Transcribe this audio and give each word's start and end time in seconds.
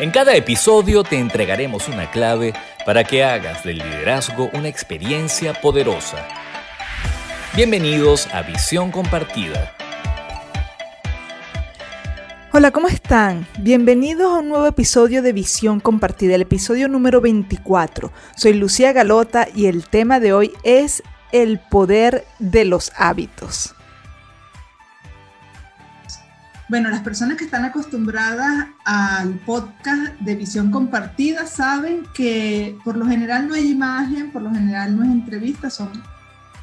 En 0.00 0.10
cada 0.10 0.34
episodio 0.34 1.04
te 1.04 1.20
entregaremos 1.20 1.88
una 1.88 2.10
clave 2.10 2.52
para 2.84 3.04
que 3.04 3.22
hagas 3.22 3.62
del 3.62 3.78
liderazgo 3.78 4.50
una 4.52 4.66
experiencia 4.66 5.54
poderosa. 5.54 6.26
Bienvenidos 7.54 8.26
a 8.34 8.42
Visión 8.42 8.90
Compartida. 8.90 9.72
Hola, 12.52 12.72
¿cómo 12.72 12.88
están? 12.88 13.46
Bienvenidos 13.60 14.32
a 14.32 14.38
un 14.38 14.48
nuevo 14.48 14.66
episodio 14.66 15.22
de 15.22 15.32
Visión 15.32 15.78
Compartida, 15.78 16.34
el 16.34 16.42
episodio 16.42 16.88
número 16.88 17.20
24. 17.20 18.10
Soy 18.36 18.54
Lucía 18.54 18.92
Galota 18.92 19.46
y 19.54 19.66
el 19.66 19.86
tema 19.86 20.18
de 20.18 20.32
hoy 20.32 20.52
es 20.64 21.04
el 21.30 21.60
poder 21.60 22.24
de 22.40 22.64
los 22.64 22.90
hábitos. 22.96 23.73
Bueno, 26.74 26.90
las 26.90 27.02
personas 27.02 27.36
que 27.36 27.44
están 27.44 27.64
acostumbradas 27.64 28.66
al 28.84 29.34
podcast 29.46 30.12
de 30.18 30.34
visión 30.34 30.72
compartida 30.72 31.46
saben 31.46 32.02
que 32.16 32.76
por 32.82 32.96
lo 32.96 33.06
general 33.06 33.46
no 33.46 33.54
hay 33.54 33.70
imagen, 33.70 34.32
por 34.32 34.42
lo 34.42 34.50
general 34.50 34.96
no 34.96 35.04
es 35.04 35.10
entrevista, 35.10 35.70
son 35.70 35.92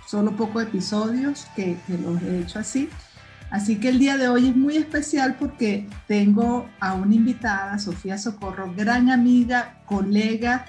solo 0.05 0.35
pocos 0.35 0.63
episodios 0.63 1.47
que, 1.55 1.77
los 1.87 2.21
he 2.23 2.41
hecho 2.41 2.59
así. 2.59 2.89
Así 3.51 3.77
que 3.77 3.87
el 3.87 3.99
día 3.99 4.17
de 4.17 4.27
hoy 4.27 4.49
es 4.49 4.55
muy 4.57 4.75
especial 4.75 5.37
porque 5.39 5.87
tengo 6.09 6.70
a 6.81 6.93
una 6.93 7.15
invitada, 7.15 7.79
Sofía 7.79 8.17
Socorro, 8.17 8.73
gran 8.75 9.09
amiga, 9.09 9.77
colega. 9.85 10.65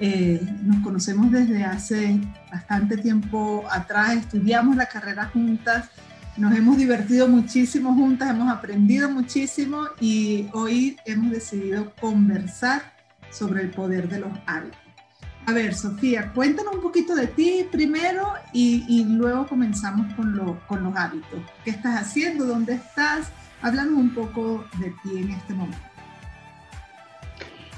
Eh, 0.00 0.38
nos 0.64 0.82
conocemos 0.82 1.32
desde 1.32 1.64
hace 1.64 2.20
bastante 2.52 2.98
tiempo 2.98 3.64
atrás, 3.70 4.18
estudiamos 4.18 4.76
la 4.76 4.84
carrera 4.84 5.30
juntas 5.32 5.88
nos 6.36 6.56
hemos 6.56 6.76
divertido 6.78 7.28
muchísimo 7.28 7.94
juntas, 7.94 8.30
hemos 8.30 8.50
aprendido 8.50 9.10
muchísimo 9.10 9.84
y 10.00 10.48
hoy 10.52 10.96
hemos 11.04 11.30
decidido 11.30 11.92
conversar 12.00 12.82
sobre 13.30 13.62
el 13.62 13.70
poder 13.70 14.08
de 14.08 14.20
los 14.20 14.32
hábitos. 14.46 14.78
A 15.46 15.52
ver, 15.52 15.74
Sofía, 15.74 16.32
cuéntanos 16.32 16.74
un 16.74 16.80
poquito 16.80 17.14
de 17.14 17.26
ti 17.26 17.66
primero 17.70 18.32
y, 18.52 19.04
luego 19.04 19.46
comenzamos 19.46 20.12
con, 20.14 20.58
con 20.68 20.84
los 20.84 20.96
hábitos. 20.96 21.40
¿Qué 21.64 21.70
estás 21.70 22.00
haciendo? 22.00 22.46
¿Dónde 22.46 22.74
estás? 22.74 23.30
Háblanos 23.60 23.94
un 23.94 24.14
poco 24.14 24.64
de 24.78 24.90
ti 25.02 25.18
en 25.18 25.30
este 25.32 25.52
momento. 25.52 25.78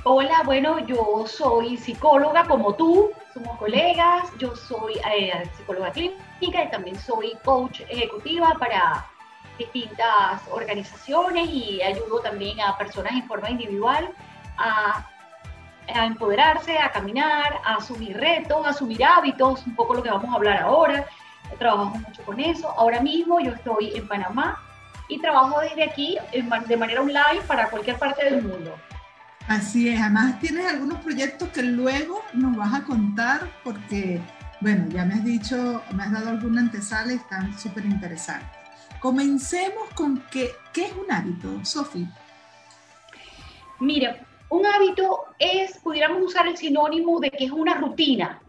Hola, 0.05 0.43
bueno, 0.45 0.87
yo 0.87 1.25
soy 1.27 1.79
psicóloga 1.79 2.45
como 2.45 2.75
tú, 2.75 3.09
somos 3.33 3.57
colegas, 3.59 4.31
yo 4.39 4.55
soy 4.55 4.95
eh, 5.19 5.33
psicóloga 5.57 5.91
clínica 5.93 6.23
y 6.45 6.71
también 6.71 6.99
soy 6.99 7.33
coach 7.45 7.81
ejecutiva 7.89 8.55
para 8.59 9.07
distintas 9.59 10.43
organizaciones 10.51 11.49
y 11.49 11.81
ayudo 11.81 12.21
también 12.21 12.61
a 12.61 12.77
personas 12.77 13.13
en 13.13 13.27
forma 13.27 13.51
individual 13.51 14.11
a, 14.59 15.07
a 15.95 16.07
empoderarse, 16.07 16.79
a 16.79 16.91
caminar, 16.91 17.61
a 17.65 17.77
asumir 17.77 18.17
retos, 18.17 18.67
a 18.67 18.71
asumir 18.71 19.05
hábitos, 19.05 19.67
un 19.67 19.75
poco 19.75 19.95
lo 19.95 20.03
que 20.03 20.11
vamos 20.11 20.33
a 20.33 20.37
hablar 20.37 20.63
ahora. 20.63 21.07
Trabajamos 21.59 22.01
mucho 22.01 22.23
con 22.25 22.41
eso. 22.41 22.69
Ahora 22.71 23.01
mismo 23.01 23.39
yo 23.41 23.53
estoy 23.53 23.93
en 23.95 24.09
Panamá 24.09 24.61
y 25.09 25.21
trabajo 25.21 25.61
desde 25.61 25.85
aquí 25.85 26.19
de 26.33 26.77
manera 26.77 27.01
online 27.01 27.43
para 27.47 27.69
cualquier 27.69 27.99
parte 27.99 28.25
del 28.25 28.43
mundo. 28.43 28.75
Así 29.47 29.91
es, 29.91 30.01
además 30.01 30.41
tienes 30.41 30.67
algunos 30.67 31.01
proyectos 31.01 31.51
que 31.51 31.63
luego 31.63 32.25
nos 32.33 32.57
vas 32.57 32.73
a 32.73 32.83
contar 32.85 33.47
porque, 33.63 34.19
bueno, 34.61 34.89
ya 34.89 35.05
me 35.05 35.15
has 35.15 35.25
dicho, 35.25 35.83
me 35.95 36.03
has 36.03 36.13
dado 36.13 36.31
alguna 36.31 36.61
antesala 36.63 37.13
y 37.13 37.17
están 37.17 37.59
súper 37.59 37.85
interesantes. 37.85 38.49
Comencemos 39.01 39.91
con 39.95 40.23
qué, 40.31 40.53
qué 40.73 40.87
es 40.87 40.93
un 40.95 41.11
hábito, 41.13 41.65
Sofi. 41.65 42.07
Mira, 43.81 44.25
un 44.49 44.65
hábito 44.65 45.27
es, 45.39 45.79
pudiéramos 45.79 46.23
usar 46.23 46.47
el 46.47 46.57
sinónimo 46.57 47.21
de 47.21 47.31
que 47.31 47.45
es 47.45 47.51
una 47.51 47.75
rutina. 47.75 48.41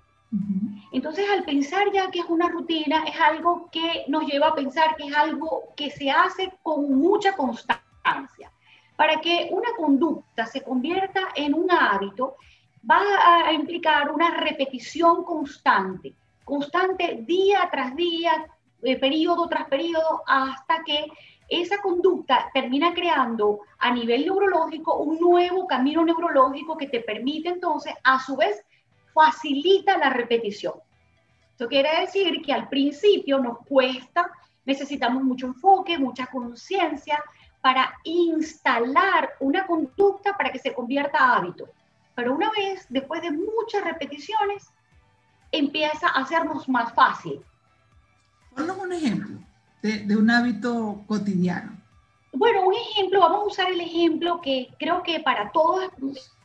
Entonces, 0.91 1.25
al 1.29 1.43
pensar 1.43 1.91
ya 1.93 2.09
que 2.09 2.19
es 2.19 2.25
una 2.29 2.47
rutina, 2.47 3.03
es 3.05 3.19
algo 3.19 3.69
que 3.71 4.05
nos 4.07 4.25
lleva 4.25 4.47
a 4.47 4.55
pensar 4.55 4.95
que 4.95 5.07
es 5.07 5.15
algo 5.15 5.73
que 5.75 5.89
se 5.89 6.09
hace 6.09 6.53
con 6.63 6.97
mucha 6.97 7.35
constancia. 7.35 8.51
Para 8.95 9.19
que 9.19 9.49
una 9.51 9.69
conducta 9.75 10.45
se 10.45 10.61
convierta 10.61 11.19
en 11.35 11.53
un 11.53 11.69
hábito, 11.69 12.37
va 12.89 13.01
a 13.47 13.53
implicar 13.53 14.11
una 14.11 14.31
repetición 14.37 15.23
constante, 15.23 16.13
constante 16.43 17.19
día 17.21 17.67
tras 17.71 17.95
día, 17.95 18.45
eh, 18.83 18.99
periodo 18.99 19.47
tras 19.47 19.67
periodo, 19.67 20.23
hasta 20.27 20.83
que 20.83 21.07
esa 21.47 21.81
conducta 21.81 22.49
termina 22.53 22.93
creando 22.93 23.61
a 23.77 23.91
nivel 23.91 24.25
neurológico 24.25 24.97
un 24.97 25.19
nuevo 25.19 25.67
camino 25.67 26.03
neurológico 26.03 26.77
que 26.77 26.87
te 26.87 27.01
permite 27.01 27.49
entonces, 27.49 27.93
a 28.03 28.19
su 28.19 28.35
vez, 28.35 28.63
facilita 29.13 29.97
la 29.97 30.09
repetición. 30.09 30.73
Esto 31.51 31.67
quiere 31.67 32.01
decir 32.01 32.41
que 32.41 32.51
al 32.51 32.67
principio 32.67 33.39
nos 33.39 33.59
cuesta, 33.59 34.29
necesitamos 34.65 35.23
mucho 35.23 35.47
enfoque, 35.47 35.97
mucha 35.97 36.27
conciencia, 36.27 37.23
para 37.61 37.93
instalar 38.03 39.31
una 39.39 39.65
conducta 39.65 40.37
para 40.37 40.51
que 40.51 40.59
se 40.59 40.73
convierta 40.73 41.17
a 41.17 41.37
hábito. 41.37 41.69
Pero 42.15 42.33
una 42.33 42.49
vez, 42.51 42.85
después 42.89 43.21
de 43.21 43.31
muchas 43.31 43.83
repeticiones, 43.83 44.71
empieza 45.51 46.07
a 46.07 46.21
hacernos 46.21 46.67
más 46.69 46.93
fácil. 46.93 47.41
Ponnos 48.55 48.77
un 48.77 48.93
ejemplo 48.93 49.39
de, 49.81 50.15
un 50.15 50.29
hábito 50.29 51.03
cotidiano. 51.07 51.77
Bueno, 52.31 52.65
un 52.65 52.73
ejemplo, 52.73 53.19
vamos 53.19 53.39
a 53.39 53.47
usar 53.47 53.71
el 53.71 53.81
ejemplo 53.81 54.41
que 54.41 54.69
creo 54.79 55.03
que 55.03 55.19
para 55.19 55.51
todos 55.51 55.89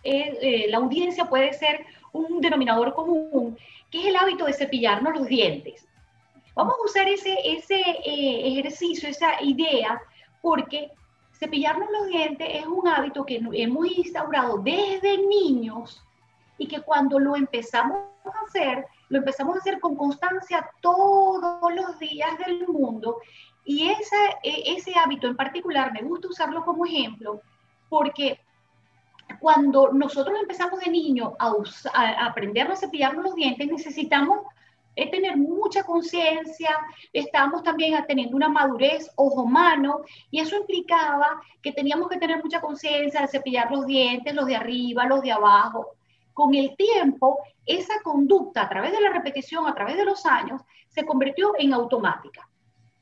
eh, 0.04 0.38
eh, 0.40 0.66
la 0.68 0.78
audiencia 0.78 1.28
puede 1.28 1.52
ser 1.52 1.84
un 2.12 2.40
denominador 2.40 2.94
común, 2.94 3.56
que 3.90 4.00
es 4.00 4.06
el 4.06 4.16
hábito 4.16 4.44
de 4.44 4.52
cepillarnos 4.52 5.14
los 5.14 5.26
dientes. 5.26 5.86
Vamos 6.54 6.74
a 6.74 6.84
usar 6.84 7.08
ese, 7.08 7.36
ese 7.44 7.80
eh, 7.80 8.48
ejercicio, 8.48 9.08
esa 9.08 9.42
idea, 9.42 10.00
porque 10.42 10.90
cepillarnos 11.40 11.88
los 11.90 12.06
dientes 12.06 12.46
es 12.52 12.66
un 12.66 12.86
hábito 12.86 13.24
que 13.24 13.40
hemos 13.52 13.86
instaurado 13.90 14.58
desde 14.58 15.16
niños 15.26 16.04
y 16.58 16.68
que 16.68 16.82
cuando 16.82 17.18
lo 17.18 17.34
empezamos 17.34 17.98
a 18.24 18.44
hacer, 18.46 18.86
lo 19.08 19.18
empezamos 19.18 19.56
a 19.56 19.60
hacer 19.60 19.80
con 19.80 19.96
constancia 19.96 20.70
todos 20.82 21.74
los 21.74 21.98
días 21.98 22.38
del 22.46 22.68
mundo. 22.68 23.16
Y 23.64 23.88
ese, 23.88 24.16
ese 24.42 24.92
hábito 24.98 25.26
en 25.26 25.36
particular 25.36 25.92
me 25.92 26.02
gusta 26.02 26.28
usarlo 26.28 26.64
como 26.64 26.84
ejemplo 26.84 27.40
porque 27.88 28.38
cuando 29.40 29.92
nosotros 29.92 30.38
empezamos 30.40 30.80
de 30.80 30.90
niño 30.90 31.34
a, 31.38 31.54
a 31.94 32.26
aprender 32.26 32.70
a 32.70 32.76
cepillarnos 32.76 33.24
los 33.24 33.34
dientes, 33.34 33.66
necesitamos 33.66 34.40
es 35.02 35.10
tener 35.10 35.36
mucha 35.36 35.82
conciencia, 35.84 36.70
estábamos 37.12 37.62
también 37.62 37.94
teniendo 38.06 38.36
una 38.36 38.48
madurez 38.48 39.10
ojo-mano, 39.16 40.02
y 40.30 40.40
eso 40.40 40.56
implicaba 40.56 41.40
que 41.62 41.72
teníamos 41.72 42.08
que 42.08 42.18
tener 42.18 42.42
mucha 42.42 42.60
conciencia 42.60 43.22
de 43.22 43.28
cepillar 43.28 43.70
los 43.70 43.86
dientes, 43.86 44.34
los 44.34 44.46
de 44.46 44.56
arriba, 44.56 45.06
los 45.06 45.22
de 45.22 45.32
abajo. 45.32 45.94
Con 46.32 46.54
el 46.54 46.76
tiempo, 46.76 47.38
esa 47.66 47.94
conducta 48.02 48.62
a 48.62 48.68
través 48.68 48.92
de 48.92 49.00
la 49.00 49.10
repetición, 49.10 49.66
a 49.66 49.74
través 49.74 49.96
de 49.96 50.04
los 50.04 50.24
años, 50.26 50.62
se 50.88 51.04
convirtió 51.04 51.52
en 51.58 51.72
automática. 51.72 52.48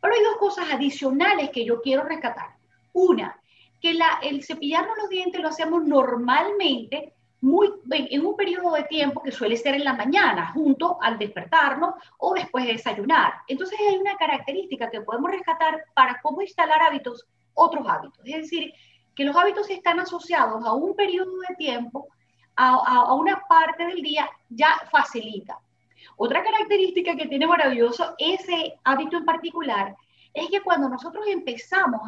Pero 0.01 0.15
hay 0.15 0.23
dos 0.25 0.37
cosas 0.37 0.67
adicionales 0.73 1.51
que 1.51 1.65
yo 1.65 1.81
quiero 1.81 2.05
rescatar. 2.05 2.57
Una, 2.93 3.41
que 3.81 3.97
el 4.23 4.45
cepillarnos 4.45 4.97
los 4.99 5.09
dientes 5.09 5.41
lo 5.41 5.49
hacemos 5.49 5.85
normalmente 5.85 7.15
muy, 7.41 7.71
en 7.91 8.27
un 8.27 8.37
periodo 8.37 8.73
de 8.73 8.85
tiempo 8.85 9.23
que 9.23 9.31
suele 9.31 9.57
ser 9.57 9.75
en 9.75 9.85
la 9.85 9.93
mañana, 9.93 10.53
junto 10.53 10.99
al 11.01 11.19
despertarnos 11.19 11.95
o 12.19 12.35
después 12.35 12.67
de 12.67 12.73
desayunar. 12.73 13.35
Entonces 13.47 13.79
hay 13.81 13.97
una 13.97 14.17
característica 14.17 14.91
que 14.91 15.03
podemos 15.03 15.31
rescatar 15.31 15.85
para 15.95 16.21
cómo 16.21 16.43
instalar 16.43 16.83
hábitos, 16.83 17.27
otros 17.55 17.87
hábitos. 17.89 18.21
Es 18.25 18.43
decir, 18.43 18.73
que 19.15 19.25
los 19.25 19.37
hábitos 19.37 19.71
están 19.71 20.01
asociados 20.01 20.65
a 20.65 20.73
un 20.73 20.95
periodo 20.97 21.33
de 21.49 21.55
tiempo, 21.57 22.09
a, 22.57 22.75
a 22.75 23.15
una 23.15 23.41
parte 23.49 23.87
del 23.87 24.03
día, 24.03 24.29
ya 24.49 24.77
facilita. 24.91 25.59
Otra 26.17 26.43
característica 26.43 27.15
que 27.15 27.27
tiene 27.27 27.47
maravilloso 27.47 28.15
ese 28.19 28.79
hábito 28.85 29.17
en 29.17 29.25
particular 29.25 29.95
es 30.35 30.49
que 30.51 30.61
cuando 30.61 30.89
nosotros 30.89 31.25
empezamos 31.29 32.01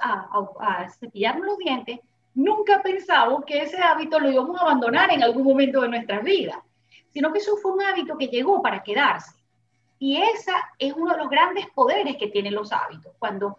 a, 0.00 0.28
a, 0.32 0.82
a 0.82 0.88
cepillarnos 0.90 1.46
los 1.46 1.58
dientes, 1.58 2.00
nunca 2.38 2.80
pensamos 2.82 3.44
que 3.44 3.62
ese 3.62 3.78
hábito 3.78 4.20
lo 4.20 4.30
íbamos 4.30 4.56
a 4.58 4.62
abandonar 4.62 5.12
en 5.12 5.24
algún 5.24 5.42
momento 5.42 5.80
de 5.80 5.88
nuestras 5.88 6.22
vidas, 6.22 6.56
sino 7.12 7.32
que 7.32 7.40
eso 7.40 7.56
fue 7.56 7.72
un 7.72 7.82
hábito 7.82 8.16
que 8.16 8.28
llegó 8.28 8.62
para 8.62 8.82
quedarse. 8.84 9.32
Y 9.98 10.18
ese 10.18 10.52
es 10.78 10.92
uno 10.96 11.12
de 11.12 11.18
los 11.18 11.28
grandes 11.28 11.66
poderes 11.74 12.16
que 12.16 12.28
tienen 12.28 12.54
los 12.54 12.70
hábitos. 12.70 13.12
Cuando 13.18 13.58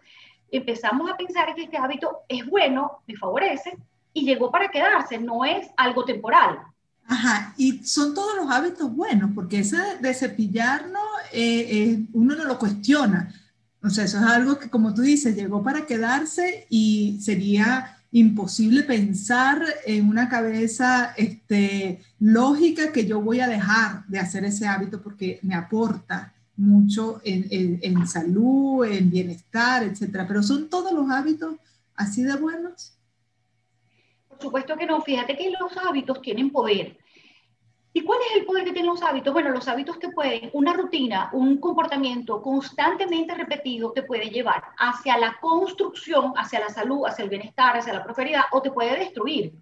empezamos 0.50 1.10
a 1.10 1.16
pensar 1.18 1.54
que 1.54 1.64
este 1.64 1.76
hábito 1.76 2.20
es 2.26 2.46
bueno, 2.46 3.02
me 3.06 3.16
favorece, 3.16 3.76
y 4.14 4.24
llegó 4.24 4.50
para 4.50 4.70
quedarse, 4.70 5.18
no 5.18 5.44
es 5.44 5.68
algo 5.76 6.06
temporal. 6.06 6.60
Ajá, 7.06 7.52
y 7.58 7.84
son 7.84 8.14
todos 8.14 8.34
los 8.36 8.50
hábitos 8.50 8.90
buenos, 8.96 9.32
porque 9.34 9.58
ese 9.58 9.98
de 10.00 10.14
cepillarnos 10.14 11.04
eh, 11.32 11.66
eh, 11.70 11.98
uno 12.14 12.34
no 12.34 12.44
lo 12.44 12.58
cuestiona. 12.58 13.30
O 13.82 13.90
sea, 13.90 14.04
eso 14.04 14.16
es 14.18 14.24
algo 14.24 14.58
que, 14.58 14.70
como 14.70 14.94
tú 14.94 15.02
dices, 15.02 15.36
llegó 15.36 15.62
para 15.62 15.84
quedarse 15.84 16.66
y 16.70 17.18
sería 17.20 17.99
imposible 18.12 18.82
pensar 18.82 19.62
en 19.86 20.08
una 20.08 20.28
cabeza 20.28 21.14
este, 21.16 22.00
lógica 22.18 22.92
que 22.92 23.06
yo 23.06 23.20
voy 23.20 23.40
a 23.40 23.48
dejar 23.48 24.04
de 24.06 24.18
hacer 24.18 24.44
ese 24.44 24.66
hábito 24.66 25.00
porque 25.00 25.38
me 25.42 25.54
aporta 25.54 26.32
mucho 26.56 27.20
en, 27.24 27.78
en, 27.82 28.06
salud, 28.06 28.84
en 28.84 29.10
bienestar, 29.10 29.84
etcétera. 29.84 30.26
Pero 30.26 30.42
son 30.42 30.68
todos 30.68 30.92
los 30.92 31.10
hábitos 31.10 31.56
así 31.94 32.22
de 32.22 32.36
buenos. 32.36 32.98
Por 34.28 34.42
supuesto 34.42 34.76
que 34.76 34.86
no. 34.86 35.00
Fíjate 35.00 35.36
que 35.36 35.50
los 35.50 35.72
hábitos 35.86 36.20
tienen 36.20 36.50
poder. 36.50 36.98
¿Y 37.92 38.02
cuál 38.02 38.20
es 38.28 38.36
el 38.36 38.44
poder 38.44 38.64
que 38.64 38.72
tienen 38.72 38.92
los 38.92 39.02
hábitos? 39.02 39.32
Bueno, 39.32 39.50
los 39.50 39.66
hábitos 39.66 39.98
te 39.98 40.10
pueden, 40.10 40.50
una 40.52 40.72
rutina, 40.74 41.28
un 41.32 41.58
comportamiento 41.58 42.40
constantemente 42.40 43.34
repetido 43.34 43.90
te 43.90 44.04
puede 44.04 44.30
llevar 44.30 44.62
hacia 44.78 45.18
la 45.18 45.38
construcción, 45.40 46.32
hacia 46.36 46.60
la 46.60 46.68
salud, 46.68 47.04
hacia 47.04 47.24
el 47.24 47.30
bienestar, 47.30 47.76
hacia 47.76 47.92
la 47.92 48.04
prosperidad, 48.04 48.42
o 48.52 48.62
te 48.62 48.70
puede 48.70 48.96
destruir. 48.96 49.54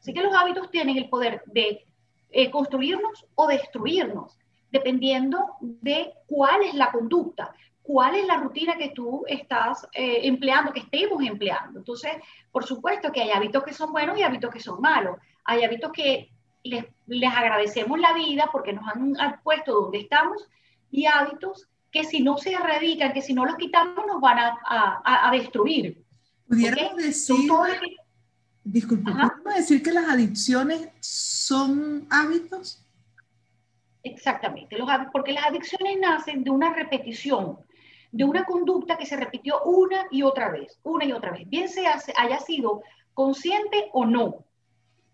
Así 0.00 0.12
que 0.12 0.22
los 0.22 0.34
hábitos 0.34 0.68
tienen 0.70 0.96
el 0.96 1.08
poder 1.08 1.42
de 1.46 1.86
eh, 2.30 2.50
construirnos 2.50 3.24
o 3.36 3.46
destruirnos, 3.46 4.36
dependiendo 4.72 5.54
de 5.60 6.12
cuál 6.26 6.62
es 6.62 6.74
la 6.74 6.90
conducta, 6.90 7.54
cuál 7.82 8.16
es 8.16 8.26
la 8.26 8.38
rutina 8.38 8.76
que 8.76 8.90
tú 8.90 9.24
estás 9.28 9.86
eh, 9.92 10.22
empleando, 10.24 10.72
que 10.72 10.80
estemos 10.80 11.22
empleando. 11.22 11.78
Entonces, 11.78 12.14
por 12.50 12.64
supuesto 12.64 13.12
que 13.12 13.22
hay 13.22 13.30
hábitos 13.30 13.62
que 13.62 13.72
son 13.72 13.92
buenos 13.92 14.18
y 14.18 14.24
hábitos 14.24 14.50
que 14.50 14.58
son 14.58 14.80
malos. 14.80 15.18
Hay 15.44 15.62
hábitos 15.62 15.92
que 15.92 16.32
les, 16.66 16.84
les 17.06 17.32
agradecemos 17.32 17.98
la 17.98 18.12
vida 18.12 18.48
porque 18.52 18.72
nos 18.72 18.84
han, 18.88 19.40
puesto 19.42 19.72
donde 19.72 19.98
estamos 19.98 20.48
y 20.90 21.06
hábitos 21.06 21.68
que 21.90 22.04
si 22.04 22.20
no 22.20 22.36
se 22.36 22.52
erradican, 22.52 23.12
que 23.12 23.22
si 23.22 23.32
no 23.32 23.44
los 23.44 23.56
quitamos 23.56 24.06
nos 24.06 24.20
van 24.20 24.38
a, 24.38 24.58
a, 24.64 25.28
a 25.28 25.30
destruir. 25.32 26.04
Pudiéramos 26.48 26.96
decir, 26.96 27.36
disculpe, 28.62 29.10
decir 29.56 29.82
que 29.82 29.92
las 29.92 30.08
adicciones 30.08 30.88
son 31.00 32.06
hábitos? 32.10 32.84
Exactamente, 34.02 34.78
los, 34.78 34.88
porque 35.12 35.32
las 35.32 35.46
adicciones 35.46 35.98
nacen 36.00 36.44
de 36.44 36.50
una 36.50 36.72
repetición, 36.72 37.58
de 38.12 38.24
una 38.24 38.44
conducta 38.44 38.96
que 38.96 39.06
se 39.06 39.16
repitió 39.16 39.62
una 39.64 40.06
y 40.12 40.22
otra 40.22 40.50
vez, 40.50 40.78
una 40.84 41.04
y 41.04 41.12
otra 41.12 41.32
vez, 41.32 41.48
bien 41.48 41.68
sea 41.68 42.00
haya 42.16 42.38
sido 42.38 42.82
consciente 43.14 43.88
o 43.92 44.04
no. 44.04 44.45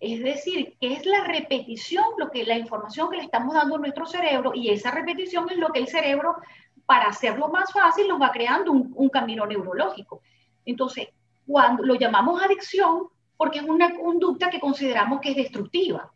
Es 0.03 0.21
decir, 0.21 0.77
que 0.81 0.95
es 0.95 1.07
la 1.07 1.23
repetición, 1.23 2.03
lo 2.19 2.29
que, 2.29 2.45
la 2.45 2.59
información 2.59 3.09
que 3.09 3.19
le 3.19 3.23
estamos 3.23 3.55
dando 3.55 3.77
a 3.77 3.79
nuestro 3.79 4.05
cerebro 4.05 4.51
y 4.53 4.71
esa 4.71 4.91
repetición 4.91 5.49
es 5.49 5.59
lo 5.59 5.69
que 5.69 5.79
el 5.79 5.87
cerebro, 5.87 6.39
para 6.87 7.07
hacerlo 7.07 7.47
más 7.51 7.73
fácil, 7.73 8.09
nos 8.09 8.21
va 8.21 8.33
creando 8.33 8.73
un, 8.73 9.09
camino 9.11 9.47
neurológico. 9.47 10.21
Entonces, 10.65 11.07
cuando 11.47 11.85
lo 11.85 11.95
llamamos 11.95 12.43
adicción, 12.43 13.11
porque 13.37 13.61
es 13.61 13.65
una 13.65 13.95
conducta 13.97 14.51
que 14.51 14.59
consideramos 14.59 15.21
que 15.21 15.31
es 15.31 15.37
destructiva. 15.37 16.13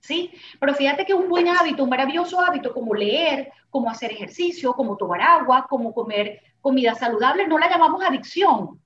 ¿Sí? 0.00 0.32
Pero 0.58 0.74
fíjate 0.74 1.06
que 1.06 1.14
un 1.14 1.28
buen 1.28 1.46
hábito, 1.46 1.84
un 1.84 1.90
maravilloso 1.90 2.40
hábito 2.40 2.74
como 2.74 2.92
leer, 2.92 3.52
como 3.70 3.88
hacer 3.88 4.10
ejercicio, 4.10 4.72
como 4.72 4.96
tomar 4.96 5.20
agua, 5.20 5.64
como 5.70 5.94
comer 5.94 6.40
comida 6.60 6.96
saludable, 6.96 7.46
no 7.46 7.56
la 7.56 7.70
llamamos 7.70 8.02
adicción, 8.02 8.80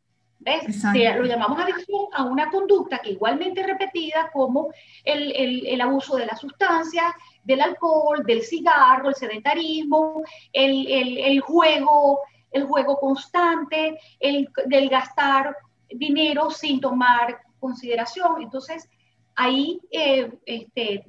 ¿Ves? 0.45 0.83
lo 0.83 1.25
llamamos 1.25 1.61
adicción 1.61 2.07
a 2.13 2.25
una 2.25 2.51
conducta 2.51 2.99
que 2.99 3.11
igualmente 3.11 3.63
repetida 3.63 4.31
como 4.33 4.73
el, 5.05 5.31
el, 5.37 5.67
el, 5.67 5.81
abuso 5.81 6.17
de 6.17 6.27
la 6.27 6.37
sustancia, 6.37 7.15
del 7.45 7.61
alcohol, 7.61 8.25
del 8.25 8.43
cigarro, 8.43 9.09
el 9.09 9.15
sedentarismo, 9.15 10.23
el, 10.53 10.89
el 10.89 11.41
juego, 11.41 12.21
el 12.51 12.65
juego 12.65 12.99
constante, 12.99 13.99
el 14.19 14.49
del 14.67 14.89
gastar 14.89 15.57
dinero 15.89 16.51
sin 16.51 16.81
tomar 16.81 17.39
consideración. 17.61 18.43
Entonces, 18.43 18.89
ahí 19.35 19.81
eh, 19.91 20.33
este, 20.45 21.05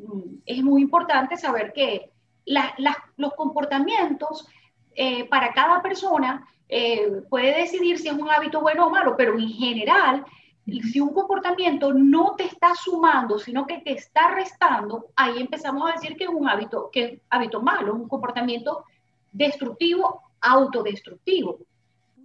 es 0.45 0.63
muy 0.63 0.81
importante 0.81 1.37
saber 1.37 1.73
que 1.73 2.11
los 2.45 3.33
comportamientos 3.35 4.47
eh, 4.95 5.25
para 5.25 5.53
cada 5.53 5.81
persona 5.81 6.47
eh, 6.75 7.21
puede 7.29 7.55
decidir 7.55 7.99
si 7.99 8.07
es 8.07 8.15
un 8.15 8.31
hábito 8.31 8.59
bueno 8.59 8.87
o 8.87 8.89
malo, 8.89 9.15
pero 9.15 9.37
en 9.37 9.47
general, 9.47 10.25
si 10.65 10.99
un 10.99 11.13
comportamiento 11.13 11.93
no 11.93 12.33
te 12.35 12.45
está 12.45 12.73
sumando, 12.73 13.37
sino 13.37 13.67
que 13.67 13.77
te 13.81 13.91
está 13.91 14.31
restando, 14.31 15.11
ahí 15.15 15.39
empezamos 15.39 15.87
a 15.87 15.93
decir 15.93 16.17
que 16.17 16.23
es 16.23 16.31
un 16.31 16.49
hábito, 16.49 16.89
que 16.91 17.03
es 17.03 17.19
hábito 17.29 17.61
malo, 17.61 17.93
un 17.93 18.07
comportamiento 18.07 18.85
destructivo, 19.31 20.23
autodestructivo. 20.41 21.59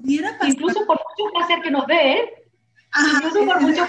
Incluso 0.02 0.86
por 0.86 0.96
mucho 0.96 1.30
placer 1.34 1.60
que 1.60 1.70
nos 1.70 1.86
dé, 1.86 2.46
incluso 3.16 3.44
por 3.44 3.60
mucho 3.60 3.86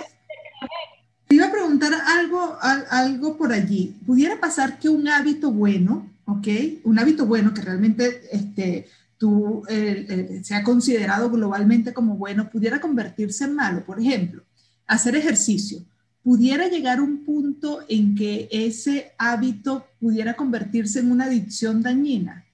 te 1.29 1.35
iba 1.35 1.45
a 1.45 1.51
preguntar 1.51 1.93
algo, 1.93 2.57
algo 2.89 3.37
por 3.37 3.53
allí. 3.53 3.95
¿Pudiera 4.05 4.39
pasar 4.41 4.79
que 4.79 4.89
un 4.89 5.07
hábito 5.07 5.51
bueno, 5.51 6.09
ok? 6.25 6.47
Un 6.83 6.97
hábito 6.97 7.27
bueno 7.27 7.53
que 7.53 7.61
realmente 7.61 8.23
este, 8.31 8.87
tú, 9.19 9.63
eh, 9.69 10.05
eh, 10.09 10.43
se 10.43 10.55
ha 10.55 10.63
considerado 10.63 11.29
globalmente 11.29 11.93
como 11.93 12.15
bueno, 12.15 12.49
pudiera 12.49 12.81
convertirse 12.81 13.43
en 13.43 13.53
malo. 13.53 13.85
Por 13.85 13.99
ejemplo, 13.99 14.43
hacer 14.87 15.15
ejercicio. 15.15 15.81
¿Pudiera 16.23 16.67
llegar 16.67 16.99
un 16.99 17.23
punto 17.23 17.81
en 17.87 18.15
que 18.15 18.49
ese 18.51 19.13
hábito 19.17 19.85
pudiera 19.99 20.35
convertirse 20.35 20.99
en 20.99 21.11
una 21.11 21.25
adicción 21.25 21.81
dañina? 21.81 22.45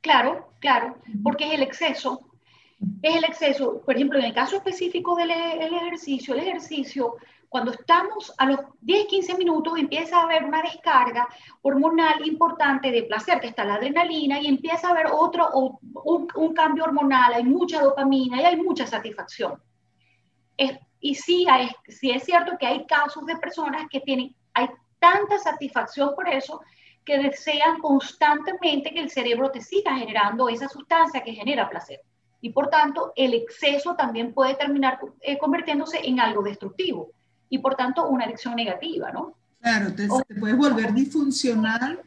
Claro, 0.00 0.52
claro, 0.60 0.98
porque 1.22 1.48
es 1.48 1.54
el 1.54 1.62
exceso. 1.62 2.20
Es 3.02 3.16
el 3.16 3.24
exceso. 3.24 3.82
Por 3.84 3.96
ejemplo, 3.96 4.18
en 4.18 4.26
el 4.26 4.34
caso 4.34 4.56
específico 4.56 5.14
del 5.16 5.30
e, 5.30 5.66
ejercicio, 5.66 6.34
el 6.34 6.40
ejercicio 6.40 7.16
cuando 7.50 7.72
estamos 7.72 8.32
a 8.38 8.46
los 8.46 8.60
10, 8.80 9.06
15 9.08 9.36
minutos 9.36 9.76
empieza 9.76 10.18
a 10.18 10.22
haber 10.22 10.44
una 10.44 10.62
descarga 10.62 11.28
hormonal 11.62 12.24
importante 12.24 12.92
de 12.92 13.02
placer, 13.02 13.40
que 13.40 13.48
está 13.48 13.64
la 13.64 13.74
adrenalina, 13.74 14.40
y 14.40 14.46
empieza 14.46 14.86
a 14.86 14.90
haber 14.92 15.08
otro, 15.10 15.50
un, 15.52 16.54
cambio 16.54 16.84
hormonal, 16.84 17.34
hay 17.34 17.42
mucha 17.42 17.82
dopamina 17.82 18.40
y 18.40 18.44
hay 18.44 18.56
mucha 18.56 18.86
satisfacción. 18.86 19.60
y 21.00 21.14
sí, 21.16 21.44
hay, 21.50 21.68
sí 21.88 22.12
es 22.12 22.22
cierto 22.22 22.56
que 22.56 22.68
hay 22.68 22.86
casos 22.86 23.26
de 23.26 23.36
personas 23.36 23.88
que 23.90 23.98
tienen, 23.98 24.32
hay 24.54 24.68
tanta 25.00 25.36
satisfacción 25.38 26.14
por 26.14 26.28
eso 26.28 26.60
que 27.04 27.18
desean 27.18 27.80
constantemente 27.80 28.92
que 28.94 29.00
el 29.00 29.10
cerebro 29.10 29.50
te 29.50 29.60
siga 29.60 29.96
generando 29.96 30.48
esa 30.48 30.68
sustancia 30.68 31.24
que 31.24 31.34
genera 31.34 31.68
placer. 31.68 32.00
Y 32.40 32.50
por 32.50 32.68
tanto, 32.68 33.12
el 33.16 33.34
exceso 33.34 33.96
también 33.96 34.32
puede 34.32 34.54
terminar 34.54 35.00
eh, 35.20 35.36
convirtiéndose 35.36 35.98
en 36.06 36.20
algo 36.20 36.42
destructivo 36.42 37.10
y 37.50 37.58
por 37.58 37.74
tanto 37.74 38.08
una 38.08 38.24
adicción 38.24 38.54
negativa, 38.54 39.10
¿no? 39.12 39.34
Claro, 39.60 39.92
te, 39.92 40.08
puedes 40.38 40.56
volver 40.56 40.94
disfuncional, 40.94 42.00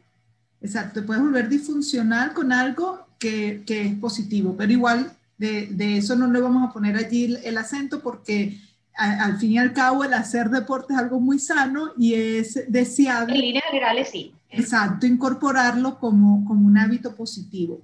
exacto, 0.60 1.00
te 1.00 1.06
puedes 1.06 1.22
volver 1.22 1.48
disfuncional 1.48 2.32
con 2.32 2.50
algo 2.50 3.06
que, 3.18 3.62
que 3.64 3.82
es 3.82 3.94
positivo, 3.96 4.56
pero 4.56 4.72
igual 4.72 5.12
de, 5.38 5.66
de, 5.66 5.98
eso 5.98 6.16
no 6.16 6.26
le 6.32 6.40
vamos 6.40 6.68
a 6.68 6.72
poner 6.72 6.96
allí 6.96 7.36
el, 7.44 7.58
acento 7.58 8.00
porque 8.00 8.58
al 8.96 9.38
fin 9.38 9.52
y 9.52 9.58
al 9.58 9.72
cabo 9.72 10.04
el 10.04 10.14
hacer 10.14 10.48
deporte 10.50 10.94
es 10.94 10.98
algo 10.98 11.20
muy 11.20 11.38
sano 11.38 11.92
y 11.96 12.14
es 12.14 12.64
deseable. 12.68 13.34
En 13.34 13.40
líneas 13.40 13.64
generales 13.66 14.08
sí. 14.10 14.34
Exacto, 14.50 15.06
incorporarlo 15.06 15.98
como, 15.98 16.44
como 16.44 16.66
un 16.66 16.78
hábito 16.78 17.14
positivo. 17.14 17.82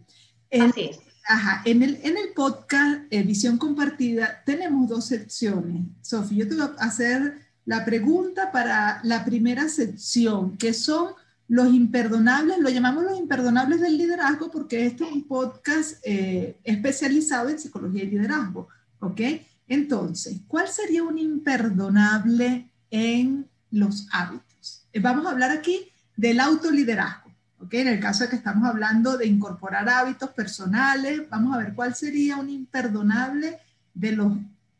Así 0.52 0.82
es. 0.90 1.00
Ajá, 1.26 1.62
en 1.64 1.82
el, 1.82 2.00
en 2.02 2.16
el 2.16 2.32
podcast 2.34 3.02
eh, 3.10 3.22
Visión 3.22 3.58
Compartida 3.58 4.42
tenemos 4.44 4.88
dos 4.88 5.06
secciones. 5.06 5.82
Sofía, 6.00 6.44
yo 6.44 6.48
te 6.48 6.56
voy 6.56 6.70
a 6.78 6.84
hacer 6.84 7.49
la 7.70 7.84
pregunta 7.84 8.50
para 8.50 8.98
la 9.04 9.24
primera 9.24 9.68
sección, 9.68 10.58
que 10.58 10.74
son 10.74 11.12
los 11.46 11.72
imperdonables, 11.72 12.58
lo 12.58 12.68
llamamos 12.68 13.04
los 13.04 13.16
imperdonables 13.16 13.80
del 13.80 13.96
liderazgo 13.96 14.50
porque 14.50 14.86
este 14.86 15.04
es 15.04 15.12
un 15.12 15.22
podcast 15.28 15.98
eh, 16.02 16.58
especializado 16.64 17.48
en 17.48 17.60
psicología 17.60 18.02
y 18.02 18.10
liderazgo, 18.10 18.66
¿ok? 18.98 19.20
Entonces, 19.68 20.40
¿cuál 20.48 20.66
sería 20.66 21.04
un 21.04 21.16
imperdonable 21.16 22.68
en 22.90 23.46
los 23.70 24.08
hábitos? 24.10 24.88
Eh, 24.92 24.98
vamos 24.98 25.24
a 25.26 25.30
hablar 25.30 25.52
aquí 25.52 25.92
del 26.16 26.40
autoliderazgo, 26.40 27.30
¿ok? 27.60 27.74
En 27.74 27.86
el 27.86 28.00
caso 28.00 28.24
de 28.24 28.30
que 28.30 28.36
estamos 28.36 28.68
hablando 28.68 29.16
de 29.16 29.26
incorporar 29.26 29.88
hábitos 29.88 30.30
personales, 30.30 31.20
vamos 31.30 31.54
a 31.54 31.58
ver 31.58 31.72
cuál 31.74 31.94
sería 31.94 32.36
un 32.36 32.50
imperdonable 32.50 33.58
de 33.94 34.10
los, 34.10 34.32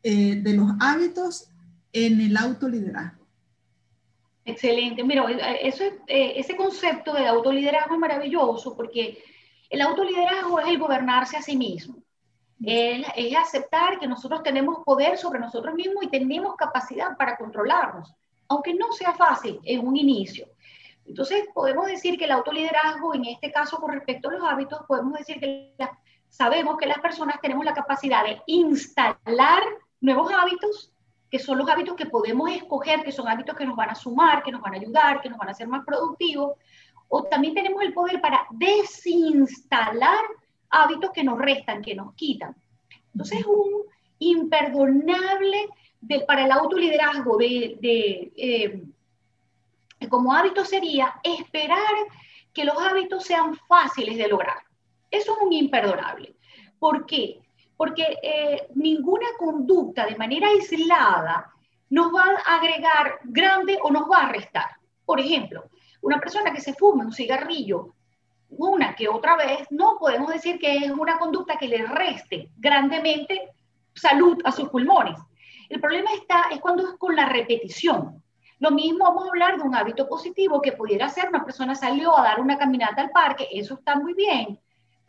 eh, 0.03 0.41
de 0.43 0.53
los 0.55 0.73
hábitos 0.81 1.50
en 1.93 2.21
el 2.21 2.37
autoliderazgo. 2.37 3.25
Excelente. 4.43 5.03
Mira, 5.03 5.25
eso, 5.61 5.83
eh, 6.07 6.33
ese 6.35 6.55
concepto 6.55 7.13
de 7.13 7.27
autoliderazgo 7.27 7.93
es 7.93 7.99
maravilloso 7.99 8.75
porque 8.75 9.23
el 9.69 9.81
autoliderazgo 9.81 10.59
es 10.59 10.67
el 10.67 10.79
gobernarse 10.79 11.37
a 11.37 11.41
sí 11.41 11.55
mismo. 11.55 11.97
Es, 12.63 13.05
es, 13.15 13.35
aceptar 13.35 13.99
que 13.99 14.07
nosotros 14.07 14.43
tenemos 14.43 14.83
poder 14.83 15.17
sobre 15.17 15.39
nosotros 15.39 15.73
mismos 15.73 16.03
y 16.03 16.09
tenemos 16.09 16.55
capacidad 16.55 17.15
para 17.17 17.37
controlarnos, 17.37 18.13
aunque 18.47 18.73
no 18.73 18.91
sea 18.91 19.13
fácil 19.13 19.59
en 19.63 19.87
un 19.87 19.97
inicio. 19.97 20.47
Entonces, 21.05 21.45
podemos 21.53 21.87
decir 21.87 22.17
que 22.17 22.25
el 22.25 22.31
autoliderazgo, 22.31 23.15
en 23.15 23.25
este 23.25 23.51
caso 23.51 23.77
con 23.77 23.91
respecto 23.91 24.29
a 24.29 24.33
los 24.33 24.43
hábitos, 24.43 24.81
podemos 24.87 25.13
decir 25.17 25.39
que 25.39 25.73
sabemos 26.29 26.77
que 26.77 26.85
las 26.85 26.99
personas 26.99 27.39
tenemos 27.41 27.65
la 27.65 27.73
capacidad 27.73 28.23
de 28.23 28.41
instalar 28.45 29.61
nuevos 29.99 30.31
hábitos 30.33 30.90
que 31.31 31.39
son 31.39 31.57
los 31.57 31.69
hábitos 31.69 31.95
que 31.95 32.05
podemos 32.05 32.51
escoger, 32.51 33.03
que 33.03 33.11
son 33.13 33.27
hábitos 33.27 33.55
que 33.55 33.65
nos 33.65 33.77
van 33.77 33.89
a 33.89 33.95
sumar, 33.95 34.43
que 34.43 34.51
nos 34.51 34.61
van 34.61 34.73
a 34.73 34.77
ayudar, 34.77 35.21
que 35.21 35.29
nos 35.29 35.37
van 35.39 35.47
a 35.47 35.51
hacer 35.51 35.67
más 35.67 35.85
productivos, 35.85 36.57
o 37.07 37.23
también 37.23 37.53
tenemos 37.53 37.81
el 37.81 37.93
poder 37.93 38.19
para 38.19 38.45
desinstalar 38.51 40.23
hábitos 40.69 41.11
que 41.11 41.23
nos 41.23 41.39
restan, 41.39 41.81
que 41.81 41.95
nos 41.95 42.13
quitan. 42.15 42.53
Entonces 43.13 43.39
es 43.39 43.45
un 43.45 43.83
imperdonable 44.19 45.69
para 46.27 46.45
el 46.45 46.51
autoliderazgo 46.51 47.37
de, 47.37 47.77
de 47.79 48.33
eh, 48.35 48.83
como 50.09 50.33
hábito 50.33 50.65
sería 50.65 51.15
esperar 51.23 51.79
que 52.53 52.65
los 52.65 52.75
hábitos 52.77 53.23
sean 53.23 53.55
fáciles 53.67 54.17
de 54.17 54.27
lograr. 54.27 54.57
Eso 55.09 55.33
es 55.33 55.37
un 55.41 55.53
imperdonable. 55.53 56.35
¿Por 56.79 57.05
qué? 57.05 57.39
Porque 57.81 58.19
eh, 58.21 58.67
ninguna 58.75 59.25
conducta 59.39 60.05
de 60.05 60.15
manera 60.15 60.47
aislada 60.49 61.51
nos 61.89 62.13
va 62.13 62.25
a 62.45 62.57
agregar 62.57 63.21
grande 63.23 63.79
o 63.81 63.89
nos 63.89 64.03
va 64.03 64.17
a 64.17 64.31
restar. 64.31 64.69
Por 65.03 65.19
ejemplo, 65.19 65.63
una 66.01 66.19
persona 66.19 66.53
que 66.53 66.61
se 66.61 66.75
fuma 66.75 67.05
un 67.05 67.11
cigarrillo 67.11 67.95
una 68.49 68.93
que 68.95 69.09
otra 69.09 69.35
vez, 69.35 69.65
no 69.71 69.97
podemos 69.99 70.31
decir 70.31 70.59
que 70.59 70.75
es 70.75 70.91
una 70.91 71.17
conducta 71.17 71.57
que 71.57 71.67
le 71.67 71.83
reste 71.87 72.51
grandemente 72.55 73.49
salud 73.95 74.37
a 74.43 74.51
sus 74.51 74.69
pulmones. 74.69 75.17
El 75.67 75.81
problema 75.81 76.13
está 76.13 76.49
es 76.51 76.59
cuando 76.59 76.87
es 76.87 76.93
con 76.99 77.15
la 77.15 77.29
repetición. 77.29 78.21
Lo 78.59 78.69
mismo 78.69 79.05
vamos 79.05 79.25
a 79.25 79.29
hablar 79.29 79.57
de 79.57 79.63
un 79.63 79.73
hábito 79.73 80.07
positivo 80.07 80.61
que 80.61 80.73
pudiera 80.73 81.09
ser 81.09 81.29
una 81.29 81.43
persona 81.43 81.73
salió 81.73 82.15
a 82.15 82.21
dar 82.21 82.41
una 82.41 82.59
caminata 82.59 83.01
al 83.01 83.09
parque, 83.09 83.47
eso 83.51 83.73
está 83.73 83.95
muy 83.95 84.13
bien, 84.13 84.59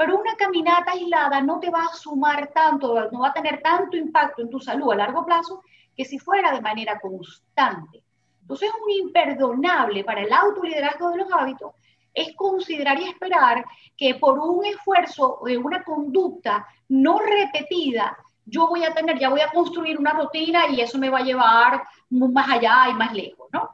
pero 0.02 0.18
una 0.18 0.34
caminata 0.34 0.90
aislada 0.90 1.40
no 1.42 1.60
te 1.60 1.70
va 1.70 1.84
a 1.84 1.94
sumar 1.94 2.48
tanto, 2.48 3.08
no 3.12 3.20
va 3.20 3.28
a 3.28 3.32
tener 3.32 3.62
tanto 3.62 3.96
impacto 3.96 4.42
en 4.42 4.50
tu 4.50 4.58
salud 4.58 4.90
a 4.90 4.96
largo 4.96 5.24
plazo 5.24 5.62
que 5.96 6.04
si 6.04 6.18
fuera 6.18 6.50
de 6.50 6.60
manera 6.60 6.98
constante. 6.98 8.02
Entonces 8.40 8.68
es 8.68 8.74
un 8.82 8.90
imperdonable 9.06 10.02
para 10.02 10.22
el 10.22 10.32
autoliderazgo 10.32 11.10
de 11.10 11.18
los 11.18 11.32
hábitos 11.32 11.74
es 12.12 12.34
considerar 12.34 13.00
y 13.00 13.10
esperar 13.10 13.64
que 13.96 14.16
por 14.16 14.40
un 14.40 14.64
esfuerzo 14.64 15.38
de 15.46 15.56
una 15.56 15.84
conducta 15.84 16.66
no 16.88 17.20
repetida, 17.20 18.18
yo 18.44 18.66
voy 18.66 18.82
a 18.82 18.92
tener, 18.92 19.20
ya 19.20 19.28
voy 19.28 19.40
a 19.40 19.52
construir 19.52 20.00
una 20.00 20.14
rutina 20.14 20.66
y 20.66 20.80
eso 20.80 20.98
me 20.98 21.10
va 21.10 21.18
a 21.18 21.24
llevar 21.24 21.84
más 22.10 22.50
allá 22.50 22.88
y 22.90 22.94
más 22.94 23.14
lejos, 23.14 23.46
¿no? 23.52 23.70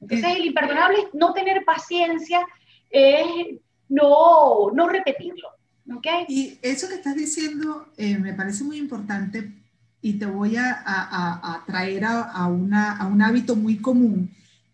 Entonces 0.00 0.36
el 0.36 0.46
imperdonable 0.46 1.00
es 1.00 1.14
no 1.14 1.32
tener 1.32 1.64
paciencia, 1.64 2.46
es 2.88 3.58
no, 3.88 4.70
no 4.72 4.88
repetirlo. 4.88 5.48
¿Okay? 5.90 6.24
Y 6.28 6.58
eso 6.62 6.88
que 6.88 6.94
estás 6.94 7.16
diciendo 7.16 7.88
eh, 7.96 8.18
me 8.18 8.34
parece 8.34 8.64
muy 8.64 8.78
importante 8.78 9.52
y 10.00 10.14
te 10.14 10.26
voy 10.26 10.56
a, 10.56 10.82
a, 10.84 11.64
traer 11.66 12.04
a, 12.04 12.46
una, 12.46 12.96
a 12.96 13.06
un 13.06 13.22
hábito 13.22 13.54
muy 13.54 13.76
común 13.76 14.30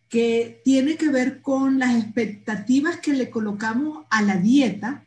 que 0.09 0.63
tiene 0.65 0.97
que 0.97 1.11
ver 1.11 1.43
con 1.43 1.79
las 1.79 1.95
expectativas 1.97 2.99
que 2.99 3.13
le 3.13 3.29
colocamos 3.29 4.07
a 4.09 4.23
la 4.23 4.37
dieta 4.37 5.05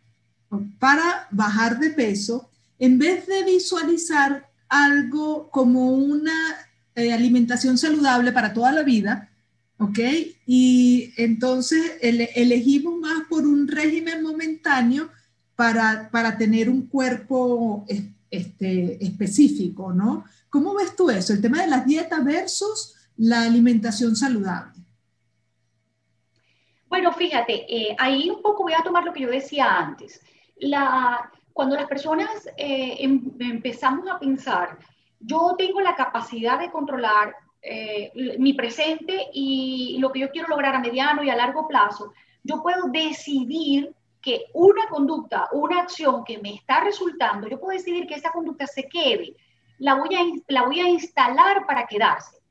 para 0.80 1.28
bajar 1.32 1.80
de 1.80 1.90
peso, 1.90 2.50
en 2.78 3.00
vez 3.00 3.26
de 3.26 3.44
visualizar 3.44 4.48
algo 4.70 5.50
como 5.50 5.92
una 5.92 6.56
eh, 6.96 7.12
alimentación 7.12 7.78
saludable 7.78 8.32
para 8.32 8.54
toda 8.54 8.72
la 8.72 8.84
vida, 8.84 9.30
¿ok? 9.78 10.00
Y 10.46 11.14
entonces 11.18 11.94
elegimos 12.02 13.00
más 13.00 13.24
por 13.28 13.48
un 13.48 13.68
régimen 13.68 14.22
momentáneo 14.22 15.10
para, 15.62 16.10
para 16.10 16.36
tener 16.40 16.72
un 16.72 16.88
cuerpo 16.88 17.86
este, 18.32 18.98
específico, 19.06 19.94
¿no? 19.94 20.26
¿Cómo 20.50 20.74
ves 20.74 20.96
tú 20.96 21.12
eso? 21.12 21.34
El 21.34 21.42
tema 21.42 21.62
de 21.62 21.68
las 21.68 21.86
dietas 21.86 22.26
versus 22.26 22.96
la 23.18 23.44
alimentación 23.44 24.16
saludable. 24.16 24.82
Bueno, 26.90 27.14
fíjate, 27.14 27.54
eh, 27.72 27.96
ahí 28.00 28.28
un 28.32 28.42
poco 28.42 28.64
voy 28.64 28.74
a 28.74 28.82
tomar 28.82 29.04
lo 29.04 29.14
que 29.14 29.22
yo 29.22 29.30
decía 29.30 29.78
antes. 29.78 30.20
La, 30.58 31.32
cuando 31.54 31.76
las 31.76 31.86
personas 31.86 32.32
eh, 32.58 32.96
em, 32.98 33.22
empezamos 33.40 34.10
a 34.10 34.18
pensar, 34.18 34.80
yo 35.20 35.54
tengo 35.60 35.80
la 35.80 35.96
capacidad 35.96 36.60
de 36.60 36.72
controlar 36.72 37.36
eh, 37.62 38.12
mi 38.40 38.54
presente 38.54 39.28
y 39.32 39.98
lo 40.00 40.12
que 40.12 40.22
yo 40.22 40.32
quiero 40.32 40.48
lograr 40.48 40.74
a 40.74 40.80
mediano 40.80 41.22
y 41.24 41.30
a 41.30 41.36
largo 41.36 41.68
plazo, 41.68 42.14
yo 42.42 42.64
puedo 42.64 42.88
decidir 42.88 43.94
que 44.22 44.46
una 44.54 44.88
conducta, 44.88 45.48
una 45.52 45.82
acción 45.82 46.24
que 46.24 46.38
me 46.38 46.54
está 46.54 46.82
resultando, 46.82 47.48
yo 47.48 47.60
puedo 47.60 47.78
decidir 47.78 48.06
que 48.08 48.16
esa 48.16 48.32
conducta 48.32 48.68
se 48.68 48.88
quede, 48.88 49.36
la 49.80 49.96
voy 49.96 50.16
a, 50.16 50.20
la 50.48 50.64
voy 50.64 50.80
a 50.80 50.88
instalar 50.88 51.66
para 51.66 51.88
quedarse 51.88 52.42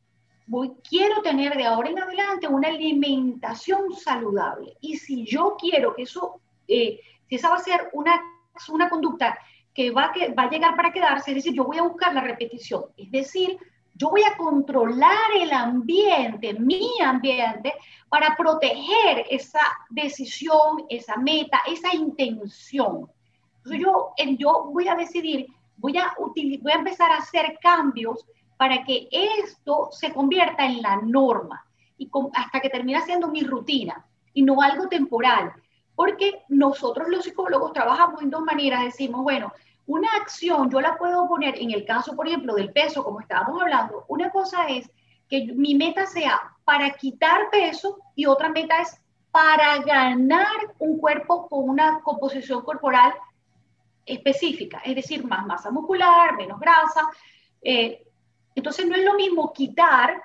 voy, 0.50 0.73
quiero 0.87 1.23
tener 1.23 1.57
de 1.57 1.65
ahora 1.65 1.91
en 1.91 1.99
adelante 2.00 2.49
una 2.49 2.69
alimentación 2.69 3.95
saludable. 3.95 4.77
Y 4.81 4.97
si 4.97 5.25
yo 5.25 5.57
quiero 5.59 5.95
que 5.95 6.03
eso, 6.03 6.41
eh, 6.67 7.00
si 7.29 7.37
esa 7.37 7.50
va 7.50 7.57
a 7.57 7.61
ser 7.61 7.89
una, 7.93 8.21
una 8.69 8.91
conducta 8.91 9.39
que 9.73 9.93
va, 9.93 10.11
que 10.12 10.35
va 10.35 10.45
a 10.45 10.50
llegar 10.50 10.75
para 10.75 10.93
quedarse, 10.93 11.31
es 11.31 11.37
decir, 11.37 11.55
yo 11.55 11.65
voy 11.65 11.79
a 11.79 11.85
buscar 11.85 12.12
la 12.12 12.23
repetición. 12.23 12.87
Es 12.97 13.11
decir, 13.12 13.57
yo 14.00 14.09
voy 14.09 14.23
a 14.23 14.35
controlar 14.38 15.30
el 15.38 15.52
ambiente, 15.52 16.54
mi 16.54 16.88
ambiente, 17.04 17.75
para 18.09 18.35
proteger 18.35 19.26
esa 19.28 19.61
decisión, 19.90 20.87
esa 20.88 21.19
meta, 21.19 21.61
esa 21.66 21.95
intención. 21.95 23.11
Entonces 23.59 23.83
yo, 23.83 24.14
yo 24.38 24.71
voy 24.73 24.88
a 24.88 24.95
decidir, 24.95 25.49
voy 25.76 25.99
a, 25.99 26.14
voy 26.16 26.73
a 26.73 26.78
empezar 26.78 27.11
a 27.11 27.19
hacer 27.19 27.59
cambios 27.61 28.25
para 28.57 28.83
que 28.85 29.07
esto 29.11 29.90
se 29.92 30.14
convierta 30.14 30.64
en 30.64 30.80
la 30.80 30.97
norma 30.97 31.62
y 31.99 32.11
hasta 32.33 32.61
que 32.61 32.71
termina 32.71 33.02
siendo 33.02 33.28
mi 33.28 33.42
rutina 33.42 34.07
y 34.33 34.42
no 34.42 34.62
algo 34.62 34.88
temporal. 34.88 35.52
Porque 35.95 36.42
nosotros 36.49 37.07
los 37.11 37.25
psicólogos 37.25 37.75
trabajamos 37.75 38.23
en 38.23 38.30
dos 38.30 38.40
maneras. 38.45 38.83
Decimos, 38.83 39.23
bueno, 39.23 39.52
una 39.91 40.09
acción 40.21 40.71
yo 40.71 40.81
la 40.81 40.97
puedo 40.97 41.29
poner 41.29 41.61
en 41.61 41.73
el 41.73 41.85
caso, 41.85 42.15
por 42.15 42.29
ejemplo, 42.29 42.55
del 42.55 42.73
peso, 42.73 43.03
como 43.03 43.21
estábamos 43.21 43.61
hablando. 43.61 44.05
Una 44.09 44.31
cosa 44.31 44.67
es 44.69 44.89
que 45.29 45.53
mi 45.55 45.75
meta 45.75 46.07
sea 46.07 46.41
para 46.65 46.91
quitar 46.91 47.51
peso 47.51 47.99
y 48.15 48.27
otra 48.27 48.51
meta 48.51 48.81
es 48.81 49.01
para 49.33 49.79
ganar 49.79 50.75
un 50.79 50.99
cuerpo 50.99 51.49
con 51.49 51.69
una 51.69 52.01
composición 52.03 52.63
corporal 52.63 53.13
específica, 54.07 54.81
es 54.85 54.95
decir, 54.95 55.25
más 55.25 55.45
masa 55.47 55.71
muscular, 55.71 56.37
menos 56.37 56.61
grasa. 56.61 57.09
Eh, 57.63 58.07
entonces 58.55 58.87
no 58.87 58.95
es 58.95 59.05
lo 59.05 59.15
mismo 59.15 59.53
quitar, 59.53 60.23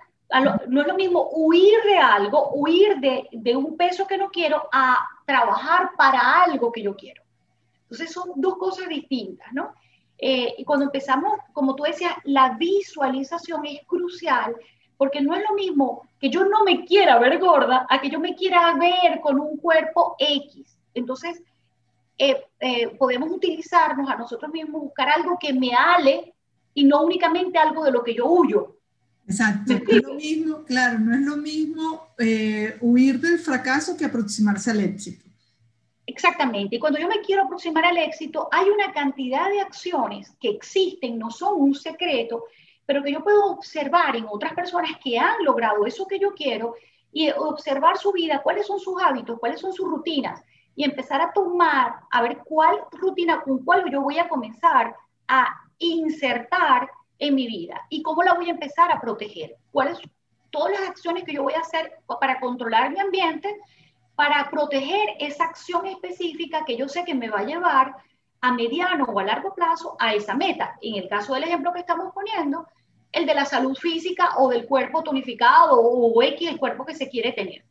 no 0.67 0.81
es 0.81 0.87
lo 0.87 0.95
mismo 0.95 1.29
huir 1.31 1.77
de 1.83 1.97
algo, 1.97 2.51
huir 2.53 2.97
de, 2.99 3.55
un 3.55 3.77
peso 3.77 4.05
que 4.05 4.17
no 4.17 4.29
quiero, 4.29 4.67
a 4.71 5.07
trabajar 5.25 5.91
para 5.97 6.43
algo 6.43 6.71
que 6.71 6.83
yo 6.83 6.95
quiero. 6.95 7.24
Entonces 7.89 8.11
son 8.11 8.31
dos 8.35 8.57
cosas 8.57 8.89
distintas, 8.89 9.51
¿no? 9.53 9.73
Eh, 10.17 10.55
y 10.57 10.63
cuando 10.63 10.85
empezamos, 10.85 11.33
como 11.53 11.75
tú 11.75 11.83
decías, 11.83 12.13
la 12.23 12.55
visualización 12.57 13.65
es 13.65 13.81
crucial 13.85 14.55
porque 14.97 15.21
no 15.21 15.35
es 15.35 15.43
lo 15.47 15.55
mismo 15.55 16.07
que 16.19 16.29
yo 16.29 16.45
no 16.45 16.63
me 16.63 16.85
quiera 16.85 17.19
ver 17.19 17.37
gorda 17.39 17.85
a 17.89 17.99
que 17.99 18.09
yo 18.09 18.19
me 18.19 18.35
quiera 18.35 18.73
ver 18.75 19.19
con 19.21 19.39
un 19.39 19.57
cuerpo 19.57 20.15
X. 20.19 20.77
Entonces, 20.93 21.41
eh, 22.17 22.45
eh, 22.59 22.95
podemos 22.97 23.29
utilizarnos 23.29 24.09
a 24.09 24.15
nosotros 24.15 24.51
mismos, 24.51 24.83
buscar 24.83 25.09
algo 25.09 25.37
que 25.39 25.53
me 25.53 25.73
ale 25.73 26.33
y 26.73 26.85
no 26.85 27.03
únicamente 27.03 27.57
algo 27.57 27.83
de 27.83 27.91
lo 27.91 28.03
que 28.03 28.15
yo 28.15 28.25
huyo. 28.27 28.77
Exacto, 29.27 29.73
es 29.73 30.03
lo 30.03 30.13
mismo, 30.13 30.63
claro, 30.63 30.99
no 30.99 31.13
es 31.13 31.21
lo 31.21 31.35
mismo 31.37 32.07
eh, 32.19 32.77
huir 32.79 33.19
del 33.19 33.39
fracaso 33.39 33.97
que 33.97 34.05
aproximarse 34.05 34.71
al 34.71 34.81
éxito. 34.81 35.24
Exactamente, 36.07 36.75
y 36.75 36.79
cuando 36.79 36.99
yo 36.99 37.07
me 37.07 37.21
quiero 37.21 37.43
aproximar 37.43 37.85
al 37.85 37.97
éxito, 37.97 38.47
hay 38.51 38.69
una 38.69 38.93
cantidad 38.93 39.49
de 39.49 39.61
acciones 39.61 40.35
que 40.39 40.49
existen, 40.49 41.17
no 41.17 41.31
son 41.31 41.59
un 41.59 41.73
secreto, 41.73 42.45
pero 42.85 43.03
que 43.03 43.11
yo 43.11 43.23
puedo 43.23 43.45
observar 43.47 44.15
en 44.15 44.25
otras 44.29 44.53
personas 44.53 44.91
que 45.03 45.17
han 45.17 45.43
logrado 45.43 45.85
eso 45.85 46.05
que 46.05 46.19
yo 46.19 46.33
quiero 46.35 46.75
y 47.11 47.31
observar 47.31 47.97
su 47.97 48.11
vida, 48.11 48.43
cuáles 48.43 48.67
son 48.67 48.79
sus 48.79 49.01
hábitos, 49.01 49.39
cuáles 49.39 49.59
son 49.59 49.73
sus 49.73 49.87
rutinas, 49.87 50.43
y 50.75 50.83
empezar 50.83 51.21
a 51.21 51.31
tomar, 51.31 51.95
a 52.11 52.21
ver 52.21 52.39
cuál 52.45 52.81
rutina, 52.91 53.41
con 53.41 53.63
cuál 53.63 53.89
yo 53.89 54.01
voy 54.01 54.19
a 54.19 54.27
comenzar 54.27 54.95
a 55.27 55.55
insertar 55.79 56.91
en 57.17 57.33
mi 57.33 57.47
vida 57.47 57.81
y 57.89 58.03
cómo 58.03 58.21
la 58.21 58.33
voy 58.33 58.49
a 58.49 58.53
empezar 58.53 58.91
a 58.91 58.99
proteger. 58.99 59.55
¿Cuáles 59.71 59.99
todas 60.51 60.79
las 60.79 60.89
acciones 60.89 61.23
que 61.23 61.33
yo 61.33 61.43
voy 61.43 61.53
a 61.53 61.59
hacer 61.59 61.99
para 62.19 62.39
controlar 62.39 62.91
mi 62.91 62.99
ambiente, 62.99 63.59
para 64.15 64.49
proteger 64.49 65.09
esa 65.19 65.45
acción 65.45 65.85
específica 65.85 66.63
que 66.65 66.77
yo 66.77 66.87
sé 66.87 67.03
que 67.03 67.15
me 67.15 67.29
va 67.29 67.39
a 67.39 67.45
llevar 67.45 67.95
a 68.41 68.51
mediano 68.53 69.05
o 69.05 69.19
a 69.19 69.23
largo 69.23 69.53
plazo 69.53 69.95
a 69.99 70.13
esa 70.13 70.35
meta. 70.35 70.77
En 70.81 70.95
el 70.95 71.09
caso 71.09 71.33
del 71.33 71.43
ejemplo 71.43 71.73
que 71.73 71.79
estamos 71.79 72.13
poniendo, 72.13 72.67
el 73.11 73.25
de 73.25 73.33
la 73.33 73.45
salud 73.45 73.75
física 73.75 74.31
o 74.37 74.49
del 74.49 74.65
cuerpo 74.65 75.03
tonificado 75.03 75.79
o 75.79 76.21
el 76.21 76.59
cuerpo 76.59 76.85
que 76.85 76.95
se 76.95 77.09
quiere 77.09 77.31
tener. 77.31 77.63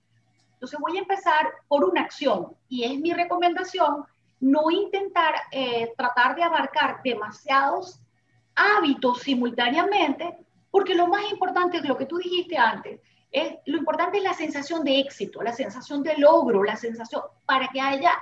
Entonces 0.55 0.79
voy 0.81 0.97
a 0.97 1.01
empezar 1.01 1.47
por 1.69 1.85
una 1.85 2.01
acción 2.01 2.57
y 2.69 2.85
es 2.85 2.99
mi 2.99 3.13
recomendación 3.13 4.05
no 4.41 4.71
intentar 4.71 5.35
eh, 5.53 5.93
tratar 5.97 6.35
de 6.35 6.43
abarcar 6.43 7.01
demasiados 7.03 8.01
hábitos 8.55 9.21
simultáneamente, 9.21 10.39
Porque 10.71 10.95
lo 10.95 11.07
más 11.07 11.31
importante 11.31 11.77
es 11.77 11.85
lo 11.85 11.97
que 11.97 12.07
tú 12.07 12.19
dijiste 12.19 12.57
antes, 12.59 13.01
lo 13.67 13.79
importante 13.79 14.19
es 14.19 14.25
la 14.25 14.35
sensación 14.35 14.85
de 14.85 15.00
éxito, 15.00 15.43
la 15.43 15.53
sensación 15.53 16.03
de 16.03 16.17
logro, 16.19 16.62
la 16.62 16.76
sensación 16.76 17.23
para 17.45 17.69
que 17.69 17.81
haya 17.81 18.12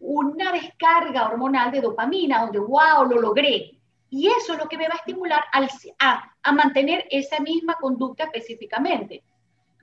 una 0.00 0.52
descarga 0.52 1.26
hormonal 1.28 1.70
de 1.70 1.80
dopamina, 1.80 2.40
donde, 2.40 2.58
wow, 2.58 3.08
lo 3.08 3.20
logré. 3.20 3.78
Y 4.10 4.26
eso 4.28 4.52
es 4.52 4.58
lo 4.58 4.68
que 4.68 4.78
me 4.78 4.88
va 4.88 4.94
a 4.94 4.98
estimular 4.98 5.42
a, 5.98 6.32
a 6.42 6.52
mantener 6.52 7.04
esa 7.10 7.40
misma 7.40 7.74
conducta 7.80 8.24
específicamente. 8.24 9.22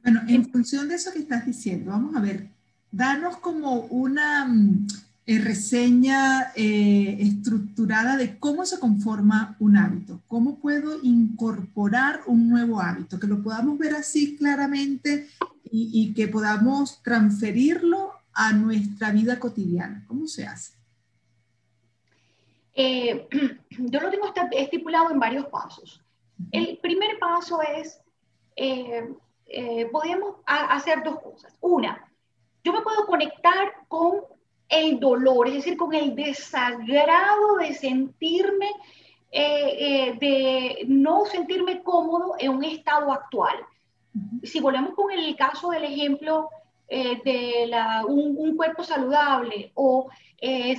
Bueno, 0.04 0.22
en 0.28 0.50
función 0.52 0.88
de 0.88 0.96
eso 0.96 1.12
que 1.12 1.20
estás 1.20 1.46
diciendo, 1.46 1.92
vamos 1.92 2.16
a 2.16 2.22
ver, 2.22 2.48
danos 2.92 3.38
como 3.38 3.82
una 3.82 4.46
mm, 4.46 4.88
eh, 5.28 5.38
reseña 5.38 6.51
eh, 6.56 7.16
estructurada 7.20 8.18
de 8.18 8.40
cómo 8.40 8.66
se 8.66 8.80
conforma 8.80 9.56
un 9.60 9.78
hábito, 9.78 10.20
cómo 10.28 10.58
puedo 10.58 10.98
incorporar 11.04 12.22
un 12.25 12.50
nuevo 12.50 12.82
hábito, 12.82 13.20
que 13.20 13.28
lo 13.28 13.44
podamos 13.44 13.78
ver 13.78 13.94
así 13.94 14.36
claramente 14.36 15.30
y, 15.63 16.13
que 16.16 16.28
podamos 16.28 17.04
transferirlo 17.04 18.13
a 18.34 18.51
nuestra 18.54 19.12
vida 19.12 19.38
cotidiana. 19.38 20.04
¿Cómo 20.08 20.25
se 20.25 20.48
hace? 20.48 20.74
Eh, 22.74 23.28
yo 23.70 24.00
lo 24.01 24.10
tengo 24.10 24.34
estipulado 24.54 25.12
en 25.12 25.20
varios 25.20 25.46
pasos. 25.46 26.01
El 26.51 26.80
primer 26.82 27.20
paso 27.20 27.60
es, 27.62 28.00
podemos 29.92 30.38
hacer 30.48 31.04
dos 31.04 31.20
cosas. 31.22 31.54
Una, 31.62 32.12
yo 32.63 32.74
me 32.74 32.82
puedo 32.82 33.06
conectar 33.06 33.72
con 33.88 34.31
el 34.72 35.00
dolor, 35.00 35.50
es 35.50 35.56
decir, 35.56 35.78
con 35.78 35.94
el 35.94 36.16
desagrado 36.16 37.58
de 37.60 37.74
sentirme, 37.74 38.70
eh, 39.30 39.75
eh, 39.80 40.18
de 40.20 40.86
no 40.88 41.25
sentirme 41.25 41.84
cómodo 41.84 42.36
en 42.40 42.51
un 42.51 42.63
estado 42.63 43.12
actual. 43.12 43.56
Si 44.44 44.60
volvemos 44.60 44.94
con 44.96 45.12
el 45.12 45.36
caso 45.36 45.72
del 45.72 45.84
ejemplo 45.84 46.50
eh, 46.88 47.22
de 47.24 47.68
la, 47.68 48.06
un, 48.06 48.56
cuerpo 48.56 48.84
saludable 48.84 49.72
o 49.75 50.10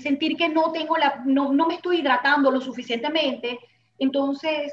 sentir 0.02 0.37
que 0.37 0.49
no, 0.49 0.72
tengo 0.72 0.96
la, 0.96 1.22
no, 1.25 1.52
no, 1.52 1.66
me 1.66 1.75
estoy 1.75 2.00
hidratando 2.00 2.50
lo 2.50 2.61
suficientemente, 2.61 3.61
entonces 3.96 4.72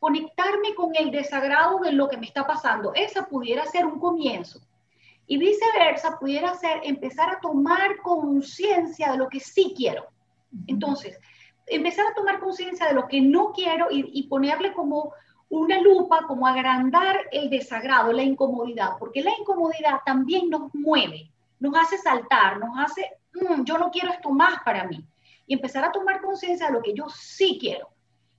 conectarme 0.00 0.74
con 0.74 0.92
el 0.96 1.10
desagrado 1.10 1.80
de 1.80 1.92
lo 1.92 2.08
que 2.08 2.16
me 2.16 2.26
está 2.26 2.46
pasando, 2.46 2.94
esa 2.94 3.26
pudiera 3.26 3.66
ser 3.66 3.84
un 3.84 3.98
comienzo. 3.98 4.60
Y 5.26 5.38
viceversa, 5.38 6.18
pudiera 6.18 6.54
ser 6.54 6.80
empezar 6.84 7.30
a 7.30 7.40
tomar 7.40 7.96
conciencia 8.02 9.12
de 9.12 9.18
lo 9.18 9.28
que 9.28 9.40
sí 9.40 9.72
quiero. 9.76 10.06
Entonces, 10.66 11.18
empezar 11.66 12.06
a 12.06 12.14
tomar 12.14 12.40
conciencia 12.40 12.86
de 12.86 12.94
lo 12.94 13.06
que 13.06 13.20
no 13.20 13.52
quiero 13.52 13.88
y, 13.90 14.26
ponerle 14.28 14.72
como 14.72 15.12
una 15.48 15.80
lupa, 15.80 16.24
como 16.26 16.46
agrandar 16.46 17.16
el 17.30 17.48
desagrado, 17.48 18.12
la 18.12 18.22
incomodidad, 18.22 18.92
porque 18.98 19.22
la 19.22 19.32
incomodidad 19.38 20.00
también 20.04 20.50
nos 20.50 20.74
mueve, 20.74 21.30
nos 21.60 21.74
hace 21.76 21.96
saltar, 21.98 22.58
nos 22.58 22.78
hace, 22.78 23.08
mm, 23.34 23.64
yo 23.64 23.78
no 23.78 23.90
quiero 23.90 24.10
esto 24.10 24.30
más 24.30 24.62
para 24.64 24.84
mí. 24.84 25.06
Y 25.46 25.54
empezar 25.54 25.84
a 25.84 25.92
tomar 25.92 26.20
conciencia 26.20 26.66
de 26.66 26.72
lo 26.72 26.82
que 26.82 26.94
yo 26.94 27.08
sí 27.08 27.58
quiero. 27.60 27.93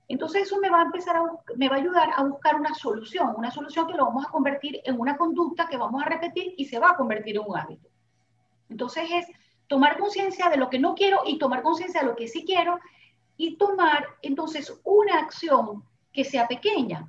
Entonces 0.08 0.44
eso 0.44 0.60
me 0.60 0.70
va 0.70 0.82
a 0.82 0.86
empezar 0.86 1.16
a, 1.16 1.22
me 1.56 1.68
va 1.68 1.76
a 1.76 1.80
ayudar 1.80 2.10
a 2.16 2.24
buscar 2.24 2.56
una 2.56 2.74
solución, 2.76 3.34
una 3.36 3.52
solución 3.52 3.88
que 3.88 3.96
lo 3.96 4.06
vamos 4.06 4.26
a 4.26 4.30
convertir 4.30 4.80
en 4.84 5.00
una 5.00 5.18
conducta 5.18 5.68
que 5.68 5.78
vamos 5.78 6.04
a 6.04 6.10
repetir 6.10 6.54
y 6.58 6.66
se 6.66 6.80
va 6.80 6.92
a 6.92 6.96
convertir 6.96 7.38
en 7.38 7.44
un 7.48 7.58
hábito. 7.58 7.90
Entonces 8.70 9.10
es 9.12 9.28
tomar 9.68 9.98
conciencia 9.98 10.50
de 10.50 10.58
lo 10.58 10.70
que 10.70 10.80
no 10.80 10.94
quiero 10.94 11.22
y 11.26 11.40
tomar 11.40 11.64
conciencia 11.64 12.02
de 12.02 12.08
lo 12.08 12.16
que 12.16 12.28
sí 12.28 12.46
quiero 12.46 12.80
y 13.38 13.58
tomar 13.58 14.06
entonces 14.22 14.80
una 14.84 15.20
acción 15.20 15.84
que 16.14 16.24
sea 16.24 16.48
pequeña. 16.48 17.08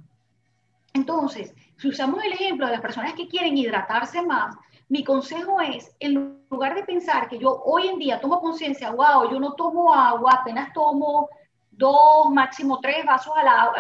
Entonces, 0.95 1.55
si 1.77 1.89
usamos 1.89 2.25
el 2.25 2.33
ejemplo 2.33 2.67
de 2.67 2.73
las 2.73 2.81
personas 2.81 3.13
que 3.13 3.29
quieren 3.29 3.57
hidratarse 3.57 4.23
más, 4.23 4.57
mi 4.89 5.05
consejo 5.05 5.61
es, 5.61 5.95
en 6.01 6.41
lugar 6.49 6.75
de 6.75 6.85
pensar 6.85 7.29
que 7.29 7.39
yo 7.39 7.63
hoy 7.65 7.89
en 7.89 7.99
día 7.99 8.21
tomo 8.21 8.41
conciencia, 8.41 8.91
wow, 8.91 9.31
yo 9.31 9.39
no 9.39 9.53
tomo 9.55 9.93
agua, 9.93 10.39
apenas 10.41 10.73
tomo 10.73 11.29
dos, 11.77 12.31
máximo 12.31 12.81
tres 12.81 13.05
vasos 13.05 13.35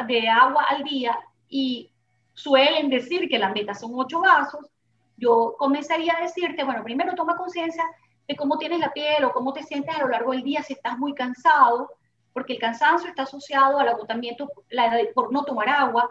de 0.06 0.28
agua 0.28 0.64
al 0.68 0.85
día 0.85 1.18
y 1.48 1.90
suelen 2.35 2.90
decir 2.90 3.28
que 3.28 3.38
la 3.38 3.50
meta 3.50 3.74
son 3.74 3.92
ocho 3.94 4.20
vasos, 4.20 4.66
yo 5.16 5.54
comenzaría 5.59 6.14
a 6.16 6.22
decirte, 6.22 6.62
bueno, 6.64 6.85
primero 6.85 7.14
toma 7.14 7.37
conciencia 7.37 7.85
de 8.28 8.37
cómo 8.37 8.59
tienes 8.59 8.80
la 8.80 8.92
piel 8.92 9.24
o 9.24 9.32
cómo 9.32 9.52
te 9.52 9.62
sientes 9.62 9.94
a 9.96 10.00
lo 10.00 10.09
largo 10.09 10.32
del 10.32 10.42
día 10.42 10.62
si 10.62 10.74
estás 10.74 10.98
muy 10.98 11.14
cansado, 11.14 11.90
porque 12.35 12.52
el 12.52 12.59
cansancio 12.59 13.09
está 13.09 13.22
asociado 13.22 13.78
al 13.78 13.88
agotamiento 13.88 14.50
por 15.14 15.32
no 15.32 15.44
tomar 15.44 15.70
agua. 15.70 16.11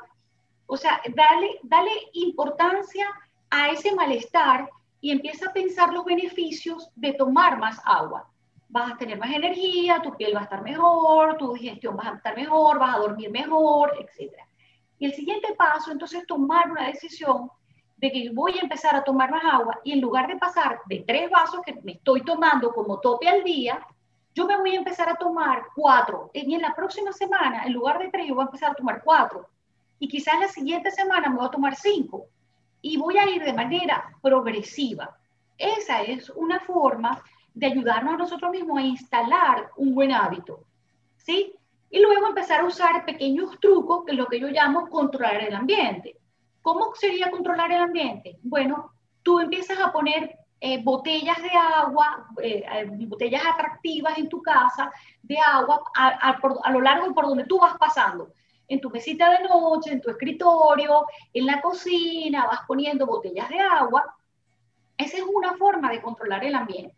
O 0.66 0.76
sea, 0.76 1.00
dale, 1.14 1.60
dale 1.62 1.92
importancia 2.14 3.06
a 3.52 3.70
ese 3.70 3.94
malestar 3.94 4.68
y 5.02 5.12
empieza 5.12 5.50
a 5.50 5.54
pensar 5.54 5.94
los 5.94 6.04
beneficios 6.04 6.90
de 6.96 7.14
tomar 7.14 7.60
más 7.60 7.80
agua 7.86 8.28
vas 8.76 8.92
a 8.92 8.98
tener 8.98 9.18
más 9.18 9.32
energía, 9.32 10.02
tu 10.02 10.14
piel 10.18 10.36
va 10.36 10.42
a 10.42 10.44
estar 10.44 10.62
mejor, 10.62 11.38
tu 11.38 11.54
digestión 11.54 11.98
va 11.98 12.10
a 12.10 12.16
estar 12.16 12.36
mejor, 12.36 12.78
vas 12.78 12.96
a 12.96 13.00
dormir 13.00 13.32
mejor, 13.32 13.94
etc. 13.98 14.34
Y 15.00 15.06
el 15.06 15.14
siguiente 15.14 15.56
paso, 15.58 15.94
entonces, 15.94 16.20
es 16.20 16.28
tomar 16.28 16.70
una 16.70 16.88
decisión 16.88 17.50
de 17.96 18.12
que 18.12 18.30
voy 18.34 18.58
a 18.58 18.64
empezar 18.64 18.94
a 18.94 19.04
tomar 19.06 19.32
más 19.32 19.46
agua 19.46 19.80
y 19.86 19.94
en 19.94 20.02
lugar 20.02 20.28
de 20.28 20.36
pasar 20.36 20.82
de 20.88 21.06
tres 21.08 21.30
vasos 21.32 21.62
que 21.66 21.74
me 21.84 21.94
estoy 21.94 22.22
tomando 22.24 22.74
como 22.74 23.00
tope 23.00 23.30
al 23.30 23.46
día, 23.46 23.80
yo 24.34 24.46
me 24.46 24.58
voy 24.58 24.76
a 24.76 24.80
empezar 24.80 25.08
a 25.08 25.16
tomar 25.16 25.68
cuatro. 25.74 26.30
Y 26.34 26.54
en 26.54 26.62
la 26.62 26.76
próxima 26.76 27.14
semana, 27.14 27.64
en 27.64 27.72
lugar 27.72 27.98
de 28.00 28.10
tres, 28.10 28.28
yo 28.28 28.36
voy 28.36 28.44
a 28.44 28.48
empezar 28.48 28.72
a 28.72 28.76
tomar 28.76 29.02
cuatro. 29.06 29.48
Y 30.00 30.10
quizás 30.10 30.38
la 30.38 30.50
siguiente 30.50 30.92
semana 30.92 31.30
me 31.30 31.38
voy 31.38 31.48
a 31.48 31.52
tomar 31.52 31.76
cinco. 31.78 32.26
Y 32.82 32.98
voy 32.98 33.18
a 33.18 33.30
ir 33.30 33.42
de 33.42 33.54
manera 33.54 34.14
progresiva. 34.22 35.18
Esa 35.58 36.02
es 36.02 36.30
una 36.32 36.60
forma 36.60 37.24
de 37.56 37.68
ayudarnos 37.68 38.14
a 38.14 38.18
nosotros 38.18 38.52
mismos 38.52 38.78
a 38.78 38.82
instalar 38.82 39.72
un 39.78 39.96
buen 39.96 40.12
hábito, 40.12 40.66
¿sí? 41.16 41.56
Y 41.90 42.00
luego 42.00 42.28
empezar 42.28 42.60
a 42.60 42.66
usar 42.66 43.06
pequeños 43.06 43.58
trucos, 43.62 44.04
que 44.06 44.12
es 44.12 44.18
lo 44.18 44.28
que 44.28 44.40
yo 44.40 44.50
llamo 44.50 44.90
controlar 44.90 45.42
el 45.42 45.56
ambiente. 45.56 46.18
¿Cómo 46.62 46.94
sería 46.96 47.32
controlar 47.32 47.72
el 47.72 47.82
ambiente? 47.82 48.38
Bueno, 48.44 48.92
tú 49.24 49.40
empiezas 49.40 49.80
a 49.80 49.94
poner 49.94 50.38
eh, 50.60 50.82
botellas 50.84 51.42
de 51.42 51.50
agua, 51.50 52.28
eh, 52.42 52.66
eh, 52.70 52.86
botellas 53.08 53.44
atractivas 53.46 54.18
en 54.18 54.28
tu 54.28 54.42
casa 54.42 54.92
de 55.22 55.38
agua 55.38 55.82
a, 55.96 56.32
a, 56.32 56.72
lo 56.72 56.82
largo 56.82 57.08
y 57.08 57.14
por 57.14 57.28
donde 57.28 57.46
tú 57.46 57.60
vas 57.60 57.78
pasando. 57.78 58.34
En 58.68 58.82
tu 58.82 58.90
mesita 58.90 59.30
de 59.30 59.48
noche, 59.48 59.92
en 59.92 60.02
tu 60.02 60.10
escritorio, 60.10 61.06
en 61.34 61.46
la 61.46 61.62
cocina, 61.62 62.48
vas 62.48 62.62
poniendo 62.68 63.06
botellas 63.06 63.48
de 63.48 63.60
agua. 63.60 64.18
Esa 64.98 65.18
es 65.18 65.24
una 65.24 65.56
forma 65.56 65.92
de 65.92 66.02
controlar 66.02 66.44
el 66.44 66.56
ambiente. 66.56 66.96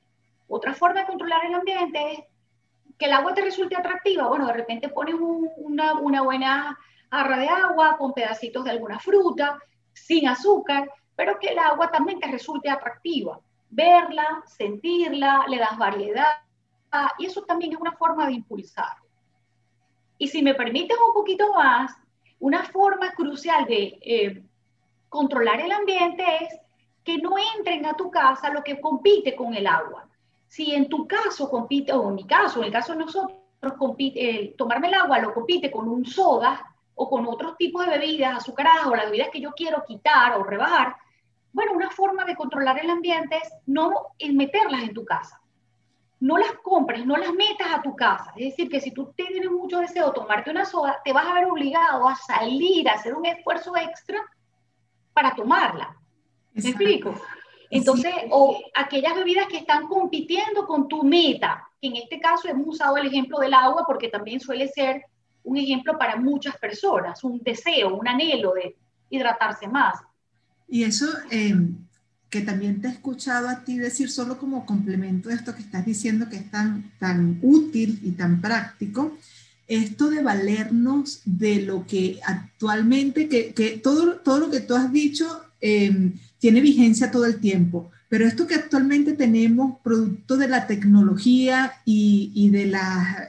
Otra 0.48 0.74
forma 0.74 1.02
de 1.02 1.08
controlar 1.08 1.46
el 1.46 1.54
ambiente 1.54 2.14
es 2.14 2.20
que 2.98 3.06
el 3.06 3.14
agua 3.14 3.34
te 3.34 3.42
resulte 3.42 3.76
atractiva. 3.76 4.28
Bueno, 4.28 4.48
de 4.48 4.54
repente 4.54 4.90
pones 4.90 5.16
una, 5.20 5.94
una 5.96 6.22
buena 6.22 6.78
jarra 7.12 7.38
de 7.38 7.50
agua 7.50 7.98
con 7.98 8.14
pedacitos 8.14 8.64
de 8.64 8.72
alguna 8.72 9.00
fruta, 9.00 9.60
sin 9.94 10.28
azúcar, 10.28 10.90
pero 11.16 11.40
que 11.40 11.50
el 11.50 11.60
agua 11.60 11.92
también 11.92 12.20
te 12.20 12.28
resulte 12.28 12.70
atractiva. 12.70 13.40
Verla, 13.70 14.44
sentirla, 14.46 15.46
le 15.48 15.58
das 15.58 15.78
variedad, 15.78 16.38
y 17.18 17.26
eso 17.26 17.44
también 17.44 17.74
es 17.74 17.80
una 17.80 17.92
forma 17.94 18.26
de 18.28 18.34
impulsar. 18.34 18.98
Y 20.18 20.28
si 20.28 20.42
me 20.42 20.56
permiten 20.56 20.98
un 21.06 21.14
poquito 21.14 21.54
más, 21.54 21.96
una 22.40 22.64
forma 22.64 23.12
crucial 23.12 23.66
de 23.66 24.00
eh, 24.02 24.44
controlar 25.10 25.60
el 25.60 25.72
ambiente 25.72 26.24
es 26.42 26.60
que 27.04 27.18
no 27.18 27.36
entren 27.56 27.86
a 27.86 27.96
tu 27.96 28.10
casa 28.10 28.50
lo 28.50 28.64
que 28.64 28.80
compite 28.82 29.36
con 29.36 29.54
el 29.54 29.68
agua. 29.68 30.07
Si 30.48 30.74
en 30.74 30.88
tu 30.88 31.08
caso 31.08 31.50
compite, 31.50 31.92
o 31.94 32.10
en 32.10 32.16
mi 32.16 32.26
caso, 32.26 32.60
en 32.60 32.66
el 32.66 32.72
caso 32.72 32.94
de 32.94 33.00
nosotros, 33.00 33.38
compite, 33.78 34.56
tomarme 34.58 34.88
el 34.88 34.94
agua 34.94 35.20
lo 35.20 35.34
compite 35.34 35.70
con 35.70 35.88
un 35.88 36.06
soda 36.06 36.64
o 36.96 37.10
con 37.10 37.28
otros 37.28 37.58
tipos 37.58 37.86
de 37.86 37.98
bebidas 37.98 38.38
azucaradas 38.38 38.88
o 38.88 38.96
las 38.96 39.06
bebidas 39.06 39.30
que 39.32 39.42
yo 39.42 39.52
quiero 39.52 39.84
quitar 39.86 40.38
o 40.38 40.44
rebajar, 40.44 40.96
bueno, 41.52 41.74
una 41.74 41.90
forma 41.90 42.26
de 42.26 42.36
controlar 42.36 42.80
el 42.80 42.90
ambiente 42.90 43.38
es 43.38 43.52
no 43.66 43.92
meterlas 44.32 44.84
en 44.84 44.94
tu 44.94 45.06
casa. 45.06 45.42
No 46.20 46.38
las 46.38 46.52
compres, 46.64 47.06
no 47.06 47.16
las 47.18 47.32
metas 47.34 47.68
a 47.74 47.82
tu 47.82 47.96
casa. 47.96 48.32
Es 48.36 48.52
decir, 48.52 48.70
que 48.70 48.80
si 48.80 48.92
tú 48.92 49.14
tienes 49.16 49.50
mucho 49.50 49.80
deseo 49.80 50.08
de 50.08 50.14
tomarte 50.14 50.50
una 50.50 50.66
soda, 50.66 51.00
te 51.04 51.14
vas 51.14 51.28
a 51.28 51.34
ver 51.34 51.46
obligado 51.46 52.08
a 52.08 52.16
salir, 52.16 52.90
a 52.90 52.94
hacer 52.94 53.14
un 53.14 53.26
esfuerzo 53.26 53.76
extra 53.76 54.20
para 55.14 55.36
tomarla. 55.36 55.96
¿Me 56.54 56.62
explico? 56.62 57.14
Entonces, 57.70 58.14
o 58.30 58.60
aquellas 58.74 59.16
bebidas 59.16 59.48
que 59.48 59.58
están 59.58 59.88
compitiendo 59.88 60.66
con 60.66 60.88
tu 60.88 61.04
meta, 61.04 61.68
que 61.82 61.88
en 61.88 61.98
este 61.98 62.20
caso 62.20 62.48
hemos 62.48 62.68
usado 62.68 62.98
el 62.98 63.08
ejemplo 63.08 63.40
del 63.40 63.54
agua 63.54 63.84
porque 63.86 64.10
también 64.10 64.40
suele 64.40 64.68
ser 64.68 65.04
un 65.44 65.58
ejemplo 65.58 65.98
para 65.98 66.18
muchas 66.18 66.58
personas, 66.58 67.24
un 67.24 67.40
deseo, 67.40 67.96
un 67.96 68.08
anhelo 68.08 68.54
de 68.54 68.76
hidratarse 69.10 69.68
más. 69.68 70.00
Y 70.68 70.84
eso 70.84 71.08
eh, 71.32 71.56
que 72.30 72.42
también 72.42 72.82
te 72.82 72.88
he 72.88 72.92
escuchado 72.92 73.48
a 73.48 73.64
ti 73.64 73.78
decir 73.78 74.10
solo 74.10 74.38
como 74.38 74.66
complemento 74.66 75.30
de 75.30 75.36
esto 75.36 75.56
que 75.56 75.62
estás 75.62 75.86
diciendo 75.86 76.28
que 76.30 76.38
es 76.38 76.52
tan, 76.52 76.92
tan 77.00 77.40
útil 77.42 78.00
y 78.04 78.12
tan 78.12 78.42
práctico, 78.42 79.18
esto 79.68 80.10
de 80.10 80.24
valernos 80.24 81.22
de 81.26 81.62
lo 81.62 81.86
que 81.86 82.20
actualmente, 82.26 83.28
que, 83.28 83.54
que 83.54 83.78
todo, 83.78 84.18
todo 84.18 84.40
lo 84.40 84.50
que 84.50 84.62
tú 84.62 84.76
has 84.76 84.92
dicho 84.92 85.42
em, 85.60 86.14
tiene 86.39 86.62
vigencia 86.62 87.12
todo 87.12 87.26
el 87.26 87.39
tiempo, 87.39 87.91
pero 88.10 88.26
esto 88.26 88.47
que 88.47 88.56
actualmente 88.56 89.13
tenemos, 89.13 89.80
producto 89.84 90.38
de 90.38 90.47
la 90.47 90.67
tecnología 90.67 91.73
y, 91.86 92.50
de 92.52 92.67
los 92.67 92.82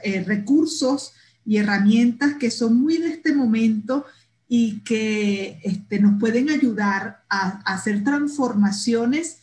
eh, 0.03 0.23
recursos 0.25 1.13
y 1.45 1.57
herramientas 1.57 2.35
que 2.35 2.51
son 2.51 2.75
muy 2.75 2.97
de 2.97 3.09
este 3.09 3.33
momento 3.33 4.05
y 4.47 4.79
que 4.81 5.59
este, 5.63 5.99
nos 5.99 6.19
pueden 6.19 6.49
ayudar 6.49 7.23
a 7.29 7.61
hacer 7.65 8.03
transformaciones 8.03 9.39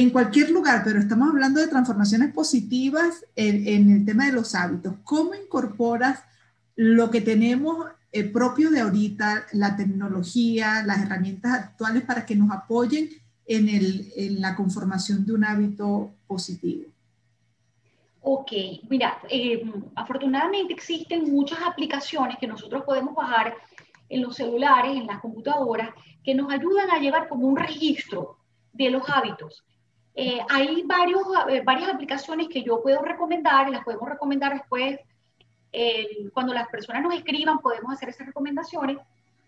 en 0.00 0.08
cualquier 0.08 0.50
lugar, 0.50 0.80
pero 0.82 0.98
estamos 0.98 1.28
hablando 1.28 1.60
de 1.60 1.68
transformaciones 1.68 2.32
positivas 2.32 3.26
en, 3.36 3.90
el 3.90 4.06
tema 4.06 4.24
de 4.24 4.32
los 4.32 4.54
hábitos. 4.54 4.94
¿Cómo 5.04 5.34
incorporas 5.34 6.20
lo 6.74 7.10
que 7.10 7.20
tenemos 7.20 7.84
eh, 8.12 8.24
propio 8.24 8.70
de 8.70 8.80
ahorita, 8.80 9.46
la 9.52 9.76
tecnología, 9.76 10.82
las 10.84 11.02
herramientas 11.02 11.52
actuales 11.52 12.02
para 12.02 12.26
que 12.26 12.36
nos 12.36 12.50
apoyen 12.50 13.08
en, 13.46 13.68
el, 13.68 14.12
en 14.16 14.40
la 14.40 14.54
conformación 14.54 15.24
de 15.26 15.32
un 15.32 15.44
hábito 15.44 16.12
positivo? 16.26 16.84
Ok, 18.22 18.52
mira, 18.88 19.18
eh, 19.30 19.62
afortunadamente 19.94 20.74
existen 20.74 21.32
muchas 21.32 21.58
aplicaciones 21.66 22.36
que 22.38 22.46
nosotros 22.46 22.84
podemos 22.84 23.14
bajar 23.14 23.54
en 24.08 24.22
los 24.22 24.36
celulares, 24.36 24.96
en 24.96 25.06
las 25.06 25.20
computadoras, 25.20 25.90
que 26.22 26.34
nos 26.34 26.52
ayudan 26.52 26.90
a 26.90 26.98
llevar 26.98 27.28
como 27.28 27.46
un 27.46 27.56
registro 27.56 28.36
de 28.72 28.90
los 28.90 29.08
hábitos. 29.08 29.64
Eh, 30.14 30.40
hay 30.50 30.82
varios, 30.82 31.22
eh, 31.48 31.62
varias 31.64 31.88
aplicaciones 31.88 32.48
que 32.48 32.62
yo 32.62 32.82
puedo 32.82 33.00
recomendar, 33.02 33.70
las 33.70 33.84
podemos 33.84 34.08
recomendar 34.08 34.52
después. 34.52 34.98
Eh, 35.72 36.28
cuando 36.32 36.52
las 36.52 36.68
personas 36.68 37.02
nos 37.02 37.14
escriban, 37.14 37.58
podemos 37.58 37.92
hacer 37.92 38.08
esas 38.08 38.26
recomendaciones. 38.26 38.98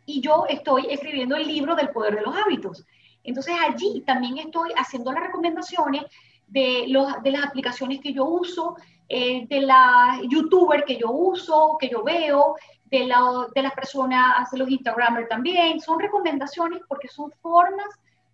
Y 0.06 0.20
yo 0.20 0.46
estoy 0.48 0.87
escribiendo 0.90 1.37
el 1.37 1.46
libro 1.46 1.74
del 1.74 1.90
poder 1.90 2.16
de 2.16 2.22
los 2.22 2.35
hábitos. 2.37 2.85
Entonces 3.24 3.54
allí 3.66 4.02
también 4.06 4.38
estoy 4.38 4.72
haciendo 4.76 5.12
las 5.12 5.22
recomendaciones 5.22 6.04
de, 6.48 6.87
los, 6.88 7.22
de 7.22 7.30
las 7.30 7.44
aplicaciones 7.44 8.00
que 8.00 8.12
yo 8.12 8.24
uso, 8.24 8.76
de 9.08 9.61
la 9.61 10.20
youtuber 10.28 10.85
que 10.85 10.96
yo 10.96 11.11
uso, 11.11 11.76
que 11.78 11.88
yo 11.88 12.02
veo, 12.02 12.56
de, 12.87 13.06
la, 13.06 13.46
de 13.54 13.62
las 13.62 13.72
personas, 13.74 14.50
de 14.50 14.58
los 14.58 14.68
instagramers 14.68 15.28
también. 15.28 15.80
Son 15.80 16.00
recomendaciones 16.00 16.80
porque 16.88 17.08
son 17.08 17.30
formas 17.40 17.88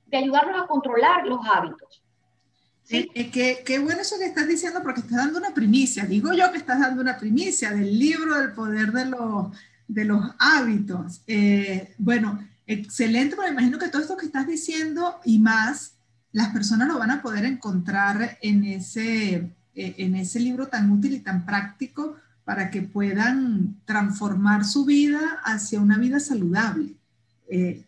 de 0.06 0.16
ayudarnos 0.16 0.62
a 0.62 0.66
controlar 0.66 1.26
los 1.26 1.40
hábitos. 1.46 2.02
Eh, 2.90 3.06
eh, 3.14 3.62
qué, 3.64 3.78
bueno 3.78 4.00
eso 4.00 4.18
que 4.18 4.24
estás 4.24 4.48
diciendo 4.48 4.80
porque 4.82 5.00
estás 5.00 5.18
dando 5.18 5.38
una 5.38 5.52
primicia. 5.52 6.06
Digo 6.06 6.32
yo 6.32 6.50
que 6.50 6.58
estás 6.58 6.80
dando 6.80 7.02
una 7.02 7.18
primicia 7.18 7.70
del 7.70 7.98
libro 7.98 8.38
del 8.38 8.52
poder 8.52 8.92
de 8.92 9.04
los, 9.04 9.48
de 9.86 10.04
los 10.04 10.24
hábitos. 10.38 11.22
Eh, 11.26 11.94
bueno, 11.98 12.42
excelente, 12.66 13.36
pero 13.36 13.52
imagino 13.52 13.78
que 13.78 13.88
todo 13.88 14.00
esto 14.00 14.16
que 14.16 14.26
estás 14.26 14.46
diciendo 14.46 15.16
y 15.24 15.38
más, 15.38 15.96
las 16.32 16.48
personas 16.48 16.88
lo 16.88 16.98
van 16.98 17.10
a 17.10 17.22
poder 17.22 17.44
encontrar 17.44 18.38
en 18.40 18.64
ese, 18.64 19.50
en 19.74 20.14
ese 20.14 20.40
libro 20.40 20.68
tan 20.68 20.90
útil 20.90 21.14
y 21.14 21.20
tan 21.20 21.44
práctico 21.44 22.16
para 22.44 22.70
que 22.70 22.80
puedan 22.80 23.76
transformar 23.84 24.64
su 24.64 24.86
vida 24.86 25.40
hacia 25.44 25.80
una 25.80 25.98
vida 25.98 26.20
saludable. 26.20 26.94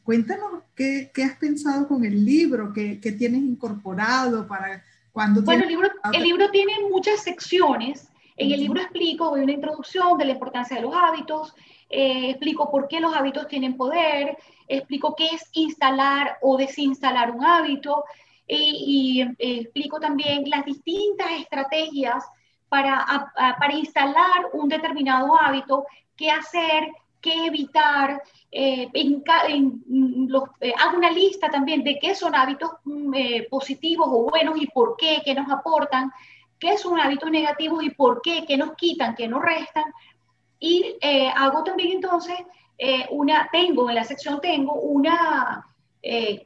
cuéntanos 0.03 0.63
qué, 0.75 1.11
qué, 1.15 1.25
has 1.25 1.37
pensado 1.37 1.89
con 1.89 2.05
el 2.05 2.25
libro, 2.25 2.73
qué, 2.73 2.99
qué 3.01 3.13
tienes 3.13 3.43
incorporado 3.43 4.47
para 4.47 4.83
bueno, 5.13 5.63
el 5.63 5.69
libro, 5.69 5.89
el 6.13 6.23
libro 6.23 6.51
tiene 6.51 6.73
muchas 6.91 7.23
secciones. 7.23 8.11
En 8.37 8.53
el 8.53 8.61
libro 8.61 8.81
explico, 8.81 9.31
doy 9.31 9.43
una 9.43 9.53
introducción 9.53 10.17
de 10.17 10.25
la 10.25 10.33
importancia 10.33 10.77
de 10.77 10.83
los 10.83 10.95
hábitos, 10.95 11.55
eh, 11.91 12.31
explico 12.31 12.71
por 12.71 12.89
qué 12.89 13.01
los 13.01 13.15
hábitos 13.15 13.49
tienen 13.49 13.77
poder, 13.77 14.39
explico 14.67 15.15
qué 15.15 15.27
es 15.27 15.51
instalar 15.53 16.39
o 16.41 16.57
desinstalar 16.57 17.33
un 17.33 17.45
hábito 17.45 18.05
y, 18.47 19.23
eh, 19.39 19.61
explico 19.61 20.01
también 20.01 20.49
las 20.49 20.65
distintas 20.65 21.31
estrategias 21.33 22.25
para, 22.69 23.33
para 23.37 23.75
instalar 23.75 24.47
un 24.53 24.69
determinado 24.69 25.39
hábito, 25.39 25.85
qué 26.17 26.31
hacer, 26.31 26.89
qué 27.21 27.47
evitar. 27.47 28.23
Eh, 28.53 28.89
los, 29.89 30.43
eh, 30.61 30.73
hago 30.77 30.97
una 30.97 31.11
lista 31.11 31.49
también 31.49 31.85
de 31.85 31.99
qué 32.01 32.15
son 32.15 32.35
hábitos 32.35 32.71
mm, 32.85 33.15
eh, 33.15 33.47
positivos 33.49 34.09
o 34.11 34.29
buenos 34.29 34.61
y 34.61 34.67
por 34.67 34.97
qué, 34.97 35.23
qué 35.25 35.35
nos 35.35 35.51
aportan, 35.51 36.11
qué 36.59 36.77
son 36.77 36.99
hábitos 36.99 37.31
negativos 37.31 37.83
y 37.85 37.91
por 37.91 38.21
qué, 38.23 38.45
qué 38.47 38.57
nos 38.57 38.75
quitan, 38.75 39.15
qué 39.15 39.29
nos 39.29 39.43
restan. 39.43 39.85
Y 40.59 40.97
hago 41.37 41.65
también 41.65 41.93
entonces 41.93 42.37
una, 43.11 43.49
tengo 43.51 43.89
en 43.89 43.95
la 43.95 44.05
sección, 44.05 44.43
tengo 44.43 44.75
una, 44.75 45.65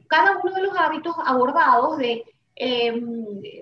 cada 0.07 0.37
uno 0.41 0.53
de 0.53 0.61
los 0.61 0.77
hábitos 0.77 1.13
abordados 1.25 1.97
de 1.97 2.23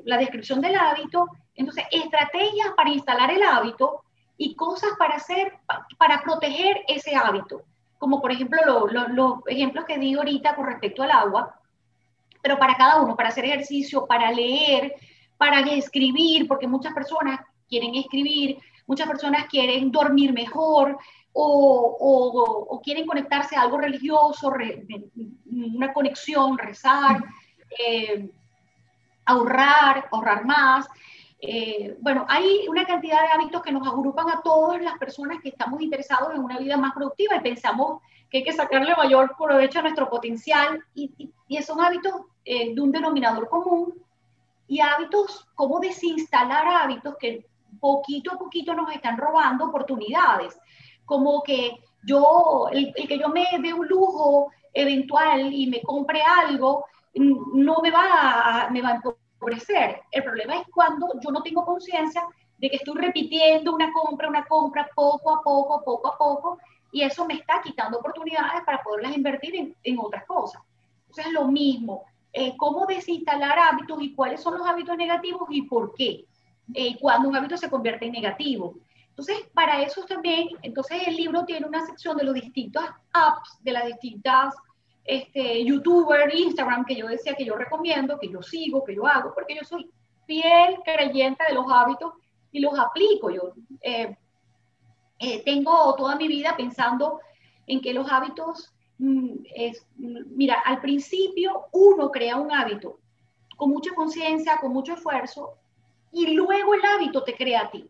la 0.06 0.17
descripción 0.17 0.62
del 0.62 0.76
hábito, 0.76 1.28
entonces 1.56 1.86
estrategias 1.89 2.69
para 2.78 2.91
instalar 2.91 3.32
el 3.32 3.41
hábito, 3.41 4.04
y 4.43 4.56
cosas 4.56 4.91
para 4.99 5.15
hacer, 5.15 5.53
para 5.97 6.21
proteger 6.21 6.82
ese 6.88 7.15
hábito, 7.15 7.62
como 7.97 8.21
por 8.21 8.32
ejemplo 8.32 8.60
los 8.89 9.39
ejemplos 9.47 9.86
que 9.86 9.97
di 9.97 10.13
ahorita 10.15 10.56
con 10.56 10.65
respecto 10.65 11.01
al 11.01 11.12
agua, 11.12 11.60
pero 12.41 12.60
para 12.60 12.75
cada 12.75 13.01
uno, 13.01 13.15
para 13.15 13.29
hacer 13.29 13.45
ejercicio, 13.45 14.06
para 14.06 14.29
leer, 14.32 14.95
para 15.38 15.62
escribir, 15.62 16.45
porque 16.45 16.67
muchas 16.67 16.93
personas 16.93 17.39
quieren 17.69 17.95
escribir, 17.95 18.58
muchas 18.86 19.08
personas 19.08 19.45
quieren 19.45 19.89
dormir 19.91 20.34
mejor 20.34 20.97
o, 21.32 22.67
o, 22.69 22.82
quieren 22.82 23.08
conectarse 23.08 23.56
a 23.56 23.62
algo 23.62 23.77
religioso, 23.77 24.51
una 25.45 25.93
conexión, 25.93 26.58
rezar, 26.58 27.23
eh, 27.79 28.29
ahorrar, 29.25 30.10
ahorrar 30.12 30.43
más. 30.45 30.86
Eh, 31.45 31.97
bueno, 31.99 32.25
hay 32.29 32.69
una 32.69 32.86
cantidad 32.86 33.21
de 33.21 33.27
hábitos 33.27 33.62
que 33.62 33.73
nos 33.73 33.86
agrupan 33.86 34.29
a 34.29 34.41
todas 34.41 34.82
las 34.82 34.97
personas 34.97 35.41
que 35.41 35.49
estamos 35.49 35.82
interesados 35.82 36.34
en 36.34 36.41
una 36.41 36.58
vida 36.58 36.77
más 36.77 36.93
productiva 36.93 37.36
y 37.36 37.41
pensamos 37.41 38.01
que 38.29 38.38
hay 38.38 38.43
que 38.45 38.53
sacarle 38.53 38.95
mayor 38.95 39.36
provecho 39.38 39.79
a 39.79 39.82
nuestro 39.82 40.10
potencial 40.10 40.82
y, 40.95 41.12
y, 41.49 41.62
son 41.62 41.82
hábitos 41.82 42.13
eh, 42.45 42.73
de 42.73 42.79
un 42.79 42.93
denominador 42.93 43.49
común 43.49 43.93
y 44.69 44.79
hábitos, 44.79 45.45
como 45.53 45.82
desinstalar 45.82 46.65
hábitos 46.65 47.17
que 47.19 47.45
poquito 47.77 48.32
a 48.32 48.38
poquito 48.38 48.73
nos 48.73 48.89
están 48.95 49.17
robando 49.17 49.65
oportunidades, 49.65 50.58
como 51.03 51.43
que 51.43 51.84
yo, 52.03 52.69
el, 52.71 52.93
que 52.93 53.19
yo 53.19 53.27
me 53.27 53.45
dé 53.62 53.73
un 53.73 53.86
lujo 53.86 54.49
eventual 54.73 55.51
y 55.51 55.67
me 55.67 55.82
compre 55.82 56.21
algo, 56.21 56.86
no 57.15 57.82
me 57.82 57.91
va 57.91 58.63
a, 58.63 58.69
me 58.69 58.82
va 58.82 58.91
a 58.91 59.01
el 60.12 60.23
problema 60.23 60.58
es 60.58 60.67
cuando 60.73 61.08
yo 61.21 61.32
no 61.32 61.41
tengo 61.41 61.65
conciencia 61.65 62.23
de 62.58 62.69
que 62.69 62.77
estoy 62.77 62.95
repitiendo 62.95 63.73
una 63.73 63.91
compra, 63.91 64.29
una 64.29 64.45
compra, 64.45 64.89
poco 64.95 65.36
a 65.36 65.41
poco, 65.41 65.84
poco 65.84 66.08
a 66.08 66.17
poco, 66.17 66.60
y 66.91 67.01
eso 67.01 67.25
me 67.25 67.34
está 67.34 67.62
quitando 67.62 67.99
oportunidades 67.99 68.63
para 68.65 68.82
poderlas 68.82 69.17
invertir 69.17 69.75
en, 69.84 69.99
otras 69.99 70.25
cosas. 70.25 70.62
Entonces, 71.01 71.25
es 71.25 71.34
lo 71.34 71.47
mismo. 71.47 72.03
Eh, 72.32 72.56
¿Cómo 72.58 72.86
desinstalar 72.86 73.58
hábitos 73.60 74.01
y 74.01 74.13
cuáles 74.13 74.41
son 74.41 74.58
los 74.58 74.67
hábitos 74.67 74.95
negativos 74.95 75.47
y 75.49 75.63
por 75.63 75.93
qué? 75.95 76.25
Eh, 76.73 76.97
cuando 76.99 77.29
un 77.29 77.36
hábito 77.36 77.58
se 77.58 77.69
convierte 77.69 78.06
en 78.06 78.13
negativo. 78.13 78.75
Entonces, 79.10 79.38
para 79.53 79.82
eso 79.82 80.06
también, 80.06 80.49
entonces 80.62 81.08
el 81.08 81.15
libro 81.15 81.45
tiene 81.45 81.67
una 81.67 81.86
sección 81.86 82.17
de 82.17 82.23
los 82.23 82.34
distintos 82.34 82.84
apps, 83.12 83.60
de 83.62 83.71
las 83.71 83.86
distintas 83.86 84.56
este, 85.03 85.63
youtuber, 85.65 86.33
Instagram, 86.33 86.85
que 86.85 86.95
yo 86.95 87.07
decía 87.07 87.35
que 87.35 87.45
yo 87.45 87.55
recomiendo, 87.55 88.19
que 88.19 88.29
yo 88.29 88.41
sigo, 88.41 88.83
que 88.83 88.95
yo 88.95 89.05
hago, 89.05 89.33
porque 89.33 89.55
yo 89.55 89.63
soy 89.63 89.89
fiel 90.25 90.79
creyente 90.83 91.43
de 91.47 91.55
los 91.55 91.65
hábitos 91.69 92.13
y 92.51 92.59
los 92.59 92.77
aplico. 92.77 93.29
Yo 93.29 93.53
eh, 93.81 94.15
eh, 95.19 95.43
tengo 95.43 95.95
toda 95.95 96.15
mi 96.15 96.27
vida 96.27 96.55
pensando 96.55 97.19
en 97.67 97.81
que 97.81 97.93
los 97.93 98.09
hábitos, 98.11 98.73
mm, 98.97 99.29
es, 99.55 99.85
mira, 99.97 100.61
al 100.65 100.81
principio 100.81 101.65
uno 101.71 102.11
crea 102.11 102.37
un 102.37 102.51
hábito 102.51 102.99
con 103.57 103.69
mucha 103.69 103.93
conciencia, 103.93 104.57
con 104.57 104.73
mucho 104.73 104.93
esfuerzo, 104.93 105.57
y 106.11 106.27
luego 106.27 106.73
el 106.73 106.85
hábito 106.85 107.23
te 107.23 107.35
crea 107.35 107.61
a 107.61 107.71
ti. 107.71 107.89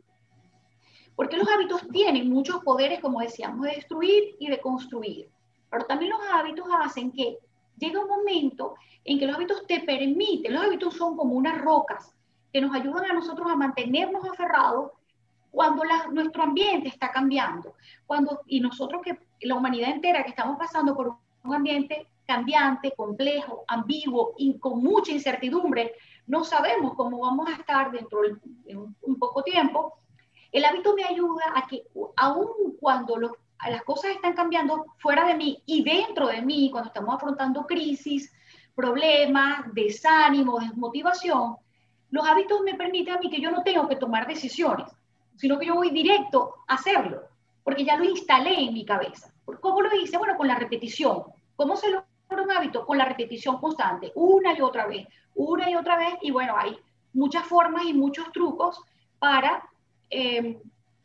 Porque 1.15 1.37
los 1.37 1.47
hábitos 1.47 1.87
tienen 1.91 2.29
muchos 2.29 2.63
poderes, 2.63 2.99
como 2.99 3.19
decíamos, 3.19 3.65
de 3.65 3.75
destruir 3.75 4.35
y 4.39 4.47
de 4.49 4.59
construir. 4.59 5.29
Pero 5.73 5.85
también 5.85 6.11
los 6.11 6.21
hábitos 6.31 6.67
hacen 6.83 7.11
que 7.11 7.39
llega 7.77 7.99
un 7.99 8.07
momento 8.07 8.75
en 9.03 9.17
que 9.17 9.25
los 9.25 9.35
hábitos 9.35 9.65
te 9.65 9.79
permiten, 9.79 10.53
los 10.53 10.63
hábitos 10.63 10.93
son 10.93 11.17
como 11.17 11.33
unas 11.33 11.59
rocas 11.59 12.15
que 12.51 12.61
nos 12.61 12.75
ayudan 12.75 13.09
a 13.09 13.13
nosotros 13.13 13.49
a 13.49 13.55
mantenernos 13.55 14.23
aferrados 14.23 14.91
cuando 15.49 15.83
nuestro 16.11 16.43
ambiente 16.43 16.89
está 16.89 17.11
cambiando. 17.11 17.73
Cuando, 18.05 18.41
y 18.45 18.59
nosotros 18.59 19.01
que 19.01 19.17
la 19.41 19.55
humanidad 19.55 19.89
entera 19.89 20.23
que 20.23 20.29
estamos 20.29 20.59
pasando 20.59 20.95
por 20.95 21.17
un 21.43 21.55
ambiente 21.55 22.07
cambiante, 22.27 22.93
complejo, 22.95 23.65
ambiguo 23.67 24.35
y 24.37 24.59
con 24.59 24.79
mucha 24.79 25.11
incertidumbre, 25.11 25.95
no 26.27 26.43
sabemos 26.43 26.93
cómo 26.93 27.17
vamos 27.21 27.49
a 27.49 27.53
estar 27.53 27.91
dentro 27.91 28.19
de 28.21 28.77
un, 28.77 29.17
poco 29.17 29.41
tiempo. 29.41 29.95
El 30.51 30.65
hábito 30.65 30.93
me 30.93 31.03
ayuda 31.03 31.45
a 31.55 31.65
que 31.65 31.81
aun 32.15 32.77
cuando 32.79 33.17
las 33.69 33.83
cosas 33.83 34.11
están 34.11 34.33
cambiando 34.33 34.85
fuera 34.97 35.25
de 35.25 35.35
mí 35.35 35.61
y 35.65 35.83
dentro 35.83 36.27
de 36.27 36.41
mí, 36.41 36.69
cuando 36.71 36.87
estamos 36.87 37.15
afrontando 37.15 37.65
crisis, 37.65 38.33
problemas, 38.75 39.73
desánimo, 39.73 40.59
desmotivación, 40.59 41.57
los 42.11 42.27
hábitos 42.27 42.61
me 42.61 42.75
permiten 42.75 43.15
a 43.15 43.19
mí 43.19 43.29
que 43.29 43.41
yo 43.41 43.51
no 43.51 43.63
tengo 43.63 43.87
que 43.87 43.95
tomar 43.95 44.27
decisiones, 44.27 44.87
sino 45.35 45.57
que 45.57 45.67
yo 45.67 45.75
voy 45.75 45.89
directo 45.89 46.55
a 46.67 46.75
hacerlo, 46.75 47.23
porque 47.63 47.85
ya 47.85 47.97
lo 47.97 48.03
instalé 48.03 48.61
en 48.61 48.73
mi 48.73 48.85
cabeza. 48.85 49.33
¿Cómo 49.61 49.81
lo 49.81 49.95
hice? 49.95 50.17
Bueno, 50.17 50.37
con 50.37 50.47
la 50.47 50.55
repetición. 50.55 51.23
¿Cómo 51.55 51.75
se 51.75 51.89
logra 51.89 52.05
un 52.29 52.51
hábito? 52.51 52.85
Con 52.85 52.97
la 52.97 53.05
repetición 53.05 53.57
constante, 53.59 54.11
una 54.15 54.57
y 54.57 54.61
otra 54.61 54.87
vez, 54.87 55.07
una 55.35 55.69
y 55.69 55.75
otra 55.75 55.97
vez, 55.97 56.15
y 56.21 56.31
bueno, 56.31 56.55
hay 56.57 56.77
muchas 57.13 57.45
formas 57.45 57.85
y 57.85 57.93
muchos 57.93 58.31
trucos 58.31 58.81
para 59.19 59.63
eh, 60.09 60.61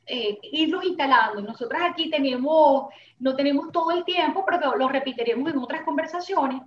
eh, 0.08 0.38
irlos 0.42 0.84
instalando. 0.84 1.42
Nosotras 1.42 1.82
aquí 1.90 2.10
tenemos, 2.10 2.92
no 3.18 3.36
tenemos 3.36 3.70
todo 3.70 3.90
el 3.90 4.04
tiempo, 4.04 4.44
pero 4.44 4.74
lo 4.76 4.88
repetiremos 4.88 5.50
en 5.52 5.58
otras 5.58 5.82
conversaciones. 5.82 6.62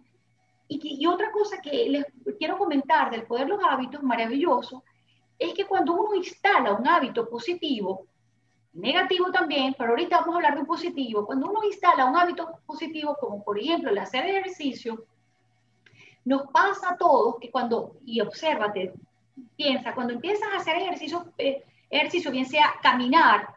Y, 0.67 1.03
y, 1.03 1.05
otra 1.07 1.31
cosa 1.31 1.61
que 1.61 1.89
les 1.89 2.05
quiero 2.37 2.57
comentar 2.57 3.11
del 3.11 3.23
poder 3.23 3.45
de 3.45 3.53
los 3.53 3.63
hábitos, 3.63 4.01
maravilloso, 4.03 4.83
es 5.37 5.53
que 5.53 5.65
cuando 5.65 5.93
uno 5.93 6.15
instala 6.15 6.73
un 6.73 6.87
hábito 6.87 7.27
positivo, 7.27 8.05
negativo 8.73 9.31
también, 9.31 9.75
pero 9.77 9.89
ahorita 9.89 10.19
vamos 10.19 10.35
a 10.35 10.37
hablar 10.37 10.53
de 10.53 10.61
un 10.61 10.67
positivo, 10.67 11.25
cuando 11.25 11.49
uno 11.49 11.63
instala 11.65 12.05
un 12.05 12.15
hábito 12.15 12.59
positivo, 12.65 13.17
como 13.19 13.43
por 13.43 13.59
ejemplo 13.59 13.89
el 13.89 13.97
hacer 13.97 14.25
ejercicio, 14.25 15.03
nos 16.23 16.43
pasa 16.51 16.91
a 16.91 16.97
todos 16.97 17.37
que 17.39 17.49
cuando, 17.49 17.97
y 18.05 18.21
obsérvate, 18.21 18.93
piensa, 19.55 19.93
cuando 19.93 20.13
empiezas 20.13 20.47
a 20.53 20.57
hacer 20.57 20.77
ejercicio, 20.77 21.25
eh, 21.37 21.63
ejercicio, 21.91 22.31
bien 22.31 22.45
sea 22.45 22.73
caminar, 22.81 23.53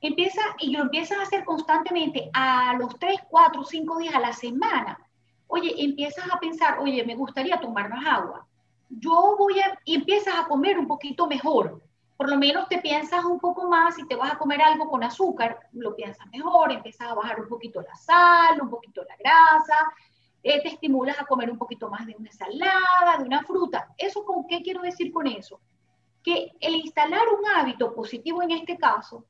empieza 0.00 0.40
y 0.58 0.70
lo 0.70 0.82
empiezas 0.82 1.18
a 1.18 1.22
hacer 1.22 1.44
constantemente 1.44 2.30
a 2.32 2.74
los 2.78 2.98
3, 2.98 3.20
4, 3.28 3.64
5 3.64 3.98
días 3.98 4.14
a 4.14 4.20
la 4.20 4.32
semana. 4.32 4.98
Oye, 5.46 5.74
empiezas 5.78 6.30
a 6.30 6.38
pensar, 6.38 6.78
oye, 6.80 7.04
me 7.04 7.14
gustaría 7.14 7.60
tomar 7.60 7.88
más 7.88 8.06
agua. 8.06 8.46
Yo 8.88 9.36
voy 9.38 9.60
a, 9.60 9.78
y 9.84 9.94
empiezas 9.94 10.34
a 10.36 10.46
comer 10.46 10.78
un 10.78 10.86
poquito 10.86 11.26
mejor. 11.26 11.82
Por 12.16 12.28
lo 12.28 12.36
menos 12.36 12.68
te 12.68 12.78
piensas 12.78 13.24
un 13.24 13.40
poco 13.40 13.68
más, 13.68 13.94
si 13.94 14.06
te 14.06 14.14
vas 14.14 14.32
a 14.32 14.38
comer 14.38 14.60
algo 14.60 14.90
con 14.90 15.02
azúcar, 15.02 15.58
lo 15.72 15.96
piensas 15.96 16.26
mejor, 16.30 16.70
empiezas 16.70 17.08
a 17.08 17.14
bajar 17.14 17.40
un 17.40 17.48
poquito 17.48 17.80
la 17.80 17.94
sal, 17.94 18.60
un 18.60 18.68
poquito 18.68 19.02
la 19.04 19.16
grasa, 19.16 19.90
eh, 20.42 20.60
te 20.62 20.68
estimulas 20.68 21.18
a 21.18 21.24
comer 21.24 21.50
un 21.50 21.58
poquito 21.58 21.88
más 21.88 22.06
de 22.06 22.14
una 22.18 22.28
ensalada, 22.28 23.16
de 23.18 23.24
una 23.24 23.42
fruta. 23.42 23.88
¿Eso 23.96 24.24
con 24.24 24.46
qué 24.46 24.60
quiero 24.62 24.82
decir 24.82 25.12
con 25.12 25.26
eso? 25.26 25.60
Que 26.22 26.52
el 26.60 26.74
instalar 26.74 27.22
un 27.28 27.46
hábito 27.56 27.94
positivo 27.94 28.42
en 28.42 28.52
este 28.52 28.76
caso, 28.76 29.24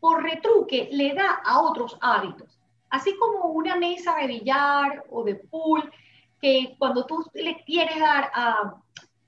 por 0.00 0.22
retruque, 0.22 0.88
le 0.92 1.14
da 1.14 1.40
a 1.44 1.60
otros 1.60 1.96
hábitos. 2.00 2.58
Así 2.90 3.16
como 3.18 3.46
una 3.48 3.76
mesa 3.76 4.14
de 4.16 4.26
billar 4.26 5.04
o 5.10 5.24
de 5.24 5.34
pool, 5.34 5.90
que 6.40 6.76
cuando 6.78 7.06
tú 7.06 7.24
le 7.34 7.64
quieres 7.64 7.98
dar 7.98 8.30
a, 8.34 8.74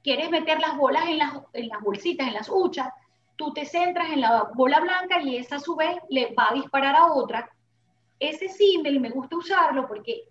quieres 0.07 0.31
meter 0.31 0.61
las 0.61 0.77
bolas 0.77 1.05
en 1.09 1.19
las, 1.19 1.81
bolsitas, 1.83 2.29
en 2.29 2.35
las 2.35 2.49
huchas, 2.49 2.89
tú 3.35 3.53
te 3.53 3.65
centras 3.65 4.11
en 4.11 4.21
la 4.21 4.51
bola 4.55 4.79
blanca 4.79 5.21
y 5.21 5.37
esa 5.37 5.57
a 5.57 5.59
su 5.59 5.75
vez 5.75 5.97
le 6.11 6.33
va 6.33 6.51
a 6.51 6.55
disparar 6.55 6.95
a 6.95 7.07
otra. 7.07 7.51
Ese 8.21 8.49
símbolo 8.49 9.01
me 9.01 9.11
gusta 9.11 9.37
usarlo 9.37 9.89
porque 9.89 10.29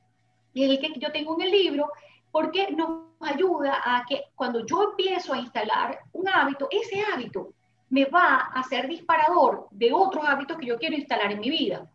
es 0.54 0.70
el 0.70 0.80
que 0.80 0.98
yo 0.98 1.12
tengo 1.12 1.36
en 1.36 1.42
el 1.42 1.52
libro, 1.52 1.92
porque 2.36 2.70
nos 2.76 3.04
ayuda 3.22 3.80
a 3.82 4.04
que 4.06 4.24
cuando 4.36 4.66
yo 4.66 4.90
empiezo 4.90 5.34
a 5.34 5.38
instalar 5.38 6.00
un 6.12 6.28
hábito, 6.28 6.68
ese 6.70 7.02
hábito 7.02 7.54
me 7.90 8.04
va 8.04 8.52
a 8.54 8.62
ser 8.64 8.90
disparador 8.90 9.70
de 9.72 9.94
otros 9.94 10.26
hábitos 10.28 10.58
que 10.58 10.66
yo 10.66 10.78
quiero 10.78 10.98
instalar 10.98 11.32
en 11.32 11.40
mi 11.40 11.50
vida. 11.50 11.90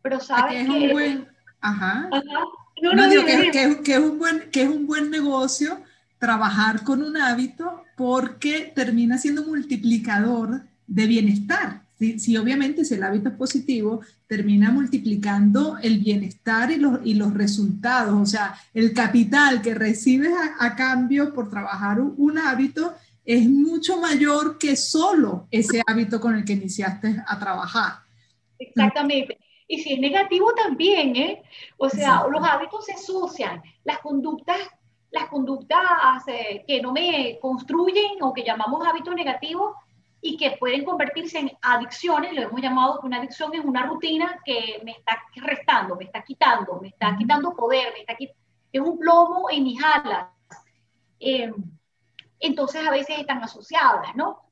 Pero 0.00 0.20
sabes 0.20 0.52
que... 0.52 0.60
Es 0.60 0.68
un 0.68 0.92
buen, 0.92 1.28
ajá. 1.60 2.08
No, 2.80 2.92
no, 2.92 3.08
digo 3.08 3.24
que, 3.24 3.50
que, 3.82 3.92
es 3.94 3.98
un 3.98 4.20
buen, 4.20 4.52
que 4.52 4.62
es 4.62 4.68
un 4.68 4.86
buen 4.86 5.10
negocio 5.10 5.82
trabajar 6.20 6.84
con 6.84 7.02
un 7.02 7.16
hábito 7.16 7.82
porque 7.96 8.72
termina 8.72 9.18
siendo 9.18 9.42
multiplicador 9.42 10.62
de 10.86 11.06
bienestar. 11.08 11.82
Si, 11.98 12.36
obviamente 12.36 12.84
si 12.84 12.94
el 12.94 13.02
hábito 13.02 13.30
es 13.30 13.36
positivo, 13.36 14.02
termina 14.26 14.70
multiplicando 14.70 15.78
el 15.78 15.98
bienestar 15.98 16.70
y 16.70 16.76
los, 16.76 16.98
y 17.04 17.14
los 17.14 17.32
resultados, 17.32 18.14
o 18.20 18.26
sea, 18.26 18.54
el 18.74 18.92
capital 18.92 19.62
que 19.62 19.74
recibes 19.74 20.32
a, 20.58 20.76
cambio 20.76 21.32
por 21.32 21.48
trabajar 21.48 22.00
un, 22.00 22.36
hábito 22.36 22.92
es 23.24 23.48
mucho 23.48 23.98
mayor 23.98 24.58
que 24.58 24.76
solo 24.76 25.48
ese 25.50 25.82
hábito 25.86 26.20
con 26.20 26.36
el 26.36 26.44
que 26.44 26.52
iniciaste 26.52 27.16
a 27.26 27.38
trabajar. 27.38 27.94
Exactamente. 28.58 29.38
Y 29.66 29.78
si 29.78 29.94
es 29.94 29.98
negativo 29.98 30.52
también, 30.52 31.16
¿eh? 31.16 31.42
O 31.78 31.88
sea, 31.88 32.24
los 32.30 32.46
hábitos 32.46 32.84
se 32.84 32.92
asocian, 32.92 33.62
las 33.84 33.98
conductas, 34.00 34.58
las 35.10 35.28
conductas 35.28 35.80
eh, 36.26 36.62
que 36.68 36.82
no 36.82 36.92
me 36.92 37.38
construyen 37.40 38.22
o 38.22 38.34
que 38.34 38.44
llamamos 38.44 38.86
hábitos 38.86 39.14
negativos, 39.14 39.74
y 40.20 40.36
que 40.36 40.56
pueden 40.58 40.84
convertirse 40.84 41.38
en 41.38 41.52
adicciones, 41.62 42.32
lo 42.32 42.42
hemos 42.42 42.60
llamado 42.60 43.00
que 43.00 43.06
una 43.06 43.18
adicción 43.18 43.54
es 43.54 43.64
una 43.64 43.86
rutina 43.86 44.40
que 44.44 44.80
me 44.84 44.92
está 44.92 45.22
restando, 45.36 45.94
me 45.96 46.04
está 46.04 46.22
quitando, 46.22 46.80
me 46.80 46.88
está 46.88 47.16
quitando 47.16 47.54
poder, 47.54 47.92
me 47.92 48.00
está 48.00 48.16
es 48.72 48.80
un 48.80 48.98
plomo 48.98 49.48
en 49.50 49.64
mis 49.64 49.82
alas. 49.82 50.28
Em, 51.18 51.54
entonces 52.40 52.86
a 52.86 52.90
veces 52.90 53.18
están 53.18 53.42
asociadas, 53.42 54.14
¿no? 54.14 54.42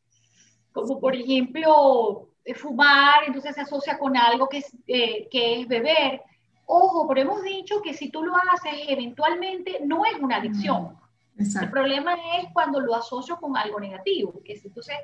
Como 0.73 0.99
por 0.99 1.15
ejemplo 1.15 2.31
eh, 2.45 2.55
fumar, 2.55 3.25
entonces 3.27 3.55
se 3.55 3.63
asocia 3.63 3.99
con 3.99 4.17
algo 4.17 4.49
que 4.49 4.59
es, 4.59 4.77
eh, 4.87 5.29
que 5.31 5.61
es 5.61 5.69
beber. 5.69 6.23
Ojo, 6.67 7.07
pero 7.07 7.21
hemos 7.21 7.43
dicho 7.43 7.83
que 7.83 7.93
si 7.93 8.11
tú 8.11 8.23
lo 8.23 8.35
haces 8.37 8.87
eventualmente 8.89 9.81
no 9.85 10.05
es 10.07 10.15
una 10.21 10.37
adicción. 10.37 10.97
El 11.37 11.71
problema 11.71 12.15
es 12.39 12.47
cuando 12.53 12.81
lo 12.81 12.95
asocio 12.95 13.37
con 13.39 13.57
algo 13.57 13.81
negativo, 13.81 14.41
que 14.45 14.53
es 14.53 14.65
entonces 14.65 14.97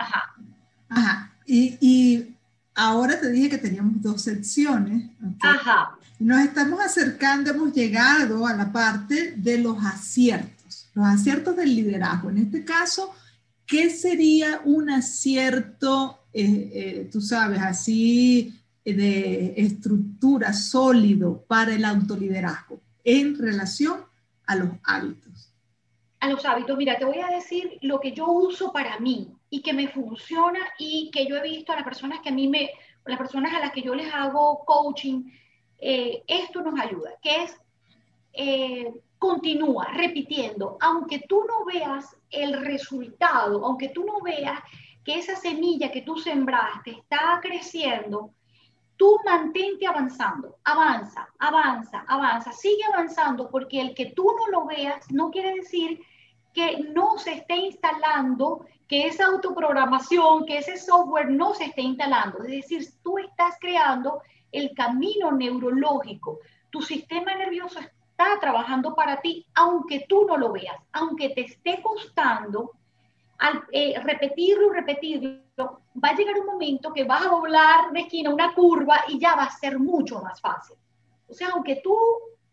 Ajá. 0.00 0.34
Ajá. 0.88 1.32
Y, 1.46 2.34
ahora 2.74 3.20
te 3.20 3.30
dije 3.30 3.50
que 3.50 3.58
teníamos 3.58 4.00
dos 4.00 4.22
secciones. 4.22 5.10
Ajá. 5.40 5.96
Nos 6.18 6.40
estamos 6.40 6.80
acercando, 6.80 7.50
hemos 7.50 7.72
llegado 7.72 8.46
a 8.46 8.54
la 8.54 8.72
parte 8.72 9.32
de 9.36 9.58
los 9.58 9.84
aciertos, 9.84 10.90
los 10.94 11.06
aciertos 11.06 11.56
del 11.56 11.74
liderazgo. 11.74 12.30
En 12.30 12.38
este 12.38 12.64
caso, 12.64 13.14
¿qué 13.66 13.90
sería 13.90 14.60
un 14.64 14.90
acierto, 14.90 16.18
eh, 16.32 16.70
eh, 16.74 17.08
tú 17.12 17.20
sabes, 17.20 17.60
así 17.60 18.56
de 18.84 19.54
estructura 19.56 20.52
sólido 20.52 21.44
para 21.46 21.74
el 21.74 21.84
autoliderazgo 21.84 22.80
en 23.04 23.38
relación 23.38 24.00
a 24.46 24.56
los 24.56 24.70
hábitos? 24.84 25.52
A 26.20 26.28
los 26.28 26.44
hábitos, 26.44 26.76
mira, 26.76 26.98
te 26.98 27.04
voy 27.04 27.18
a 27.18 27.34
decir 27.34 27.78
lo 27.82 28.00
que 28.00 28.12
yo 28.12 28.30
uso 28.30 28.72
para 28.72 28.98
mí 28.98 29.28
y 29.50 29.62
que 29.62 29.72
me 29.72 29.88
funciona 29.88 30.60
y 30.78 31.10
que 31.10 31.26
yo 31.26 31.36
he 31.36 31.42
visto 31.42 31.72
a 31.72 31.76
las 31.76 31.84
personas 31.84 32.20
que 32.20 32.28
a 32.28 32.32
mí 32.32 32.48
me, 32.48 32.70
las 33.04 33.18
personas 33.18 33.52
a 33.52 33.58
las 33.58 33.72
que 33.72 33.82
yo 33.82 33.94
les 33.94 34.12
hago 34.14 34.64
coaching, 34.64 35.24
eh, 35.78 36.22
esto 36.26 36.62
nos 36.62 36.78
ayuda, 36.78 37.10
que 37.20 37.42
es 37.42 37.60
eh, 38.32 38.92
continúa 39.18 39.86
repitiendo, 39.92 40.78
aunque 40.80 41.24
tú 41.28 41.44
no 41.44 41.64
veas 41.64 42.16
el 42.30 42.64
resultado, 42.64 43.64
aunque 43.66 43.88
tú 43.88 44.04
no 44.04 44.20
veas 44.20 44.60
que 45.04 45.18
esa 45.18 45.34
semilla 45.34 45.90
que 45.90 46.02
tú 46.02 46.16
sembraste 46.16 46.92
está 46.92 47.40
creciendo, 47.42 48.30
tú 48.96 49.18
mantente 49.24 49.86
avanzando, 49.86 50.58
avanza, 50.64 51.28
avanza, 51.38 52.04
avanza, 52.06 52.52
sigue 52.52 52.84
avanzando, 52.92 53.50
porque 53.50 53.80
el 53.80 53.94
que 53.94 54.06
tú 54.06 54.24
no 54.38 54.46
lo 54.48 54.66
veas 54.66 55.10
no 55.10 55.30
quiere 55.30 55.54
decir 55.54 56.00
no 56.92 57.18
se 57.18 57.32
esté 57.32 57.56
instalando 57.56 58.66
que 58.88 59.06
esa 59.06 59.26
autoprogramación, 59.26 60.44
que 60.46 60.58
ese 60.58 60.76
software 60.76 61.30
no 61.30 61.54
se 61.54 61.66
esté 61.66 61.82
instalando. 61.82 62.38
Es 62.42 62.50
decir, 62.50 62.84
tú 63.02 63.18
estás 63.18 63.56
creando 63.60 64.20
el 64.50 64.74
camino 64.74 65.30
neurológico. 65.32 66.40
Tu 66.70 66.82
sistema 66.82 67.34
nervioso 67.34 67.78
está 67.78 68.38
trabajando 68.40 68.94
para 68.94 69.20
ti, 69.20 69.46
aunque 69.54 70.06
tú 70.08 70.26
no 70.26 70.36
lo 70.36 70.52
veas, 70.52 70.76
aunque 70.92 71.30
te 71.30 71.42
esté 71.42 71.80
costando 71.82 72.72
al 73.38 73.64
eh, 73.72 73.98
repetirlo 74.02 74.66
y 74.66 74.74
repetirlo, 74.74 75.80
va 76.02 76.10
a 76.10 76.14
llegar 76.14 76.38
un 76.38 76.46
momento 76.46 76.92
que 76.92 77.04
vas 77.04 77.24
a 77.24 77.30
doblar 77.30 77.90
de 77.92 78.00
esquina 78.00 78.34
una 78.34 78.54
curva 78.54 79.04
y 79.08 79.18
ya 79.18 79.34
va 79.34 79.44
a 79.44 79.50
ser 79.50 79.78
mucho 79.78 80.20
más 80.20 80.40
fácil. 80.40 80.76
O 81.28 81.32
sea, 81.32 81.50
aunque 81.54 81.76
tú 81.76 81.96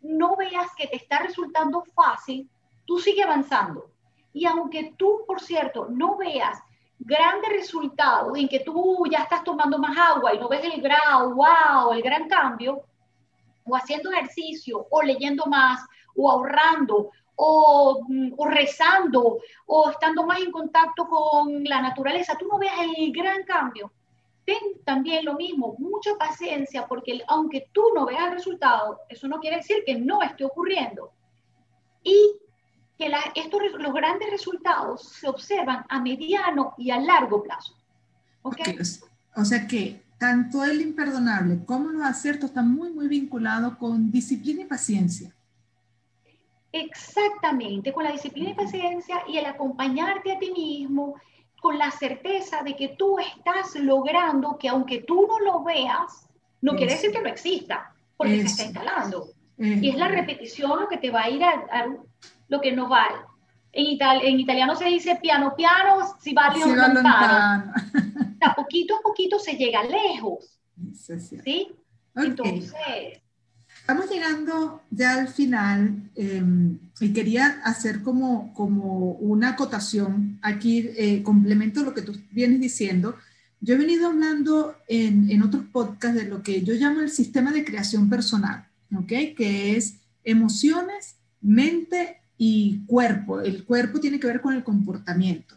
no 0.02 0.36
veas 0.38 0.74
que 0.78 0.88
te 0.88 0.96
está 0.96 1.20
resultando 1.20 1.84
fácil, 1.94 2.50
tú 2.88 2.98
sigue 2.98 3.22
avanzando 3.22 3.92
y 4.34 4.46
aunque 4.46 4.94
tú, 4.98 5.24
por 5.28 5.40
cierto, 5.42 5.88
no 5.90 6.18
veas 6.18 6.60
grandes 7.00 7.50
resultados 7.52 8.38
en 8.38 8.48
que 8.48 8.62
tú 8.62 9.04
ya 9.10 9.20
estás 9.20 9.44
tomando 9.44 9.78
más 9.78 9.98
agua 9.98 10.34
y 10.34 10.40
no 10.40 10.48
ves 10.48 10.64
el 10.64 10.82
grado, 10.82 11.36
wow, 11.36 11.92
el 11.92 12.02
gran 12.02 12.28
cambio, 12.28 12.84
o 13.66 13.76
haciendo 13.76 14.12
ejercicio, 14.12 14.88
o 14.90 15.02
leyendo 15.02 15.46
más, 15.46 15.86
o 16.16 16.30
ahorrando, 16.30 17.12
o, 17.36 18.04
mm, 18.08 18.34
o, 18.38 18.46
rezando 18.48 19.40
o 19.68 19.90
estando 19.92 20.26
más 20.26 20.40
en 20.40 20.52
contacto 20.52 21.08
con 21.08 21.64
la 21.64 21.82
naturaleza, 21.82 22.38
tú 22.38 22.48
no 22.48 22.58
veas 22.58 22.80
el 22.98 23.12
gran 23.12 23.44
cambio. 23.44 23.92
Ten 24.46 24.82
también 24.86 25.26
lo 25.26 25.34
mismo, 25.34 25.76
mucha 25.78 26.16
paciencia, 26.16 26.88
porque 26.88 27.22
aunque 27.28 27.70
tú 27.72 27.84
no 27.94 28.06
veas 28.06 28.28
el 28.28 28.34
resultado, 28.34 29.02
eso 29.10 29.28
no 29.28 29.40
quiere 29.40 29.58
decir 29.58 29.84
que 29.86 29.96
no 29.96 30.22
esté 30.22 30.46
ocurriendo. 30.46 31.12
Y 32.02 32.40
que 32.98 33.12
estos, 33.36 33.62
los 33.80 33.94
grandes 33.94 34.30
resultados 34.30 35.10
se 35.10 35.28
observan 35.28 35.86
a 35.90 36.02
mediano 36.02 36.74
y 36.78 36.92
a 36.92 37.00
largo 37.00 37.44
plazo. 37.44 37.76
¿Okay? 38.42 38.78
O 39.36 39.46
sea 39.46 39.68
que 39.68 40.02
tanto 40.18 40.64
el 40.64 40.82
imperdonable 40.82 41.64
como 41.66 41.90
los 41.90 42.04
aciertos 42.04 42.50
están 42.50 42.74
muy, 42.74 42.92
muy 42.92 43.08
vinculados 43.08 43.78
con 43.78 44.12
disciplina 44.12 44.64
y 44.64 44.66
paciencia. 44.66 45.34
Exactamente, 46.72 47.94
con 47.94 48.04
la 48.04 48.12
disciplina 48.12 48.52
y 48.52 48.56
paciencia 48.56 49.24
y 49.28 49.38
el 49.38 49.46
acompañarte 49.46 50.32
a 50.32 50.40
ti 50.40 50.52
mismo 50.52 51.16
con 51.62 51.78
la 51.78 51.92
certeza 51.92 52.62
de 52.64 52.76
que 52.76 52.90
tú 52.90 53.18
estás 53.20 53.76
logrando 53.76 54.58
que 54.58 54.70
aunque 54.70 55.02
tú 55.02 55.28
no 55.28 55.40
lo 55.40 55.64
veas, 55.64 56.28
no 56.62 56.76
quiere 56.76 56.94
decir 56.94 57.12
que 57.12 57.22
no 57.22 57.30
exista, 57.30 57.94
porque 58.16 58.42
se 58.42 58.46
está 58.46 58.64
instalando. 58.64 59.30
Y 59.58 59.90
es 59.90 59.96
la 59.98 60.08
repetición 60.08 60.82
lo 60.82 60.88
que 60.88 60.98
te 60.98 61.10
va 61.10 61.24
a 61.24 61.30
ir 61.30 61.44
a, 61.44 61.88
lo 62.48 62.62
que 62.62 62.72
nos 62.72 62.92
va. 62.92 63.08
En, 63.72 63.98
en 64.00 64.40
italiano 64.40 64.76
se 64.76 64.86
dice 64.86 65.20
piano 65.22 65.56
piano, 65.56 66.16
si 66.20 66.34
va, 66.34 66.54
si 66.54 66.62
va 66.62 66.88
lontano. 66.88 67.74
a 68.42 68.56
poquito 68.56 68.96
a 68.96 69.02
poquito 69.02 69.40
se 69.40 69.54
llega 69.54 69.84
lejos. 69.84 70.60
¿Sí? 71.44 71.68
Entonces... 72.16 73.22
Estamos 73.82 74.10
llegando 74.10 74.82
ya 74.90 75.14
al 75.14 75.30
final 75.30 76.10
em, 76.16 76.78
y 77.00 77.14
quería 77.14 77.62
hacer 77.64 78.02
como, 78.02 78.54
como 78.54 79.12
una 79.14 79.52
acotación 79.52 80.40
aquí, 80.42 80.90
eh, 80.98 81.24
complemento 81.24 81.84
lo 81.84 81.94
que 81.94 82.02
tú 82.02 82.14
vienes 82.32 82.60
diciendo. 82.60 83.16
Yo 83.62 83.76
he 83.76 83.78
venido 83.78 84.08
hablando 84.08 84.76
en, 84.90 85.32
en, 85.32 85.42
otros 85.42 85.64
podcasts 85.72 86.18
de 86.18 86.28
lo 86.28 86.44
que 86.44 86.64
yo 86.64 86.74
llamo 86.74 87.00
el 87.00 87.10
sistema 87.10 87.54
de 87.54 87.64
creación 87.64 88.10
personal, 88.10 88.68
¿ok? 88.94 89.08
Que 89.38 89.78
es 89.78 89.96
emociones, 90.26 91.16
mente 91.40 92.17
y 92.38 92.82
cuerpo. 92.86 93.42
El 93.42 93.64
cuerpo 93.64 94.00
tiene 94.00 94.20
que 94.20 94.28
ver 94.28 94.42
con 94.42 94.54
el 94.54 94.64
comportamiento. 94.64 95.56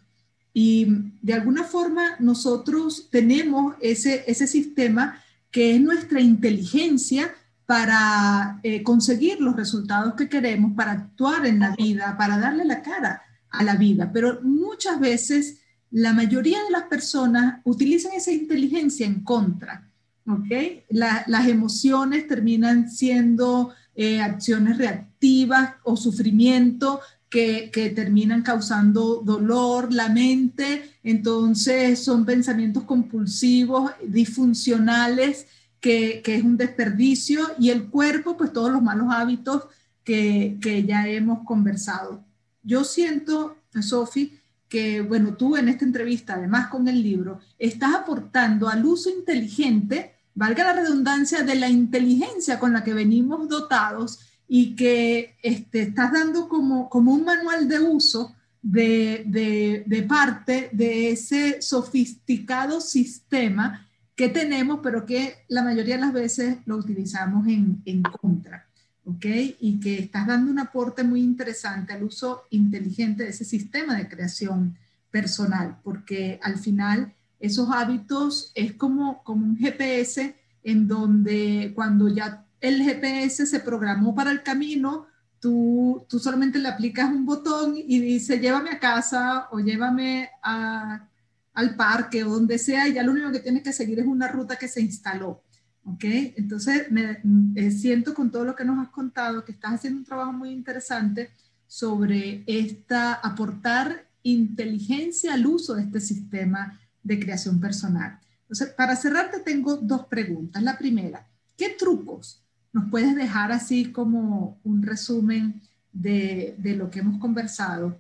Y 0.53 0.87
de 1.23 1.35
alguna 1.35 1.65
forma 1.65 2.17
nosotros 2.19 3.09
tenemos 3.11 3.75
ese, 3.81 4.25
ese 4.27 4.47
sistema 4.47 5.23
que 5.51 5.75
es 5.75 5.81
nuestra 5.81 6.21
inteligencia 6.21 7.35
para 7.67 8.59
eh, 8.63 8.83
conseguir 8.83 9.41
los 9.41 9.55
resultados 9.55 10.15
que 10.15 10.29
queremos, 10.29 10.73
para 10.75 10.93
actuar 10.93 11.47
en 11.47 11.61
la 11.61 11.77
vida, 11.77 12.17
para 12.19 12.39
darle 12.39 12.65
la 12.65 12.83
cara 12.83 13.23
a 13.49 13.63
la 13.63 13.77
vida. 13.77 14.11
Pero 14.13 14.41
muchas 14.43 14.99
veces 14.99 15.59
la 15.91 16.13
mayoría 16.13 16.63
de 16.65 16.71
las 16.71 16.85
personas 16.85 17.61
utilizan 17.65 18.13
esa 18.13 18.33
inteligencia 18.33 19.07
en 19.07 19.23
contra. 19.23 19.87
¿okay? 20.27 20.85
las 20.91 21.49
emociones 21.49 22.27
terminan 22.29 22.91
siendo 22.91 23.73
eh, 23.95 24.21
acciones 24.21 24.79
reactivas 24.79 25.75
o 25.83 25.97
sufrimiento 25.97 27.01
que, 27.29 27.71
que, 27.73 27.91
terminan 27.91 28.43
causando 28.43 29.23
dolor, 29.25 29.93
la 29.93 30.09
mente, 30.09 30.97
entonces 31.05 32.03
son 32.03 32.25
pensamientos 32.25 32.83
compulsivos, 32.85 33.93
disfuncionales 34.05 35.47
que, 35.81 36.23
es 36.25 36.43
un 36.43 36.57
desperdicio, 36.57 37.41
y 37.59 37.71
el 37.71 37.89
cuerpo, 37.89 38.37
pues 38.37 38.53
todos 38.53 38.71
los 38.71 38.83
malos 38.83 39.09
hábitos 39.11 39.65
que, 40.05 40.85
ya 40.87 41.07
hemos 41.09 41.45
conversado. 41.45 42.25
Yo 42.63 42.85
siento, 42.85 43.57
Sofi, 43.81 44.39
que, 44.69 45.01
bueno, 45.01 45.35
tú 45.35 45.57
en 45.57 45.69
esta 45.69 45.85
entrevista, 45.85 46.35
además 46.35 46.69
con 46.69 46.87
el 46.89 47.03
libro, 47.03 47.41
estás 47.59 47.95
aportando 47.95 48.69
al 48.69 48.85
uso 48.85 49.11
inteligente, 49.11 50.15
valga 50.35 50.65
la 50.65 50.73
redundancia, 50.73 51.43
de 51.43 51.55
la 51.55 51.69
inteligencia 51.69 52.59
con 52.59 52.73
la 52.73 52.85
que 52.85 52.95
venimos 52.95 53.49
dotados 53.49 54.21
y 54.49 54.75
que 54.75 55.37
este, 55.43 55.83
estás 55.83 56.13
dando 56.13 56.49
como, 56.49 56.89
como 56.89 57.13
un 57.13 57.25
manual 57.25 57.69
de 57.69 57.81
uso 57.81 58.35
de, 58.63 59.25
de, 59.27 59.85
de 59.87 60.03
parte 60.03 60.71
de 60.73 61.11
ese 61.11 61.63
sofisticado 61.63 62.81
sistema 62.81 63.87
que 64.15 64.29
tenemos, 64.29 64.81
pero 64.83 65.07
que 65.07 65.45
la 65.49 65.63
mayoría 65.63 65.95
de 65.95 66.03
las 66.03 66.13
veces 66.13 66.59
lo 66.67 66.77
utilizamos 66.77 67.47
en, 67.47 67.81
en 67.85 68.03
contra. 68.03 68.67
¿ok? 69.05 69.25
Y 69.61 69.81
que 69.81 69.99
estás 69.99 70.27
dando 70.27 70.51
un 70.51 70.59
aporte 70.59 71.05
muy 71.05 71.23
interesante 71.23 71.93
al 71.93 72.03
uso 72.03 72.43
inteligente 72.51 73.25
de 73.25 73.31
ese 73.31 73.45
sistema 73.45 73.97
de 73.97 74.09
creación 74.09 74.77
personal, 75.11 75.79
porque 75.83 76.39
al 76.43 76.59
final 76.59 77.15
esos 77.41 77.69
hábitos 77.71 78.53
es 78.55 78.75
como, 78.75 79.23
como 79.25 79.45
un 79.45 79.57
GPS 79.57 80.37
en 80.63 80.87
donde 80.87 81.73
cuando 81.75 82.09
ya 82.09 82.47
el 82.61 82.83
GPS 82.83 83.47
se 83.47 83.61
programó 83.61 84.15
para 84.15 84.31
el 84.31 84.43
camino, 84.43 85.07
tú, 85.41 86.07
tú 86.09 86.19
solamente 86.19 86.59
le 86.59 86.69
aplicas 86.69 87.11
un 87.11 87.25
botón 87.25 87.75
y 87.77 87.99
dice 87.99 88.39
llévame 88.39 88.71
a 88.71 88.79
casa 88.79 89.49
o 89.51 89.59
llévame 89.59 90.29
a 90.43 91.09
al 91.55 91.77
parque 91.77 92.25
o 92.25 92.31
donde 92.31 92.59
sea, 92.59 92.89
y 92.89 92.95
ya 92.95 93.03
lo 93.03 93.13
único 93.13 93.31
que 93.33 93.41
tienes 93.41 93.63
que 93.63 93.73
seguir 93.73 93.99
es 94.01 94.07
una 94.07 94.29
ruta 94.29 94.57
que 94.57 94.69
se 94.69 94.81
instaló. 94.81 95.43
¿Ok? 95.85 96.05
Entonces, 96.05 96.91
me 96.91 97.21
eh, 97.57 97.71
siento 97.71 98.15
con 98.15 98.31
todo 98.31 98.45
lo 98.45 98.55
que 98.55 98.65
nos 98.65 98.79
has 98.79 98.93
contado 98.93 99.45
que 99.45 99.53
estás 99.53 99.75
haciendo 99.75 100.01
un 100.01 100.05
trabajo 100.05 100.33
muy 100.33 100.51
interesante 100.51 101.31
sobre 101.67 102.45
esta, 102.47 103.15
aportar 103.15 104.07
inteligencia 104.23 105.35
al 105.35 105.47
uso 105.47 105.75
de 105.75 105.85
este 105.85 106.01
sistema 106.01 106.79
de 107.03 107.19
creación 107.19 107.61
personal. 107.61 108.19
Entonces, 108.43 108.71
para 108.71 108.97
cerrarte 108.97 109.41
tengo 109.41 109.77
dos 109.77 110.07
preguntas. 110.07 110.63
La 110.63 110.77
primera, 110.77 111.27
¿qué 111.57 111.71
trucos 111.71 112.43
nos 112.73 112.91
puedes 112.91 113.15
dejar 113.15 113.53
así 113.53 113.93
como 113.93 114.59
un 114.65 114.83
resumen 114.83 115.61
de, 115.93 116.55
de 116.59 116.77
lo 116.77 116.91
que 116.91 117.01
hemos 117.01 117.21
conversado? 117.21 117.99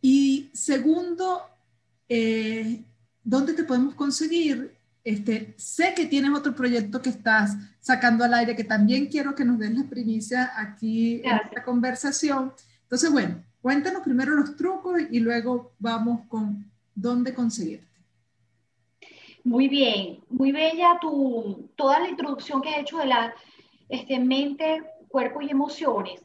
Y 0.00 0.50
segundo, 0.52 1.40
eh, 2.08 2.82
¿dónde 3.22 3.54
te 3.54 3.64
podemos 3.64 3.94
conseguir? 3.94 4.74
Este, 5.02 5.54
sé 5.56 5.94
que 5.94 6.06
tienes 6.06 6.30
otro 6.32 6.54
proyecto 6.54 7.00
que 7.00 7.10
estás 7.10 7.56
sacando 7.80 8.24
al 8.24 8.34
aire, 8.34 8.56
que 8.56 8.64
también 8.64 9.06
quiero 9.06 9.34
que 9.34 9.44
nos 9.44 9.58
des 9.58 9.72
la 9.72 9.84
primicia 9.84 10.52
aquí 10.56 11.22
en 11.24 11.36
esta 11.44 11.62
conversación. 11.62 12.52
Entonces, 12.82 13.10
bueno, 13.10 13.42
cuéntanos 13.62 14.02
primero 14.02 14.34
los 14.34 14.56
trucos 14.56 15.00
y 15.10 15.20
luego 15.20 15.72
vamos 15.78 16.22
con 16.28 16.64
dónde 16.94 17.34
conseguirte. 17.34 17.93
Muy 19.44 19.68
bien, 19.68 20.24
muy 20.28 20.52
bella 20.52 20.98
tu, 21.00 21.70
toda 21.76 22.00
la 22.00 22.08
introducción 22.08 22.60
que 22.60 22.70
has 22.70 22.78
hecho 22.78 22.98
de 22.98 23.06
la 23.06 23.34
este, 23.88 24.18
mente, 24.18 24.82
cuerpo 25.08 25.42
y 25.42 25.50
emociones 25.50 26.24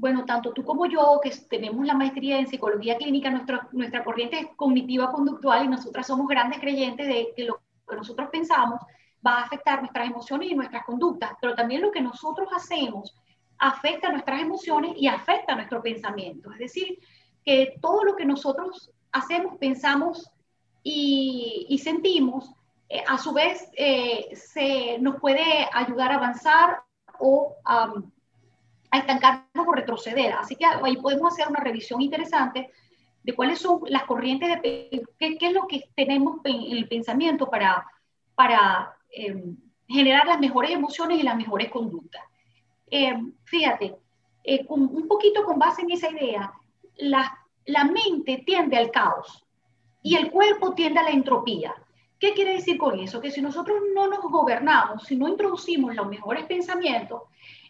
bueno, 0.00 0.24
tanto 0.24 0.52
tú 0.52 0.64
como 0.64 0.86
yo, 0.86 1.20
que 1.22 1.30
tenemos 1.50 1.84
la 1.84 1.92
maestría 1.92 2.38
en 2.38 2.48
psicología 2.48 2.96
clínica, 2.96 3.30
nuestra, 3.30 3.68
nuestra 3.72 4.02
corriente 4.02 4.38
es 4.38 4.46
cognitiva 4.56 5.12
conductual 5.12 5.66
y 5.66 5.68
nosotras 5.68 6.06
somos 6.06 6.26
grandes 6.26 6.58
creyentes 6.58 7.06
de 7.06 7.34
que 7.36 7.44
lo 7.44 7.60
que 7.86 7.96
nosotros 7.96 8.30
pensamos 8.32 8.80
va 9.24 9.40
a 9.40 9.42
afectar 9.42 9.80
nuestras 9.80 10.08
emociones 10.08 10.50
y 10.50 10.54
nuestras 10.54 10.84
conductas, 10.86 11.32
pero 11.38 11.54
también 11.54 11.82
lo 11.82 11.90
que 11.90 12.00
nosotros 12.00 12.48
hacemos 12.56 13.14
afecta 13.58 14.10
nuestras 14.10 14.40
emociones 14.40 14.92
y 14.96 15.06
afecta 15.06 15.54
nuestro 15.54 15.82
pensamiento. 15.82 16.50
Es 16.52 16.58
decir, 16.60 16.98
que 17.44 17.74
todo 17.82 18.02
lo 18.02 18.16
que 18.16 18.24
nosotros 18.24 18.90
hacemos, 19.12 19.58
pensamos 19.58 20.30
y, 20.82 21.78
sentimos, 21.84 22.54
eh, 22.90 23.02
a 23.08 23.16
su 23.16 23.32
vez 23.32 23.70
eh, 23.76 24.28
se 24.34 24.98
nos 24.98 25.18
puede 25.18 25.66
ayudar 25.72 26.12
a 26.12 26.16
avanzar 26.16 26.82
o 27.18 27.56
a 27.64 27.94
a 28.90 28.98
estancarnos 28.98 29.66
o 29.66 29.72
retroceder. 29.72 30.32
Así 30.34 30.56
que 30.56 30.66
ahí 30.66 30.96
podemos 30.96 31.32
hacer 31.32 31.48
una 31.48 31.60
revisión 31.60 32.00
interesante 32.00 32.70
de 33.22 33.34
cuáles 33.34 33.58
son 33.58 33.80
las 33.86 34.04
corrientes, 34.04 34.60
de, 34.62 35.02
qué, 35.18 35.36
qué 35.38 35.46
es 35.46 35.52
lo 35.52 35.66
que 35.66 35.84
tenemos 35.94 36.40
en 36.44 36.76
el 36.76 36.88
pensamiento 36.88 37.48
para, 37.48 37.86
para 38.34 38.96
em, 39.10 39.56
generar 39.86 40.26
las 40.26 40.40
mejores 40.40 40.70
emociones 40.70 41.20
y 41.20 41.22
las 41.22 41.36
mejores 41.36 41.70
conductas. 41.70 42.22
Em, 42.90 43.32
fíjate, 43.44 43.96
eh, 44.42 44.64
un 44.68 45.06
poquito 45.06 45.44
con 45.44 45.58
base 45.58 45.82
en 45.82 45.92
esa 45.92 46.10
idea, 46.10 46.52
la, 46.96 47.38
la 47.66 47.84
mente 47.84 48.42
tiende 48.44 48.76
al 48.76 48.90
caos 48.90 49.46
y 50.02 50.16
el 50.16 50.30
cuerpo 50.30 50.74
tiende 50.74 51.00
a 51.00 51.04
la 51.04 51.10
entropía. 51.10 51.74
¿Qué 52.20 52.34
quiere 52.34 52.52
decir 52.52 52.76
con 52.76 53.00
eso? 53.00 53.18
Que 53.18 53.30
si 53.30 53.40
nosotros 53.40 53.78
no 53.94 54.06
nos 54.06 54.20
gobernamos, 54.20 55.04
si 55.04 55.16
no 55.16 55.26
introducimos 55.26 55.96
los 55.96 56.06
mejores 56.06 56.44
pensamientos, 56.44 57.22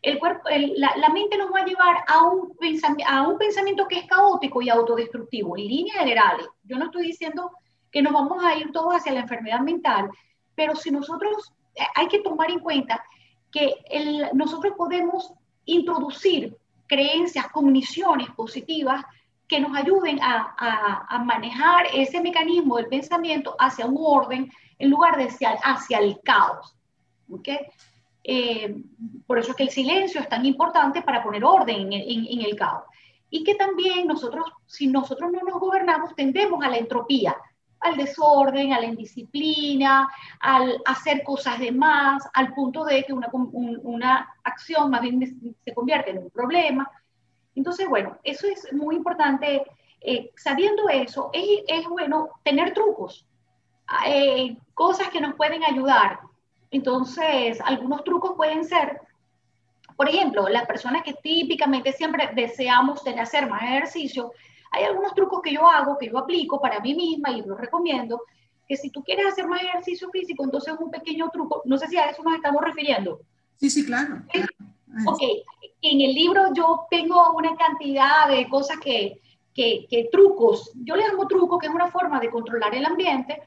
el 0.03 0.19
cuerpo, 0.19 0.49
la, 0.49 1.09
mente 1.11 1.39
nos 1.39 1.53
va 1.53 1.61
a 1.61 1.65
llevar 1.65 1.97
a 2.09 2.25
un, 2.25 2.53
a 3.07 3.29
un 3.29 3.39
pensamiento 3.39 3.87
que 3.87 4.01
es 4.01 4.07
caótico 4.07 4.61
y 4.61 4.69
autodestructivo, 4.69 5.57
en 5.57 5.69
líneas 5.69 5.99
generales. 5.99 6.49
Yo 6.65 6.79
no 6.79 6.87
estoy 6.87 7.07
diciendo 7.07 7.53
que 7.93 8.03
nos 8.03 8.13
vamos 8.13 8.43
a 8.45 8.57
ir 8.57 8.73
todos 8.73 8.95
hacia 8.95 9.13
la 9.13 9.21
enfermedad 9.21 9.61
mental, 9.61 10.11
pero 10.57 10.75
si 10.75 10.91
nosotros, 10.91 11.53
eh, 11.77 11.83
hay 11.95 12.09
que 12.09 12.21
tomar 12.21 12.51
en 12.51 12.59
cuenta 12.59 13.05
que 13.53 13.73
nosotros 14.33 14.75
podemos 14.77 15.33
introducir 15.65 16.57
creencias, 16.89 17.47
cogniciones 17.53 18.29
positivas 18.31 19.05
que 19.51 19.59
nos 19.59 19.77
ayuden 19.77 20.21
a, 20.23 21.21
manejar 21.25 21.87
ese 21.93 22.21
mecanismo 22.21 22.77
del 22.77 22.87
pensamiento 22.87 23.57
hacia 23.59 23.85
un 23.85 23.97
orden 23.99 24.51
en 24.79 24.91
lugar 24.91 25.17
de 25.19 25.29
hacia, 25.65 25.99
el 25.99 26.21
caos. 26.23 26.77
¿okay? 27.29 27.59
Eh, 28.23 28.77
por 29.27 29.41
eso 29.41 29.51
es 29.51 29.57
que 29.57 29.65
el 29.65 29.71
silencio 29.71 30.21
es 30.21 30.29
tan 30.29 30.47
importante 30.47 31.03
para 31.03 31.21
poner 31.21 31.45
orden 31.45 31.93
en, 31.93 32.41
el 32.41 32.55
caos. 32.55 32.85
Y 33.29 33.43
que 33.43 33.57
también 33.57 34.07
nosotros, 34.07 34.47
si 34.67 34.87
nosotros 34.87 35.33
no 35.33 35.41
nos 35.41 35.59
gobernamos, 35.59 36.15
tendemos 36.15 36.65
a 36.65 36.69
la 36.69 36.77
entropía, 36.77 37.37
al 37.81 37.97
desorden, 37.97 38.73
a 38.73 38.81
la 38.81 38.87
indisciplina, 38.87 40.09
al 40.39 40.81
hacer 40.87 41.25
cosas 41.25 41.59
de 41.59 41.73
más, 41.73 42.23
al 42.35 42.55
punto 42.55 42.85
de 42.85 43.03
que 43.03 43.13
una, 43.13 43.29
una 43.33 44.33
acción 44.45 44.91
más 44.91 45.01
bien 45.01 45.57
se 45.65 45.75
convierte 45.75 46.11
en 46.13 46.19
un 46.19 46.31
problema. 46.31 46.89
Entonces, 47.55 47.89
bueno, 47.89 48.19
eso 48.25 48.47
es 48.47 48.73
muy 48.73 48.97
importante. 48.97 49.63
Eh, 50.01 50.31
sabiendo 50.37 50.89
eso, 50.89 51.31
es, 51.33 51.45
es, 51.69 51.87
bueno 51.87 52.31
tener 52.43 52.73
trucos, 52.73 53.27
eh, 54.07 54.57
cosas 54.73 55.11
que 55.11 55.21
nos 55.21 55.35
pueden 55.35 55.63
ayudar. 55.65 56.21
Entonces, 56.71 57.61
algunos 57.65 58.03
trucos 58.05 58.33
pueden 58.37 58.65
ser, 58.65 59.01
por 59.97 60.09
ejemplo, 60.09 60.49
las 60.49 60.67
personas 60.67 61.03
que 61.03 61.15
típicamente 61.15 61.93
siempre 61.93 62.31
deseamos 62.35 63.03
tener, 63.03 63.21
hacer 63.21 63.49
más 63.51 63.63
ejercicio, 63.63 64.33
hay 64.71 64.85
algunos 64.85 65.15
trucos 65.15 65.43
que 65.43 65.53
yo 65.53 65.67
hago, 65.67 65.99
que 65.99 66.09
yo 66.09 66.19
aplico 66.19 66.61
para 66.61 66.81
mí 66.81 66.95
misma 66.95 67.31
y 67.33 67.43
los 67.43 67.59
recomiendo, 67.59 68.23
que 68.69 68.77
si 68.77 68.91
tú 68.91 69.03
quieres 69.03 69.27
hacer 69.27 69.49
más 69.49 69.63
ejercicio 69.63 70.09
físico, 70.11 70.45
entonces 70.45 70.75
un 70.79 70.91
pequeño 70.91 71.29
truco, 71.31 71.63
no 71.65 71.77
sé 71.77 71.89
si 71.89 71.97
a 71.97 72.07
eso 72.07 72.23
nos 72.23 72.37
estamos 72.37 72.63
refiriendo. 72.63 73.21
Sí, 73.57 73.69
sí, 73.69 73.85
claro. 73.85 74.23
Ok, 75.07 75.23
en 75.83 76.01
el 76.01 76.15
libro 76.15 76.53
yo 76.55 76.87
tengo 76.91 77.33
una 77.33 77.55
cantidad 77.57 78.29
de 78.29 78.49
cosas 78.49 78.79
que, 78.79 79.21
que, 79.55 79.87
que 79.89 80.09
trucos, 80.11 80.73
yo 80.75 80.97
le 80.97 81.07
llamo 81.07 81.29
truco, 81.29 81.59
que 81.59 81.67
es 81.67 81.73
una 81.73 81.91
forma 81.91 82.21
de 82.21 82.31
controlar 82.31 82.75
el 82.75 82.85
ambiente, 82.85 83.43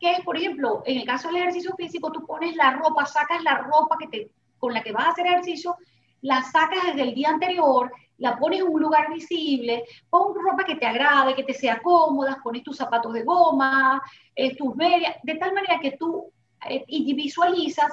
que 0.00 0.12
es, 0.12 0.20
por 0.20 0.36
ejemplo, 0.36 0.82
en 0.86 0.98
el 0.98 1.06
caso 1.06 1.28
del 1.28 1.38
ejercicio 1.38 1.74
físico, 1.76 2.12
tú 2.12 2.24
pones 2.24 2.54
la 2.56 2.72
ropa, 2.72 3.04
sacas 3.06 3.42
la 3.42 3.58
ropa 3.58 3.96
que 3.98 4.06
te, 4.06 4.30
con 4.58 4.72
la 4.72 4.82
que 4.82 4.92
vas 4.92 5.06
a 5.06 5.10
hacer 5.10 5.26
ejercicio, 5.26 5.76
la 6.22 6.42
sacas 6.42 6.84
desde 6.86 7.02
el 7.02 7.14
día 7.14 7.30
anterior, 7.30 7.92
la 8.18 8.36
pones 8.36 8.60
en 8.60 8.68
un 8.68 8.80
lugar 8.80 9.12
visible, 9.12 9.84
pon 10.10 10.34
ropa 10.34 10.64
que 10.64 10.76
te 10.76 10.86
agrade, 10.86 11.34
que 11.34 11.44
te 11.44 11.54
sea 11.54 11.80
cómoda, 11.80 12.40
pones 12.42 12.62
tus 12.62 12.76
zapatos 12.76 13.12
de 13.12 13.22
goma, 13.22 14.02
eh, 14.34 14.56
tus 14.56 14.74
medias, 14.74 15.16
de 15.22 15.36
tal 15.36 15.54
manera 15.54 15.78
que 15.80 15.92
tú 15.92 16.30
eh, 16.68 16.84
y 16.88 17.14
visualizas, 17.14 17.92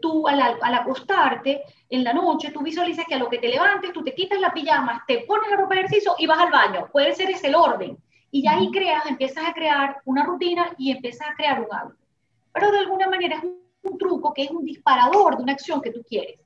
tú 0.00 0.26
al, 0.26 0.40
al, 0.40 0.74
acostarte 0.74 1.62
en 1.88 2.04
la 2.04 2.12
noche, 2.12 2.50
tú 2.50 2.62
visualizas 2.62 3.04
que 3.06 3.14
a 3.14 3.18
lo 3.18 3.28
que 3.28 3.38
te 3.38 3.48
levantes, 3.48 3.92
tú 3.92 4.02
te 4.02 4.14
quitas 4.14 4.40
la 4.40 4.52
pijama, 4.52 5.04
te 5.06 5.24
pones 5.26 5.50
la 5.50 5.56
ropa 5.56 5.74
de 5.74 5.80
ejercicio 5.80 6.14
y 6.18 6.26
vas 6.26 6.38
al 6.38 6.50
baño. 6.50 6.88
Puede 6.92 7.14
ser 7.14 7.30
ese 7.30 7.48
el 7.48 7.54
orden. 7.54 7.98
Y 8.30 8.42
ya 8.42 8.52
ahí 8.52 8.70
creas, 8.70 9.04
empiezas 9.06 9.46
a 9.46 9.52
crear 9.52 10.00
una 10.06 10.24
rutina 10.24 10.74
y 10.78 10.90
empiezas 10.90 11.28
a 11.28 11.34
crear 11.34 11.60
un 11.60 11.66
hábito. 11.70 12.02
Pero 12.52 12.70
de 12.70 12.78
alguna 12.78 13.08
manera 13.08 13.36
es 13.36 13.44
un, 13.44 13.98
truco 13.98 14.32
que 14.32 14.44
es 14.44 14.50
un 14.50 14.64
disparador 14.64 15.36
de 15.36 15.42
una 15.42 15.52
acción 15.52 15.82
que 15.82 15.90
tú 15.90 16.02
quieres. 16.08 16.40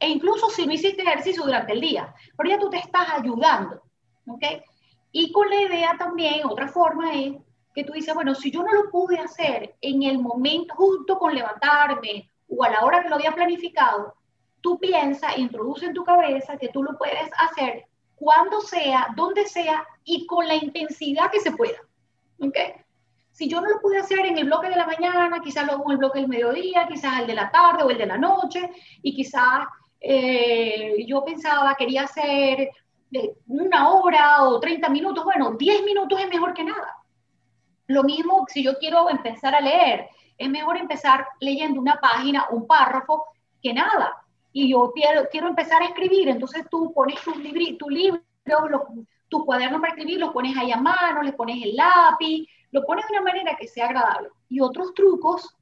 E 0.00 0.08
incluso 0.08 0.50
si 0.50 0.66
no 0.66 0.72
hiciste 0.72 1.02
ejercicio 1.02 1.44
durante 1.44 1.72
el 1.72 1.80
día, 1.80 2.14
pero 2.36 2.48
ya 2.48 2.58
tú 2.58 2.70
te 2.70 2.78
estás 2.78 3.08
ayudando. 3.10 3.82
¿Ok? 4.26 4.42
Y 5.12 5.32
con 5.32 5.48
la 5.48 5.62
idea 5.62 5.96
también, 5.98 6.44
otra 6.44 6.68
forma 6.68 7.12
es 7.12 7.34
que 7.74 7.84
tú 7.84 7.92
dices, 7.92 8.14
bueno, 8.14 8.34
si 8.34 8.50
yo 8.50 8.62
no 8.62 8.72
lo 8.72 8.90
pude 8.90 9.18
hacer 9.18 9.76
en 9.80 10.02
el 10.02 10.18
momento 10.18 10.74
justo 10.74 11.18
con 11.18 11.34
levantarme 11.34 12.30
o 12.48 12.64
a 12.64 12.70
la 12.70 12.84
hora 12.84 13.02
que 13.02 13.08
lo 13.08 13.16
había 13.16 13.32
planificado, 13.32 14.14
tú 14.60 14.78
piensas, 14.78 15.38
introduce 15.38 15.86
en 15.86 15.94
tu 15.94 16.04
cabeza 16.04 16.56
que 16.56 16.68
tú 16.68 16.82
lo 16.82 16.96
puedes 16.96 17.30
hacer 17.38 17.86
cuando 18.14 18.60
sea, 18.60 19.08
donde 19.16 19.46
sea 19.46 19.86
y 20.04 20.26
con 20.26 20.46
la 20.46 20.54
intensidad 20.54 21.30
que 21.30 21.40
se 21.40 21.52
pueda. 21.52 21.78
¿Ok? 22.40 22.56
Si 23.30 23.48
yo 23.48 23.60
no 23.60 23.68
lo 23.68 23.80
pude 23.80 23.98
hacer 23.98 24.26
en 24.26 24.36
el 24.36 24.46
bloque 24.46 24.68
de 24.68 24.76
la 24.76 24.86
mañana, 24.86 25.40
quizás 25.40 25.64
lo 25.64 25.74
hago 25.74 25.84
en 25.86 25.92
el 25.92 25.98
bloque 25.98 26.18
del 26.18 26.28
mediodía, 26.28 26.88
quizás 26.88 27.20
el 27.20 27.26
de 27.28 27.34
la 27.34 27.50
tarde 27.50 27.84
o 27.84 27.90
el 27.90 27.98
de 27.98 28.06
la 28.06 28.18
noche, 28.18 28.68
y 29.00 29.14
quizás 29.14 29.64
eh, 30.00 31.04
yo 31.06 31.24
pensaba, 31.24 31.76
quería 31.76 32.02
hacer 32.02 32.70
eh, 33.12 33.34
una 33.46 33.90
hora 33.90 34.42
o 34.44 34.58
30 34.58 34.88
minutos, 34.88 35.24
bueno, 35.24 35.52
10 35.52 35.84
minutos 35.84 36.20
es 36.20 36.28
mejor 36.28 36.52
que 36.52 36.64
nada. 36.64 36.96
Lo 37.86 38.02
mismo 38.02 38.44
si 38.48 38.62
yo 38.62 38.76
quiero 38.78 39.08
empezar 39.08 39.54
a 39.54 39.60
leer, 39.60 40.08
es 40.38 40.48
mejor 40.48 40.78
empezar 40.78 41.26
leyendo 41.40 41.80
una 41.80 42.00
página, 42.00 42.46
un 42.50 42.66
párrafo, 42.66 43.26
que 43.60 43.74
nada. 43.74 44.24
Y 44.52 44.70
yo 44.70 44.92
quiero, 44.94 45.28
quiero 45.30 45.48
empezar 45.48 45.82
a 45.82 45.86
escribir, 45.86 46.28
entonces 46.28 46.64
tú 46.70 46.92
pones 46.94 47.20
tu, 47.22 47.32
tu 47.32 47.90
libro, 47.90 48.22
tu 49.28 49.44
cuaderno 49.44 49.80
para 49.80 49.92
escribir, 49.92 50.18
lo 50.18 50.32
pones 50.32 50.56
ahí 50.56 50.72
a 50.72 50.78
mano, 50.78 51.22
le 51.22 51.32
pones 51.32 51.62
el 51.62 51.76
lápiz, 51.76 52.48
lo 52.70 52.84
pones 52.84 53.06
de 53.06 53.18
una 53.18 53.22
manera 53.22 53.56
que 53.56 53.66
sea 53.66 53.86
agradable. 53.86 54.30
Y 54.48 54.60
otros 54.60 54.94
trucos 54.94 55.54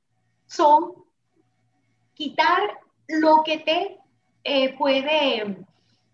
son 0.46 0.92
quitar 2.14 2.78
lo 3.08 3.42
que 3.44 3.58
te 3.58 3.98
eh, 4.44 4.76
puede 4.76 5.66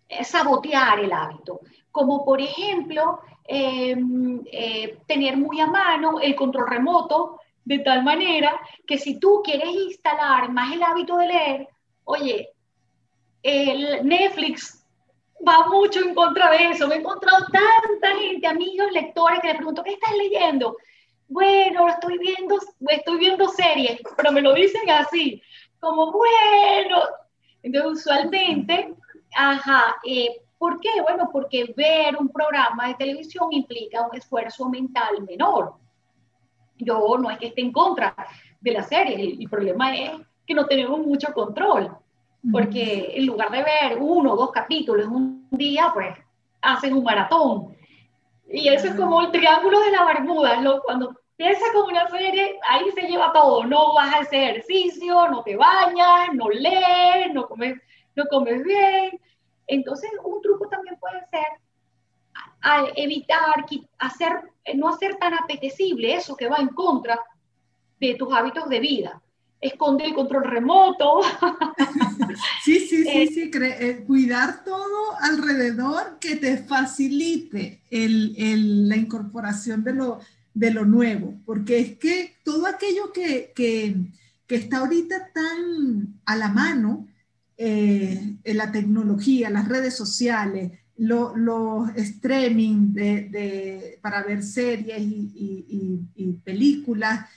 eh, 0.09 0.23
sabotear 0.23 0.99
el 0.99 1.11
hábito, 1.11 1.61
como 1.91 2.25
por 2.25 2.41
ejemplo 2.41 3.19
em, 3.45 4.41
eh, 4.51 4.99
tener 5.07 5.37
muy 5.37 5.59
a 5.59 5.67
mano 5.67 6.19
el 6.19 6.35
control 6.35 6.67
remoto, 6.67 7.39
de 7.65 7.79
tal 7.79 8.03
manera 8.03 8.59
que 8.85 8.97
si 8.97 9.19
tú 9.19 9.41
quieres 9.43 9.69
instalar 9.69 10.51
más 10.51 10.73
el 10.73 10.83
hábito 10.83 11.17
de 11.17 11.27
leer, 11.27 11.67
oye, 12.03 12.49
el 13.41 14.07
Netflix 14.07 14.83
va 15.47 15.67
mucho 15.67 15.99
en 15.99 16.15
contra 16.15 16.49
de 16.51 16.69
eso. 16.71 16.87
Me 16.87 16.95
he 16.95 16.99
encontrado 16.99 17.45
tanta 17.45 18.15
gente, 18.17 18.47
amigos, 18.47 18.91
lectores, 18.91 19.39
que 19.41 19.47
le 19.47 19.55
pregunto, 19.55 19.83
¿qué 19.83 19.93
estás 19.93 20.15
leyendo? 20.15 20.77
Bueno, 21.27 21.87
estoy 21.87 22.17
viendo, 22.17 22.57
estoy 22.87 23.17
viendo 23.17 23.47
series, 23.49 23.99
pero 24.15 24.31
me 24.31 24.41
lo 24.41 24.53
dicen 24.53 24.89
así, 24.89 25.41
como 25.79 26.11
bueno. 26.11 27.01
Entonces, 27.63 28.01
usualmente, 28.01 28.93
ajá, 29.35 29.97
eh, 30.05 30.41
¿por 30.57 30.79
qué? 30.79 31.01
Bueno, 31.01 31.29
porque 31.31 31.73
ver 31.75 32.15
un 32.17 32.29
programa 32.29 32.89
de 32.89 32.95
televisión 32.95 33.47
implica 33.51 34.05
un 34.05 34.15
esfuerzo 34.15 34.69
mental 34.69 35.23
menor. 35.27 35.75
Yo 36.83 37.17
no 37.17 37.29
es 37.29 37.37
que 37.37 37.47
esté 37.47 37.61
en 37.61 37.71
contra 37.71 38.15
de 38.61 38.71
la 38.71 38.83
serie, 38.83 39.37
el 39.39 39.49
problema 39.49 39.95
es 39.95 40.11
que 40.45 40.53
no 40.53 40.65
tenemos 40.65 40.99
mucho 40.99 41.33
control 41.33 41.97
porque 42.51 43.13
en 43.15 43.25
lugar 43.25 43.51
de 43.51 43.63
ver 43.63 43.97
uno 43.99 44.33
o 44.33 44.35
dos 44.35 44.51
capítulos 44.51 45.07
un 45.07 45.47
día, 45.51 45.91
pues 45.93 46.13
hacen 46.61 46.93
un 46.93 47.03
maratón. 47.03 47.75
Y 48.49 48.67
eso 48.67 48.87
es 48.87 48.95
como 48.95 49.21
el 49.21 49.31
triángulo 49.31 49.79
de 49.79 49.91
la 49.91 50.05
Bermuda, 50.05 50.59
¿no? 50.61 50.81
cuando 50.81 51.15
piensas 51.37 51.69
como 51.73 51.87
una 51.87 52.07
serie, 52.09 52.59
ahí 52.67 52.91
se 52.91 53.07
lleva 53.07 53.31
todo, 53.33 53.63
no 53.65 53.93
vas 53.93 54.13
a 54.13 54.19
hacer 54.19 54.51
ejercicio, 54.51 55.29
no 55.29 55.43
te 55.43 55.55
bañas, 55.55 56.33
no 56.33 56.49
lees, 56.49 57.33
no 57.33 57.47
comes, 57.47 57.79
no 58.15 58.25
comes 58.25 58.63
bien. 58.63 59.19
Entonces, 59.67 60.11
un 60.23 60.41
truco 60.41 60.67
también 60.67 60.97
puede 60.99 61.25
ser 61.31 61.47
evitar, 62.95 63.65
hacer, 63.99 64.31
no 64.75 64.89
hacer 64.89 65.15
tan 65.15 65.33
apetecible 65.33 66.15
eso 66.15 66.35
que 66.35 66.47
va 66.47 66.57
en 66.57 66.69
contra 66.69 67.19
de 67.99 68.15
tus 68.15 68.33
hábitos 68.33 68.69
de 68.69 68.79
vida 68.79 69.21
esconde 69.63 70.05
el 70.05 70.13
control 70.13 70.43
remoto. 70.43 71.21
Sí, 72.63 72.79
sí, 72.79 73.03
sí, 73.03 73.07
eh, 73.07 73.27
sí, 73.27 73.51
eh, 73.53 74.03
cuidar 74.07 74.63
todo 74.63 75.19
alrededor 75.19 76.17
que 76.19 76.37
te 76.37 76.57
facilite 76.57 77.81
el, 77.91 78.87
la 78.87 78.95
incorporación 78.95 79.83
de 79.83 79.93
lo, 79.93 80.19
de 80.53 80.71
lo 80.71 80.85
nuevo, 80.85 81.35
porque 81.45 81.79
es 81.79 81.97
que 81.97 82.35
todo 82.43 82.65
aquello 82.65 83.11
que, 83.11 83.51
que, 83.53 83.97
que 84.47 84.55
está 84.55 84.77
ahorita 84.77 85.31
tan 85.33 86.21
a 86.25 86.35
la 86.37 86.47
mano, 86.47 87.07
eh, 87.57 88.37
la 88.45 88.71
tecnología, 88.71 89.49
las 89.49 89.67
redes 89.67 89.95
sociales, 89.95 90.71
los 90.97 91.89
streaming 91.95 92.93
de, 92.93 93.29
de, 93.29 93.99
para 94.01 94.23
ver 94.23 94.43
series 94.43 95.01
y, 95.01 95.31
y, 95.35 95.99
y 96.15 96.33
películas, 96.33 97.27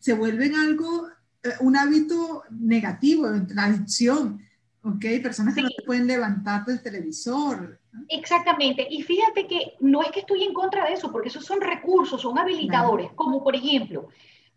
se 0.00 0.14
vuelven 0.14 0.54
algo, 0.54 1.08
eh, 1.42 1.50
un 1.60 1.76
hábito 1.76 2.42
negativo, 2.50 3.26
la 3.54 3.64
adicción, 3.64 4.40
¿ok? 4.82 5.04
Personas 5.22 5.54
que 5.54 5.62
no 5.62 5.68
se 5.68 5.82
pueden 5.82 6.06
levantar 6.06 6.64
del 6.64 6.82
televisor. 6.82 7.80
Exactamente, 8.08 8.86
y 8.90 9.02
fíjate 9.02 9.46
que 9.46 9.74
no 9.80 10.02
es 10.02 10.10
que 10.10 10.20
estoy 10.20 10.44
en 10.44 10.52
contra 10.52 10.84
de 10.84 10.94
eso, 10.94 11.10
porque 11.10 11.28
esos 11.28 11.44
son 11.44 11.60
recursos, 11.60 12.20
son 12.20 12.38
habilitadores, 12.38 13.12
como 13.14 13.42
por 13.42 13.54
ejemplo, 13.56 14.08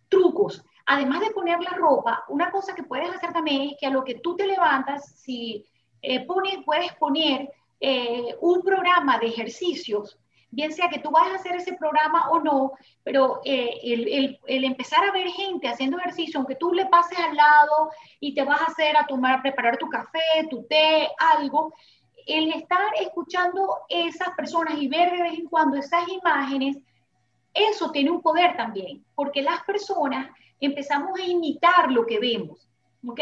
trucos. 0.09 0.63
Además 0.85 1.21
de 1.21 1.31
poner 1.31 1.59
la 1.59 1.71
ropa, 1.77 2.23
una 2.29 2.49
cosa 2.49 2.73
que 2.73 2.83
puedes 2.83 3.09
hacer 3.09 3.31
también 3.33 3.69
es 3.69 3.75
que 3.79 3.87
a 3.87 3.91
lo 3.91 4.03
que 4.03 4.15
tú 4.15 4.35
te 4.35 4.47
levantas, 4.47 5.13
si 5.17 5.65
eh, 6.01 6.25
pones, 6.25 6.57
puedes 6.65 6.93
poner 6.93 7.49
eh, 7.79 8.35
un 8.41 8.61
programa 8.61 9.17
de 9.19 9.27
ejercicios 9.27 10.17
bien 10.49 10.71
sea 10.71 10.89
que 10.89 10.99
tú 10.99 11.11
vayas 11.11 11.33
a 11.33 11.35
hacer 11.35 11.55
ese 11.55 11.73
programa 11.73 12.29
o 12.31 12.39
no, 12.39 12.71
pero 13.03 13.41
eh, 13.43 13.79
el, 13.83 14.39
el, 14.45 14.63
empezar 14.63 15.03
a 15.03 15.11
ver 15.11 15.27
gente 15.27 15.67
haciendo 15.67 15.97
ejercicio, 15.97 16.39
aunque 16.39 16.55
tú 16.55 16.73
le 16.73 16.85
pases 16.85 17.19
al 17.19 17.35
lado 17.35 17.91
y 18.19 18.33
te 18.33 18.43
vas 18.43 18.61
a 18.61 18.65
hacer 18.65 18.95
a 18.95 19.05
tomar, 19.05 19.39
a 19.39 19.41
preparar 19.41 19.77
tu 19.77 19.89
café, 19.89 20.47
tu 20.49 20.63
té, 20.63 21.09
algo, 21.35 21.73
el 22.25 22.51
estar 22.53 22.81
escuchando 22.99 23.81
esas 23.89 24.29
personas 24.35 24.77
y 24.77 24.87
ver 24.87 25.11
de 25.11 25.23
vez 25.23 25.39
en 25.39 25.47
cuando 25.47 25.77
esas 25.77 26.07
imágenes, 26.07 26.77
eso 27.53 27.91
tiene 27.91 28.11
un 28.11 28.21
poder 28.21 28.55
también, 28.55 29.03
porque 29.15 29.41
las 29.41 29.63
personas 29.63 30.29
empezamos 30.59 31.19
a 31.19 31.23
imitar 31.23 31.91
lo 31.91 32.05
que 32.05 32.19
vemos, 32.19 32.67
¿ok? 33.05 33.19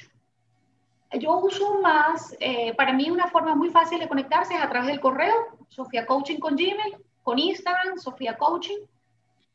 Yo 1.20 1.38
uso 1.38 1.80
más, 1.82 2.36
eh, 2.40 2.74
para 2.76 2.94
mí 2.94 3.10
una 3.10 3.28
forma 3.28 3.56
muy 3.56 3.70
fácil 3.70 4.00
de 4.00 4.08
conectarse 4.08 4.56
es 4.56 4.62
a 4.62 4.70
través 4.70 4.88
del 4.88 5.00
correo, 5.00 5.34
Sofía 5.70 6.06
Coaching 6.06 6.40
con 6.40 6.56
Gmail, 6.56 6.98
con 7.24 7.40
Instagram, 7.40 7.98
Sofía 7.98 8.38
Coaching, 8.38 8.80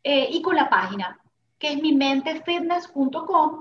y 0.04 0.42
con 0.42 0.56
la 0.56 0.68
página 0.68 1.22
que 1.62 1.74
es 1.74 1.80
mimentefitness.com, 1.80 3.60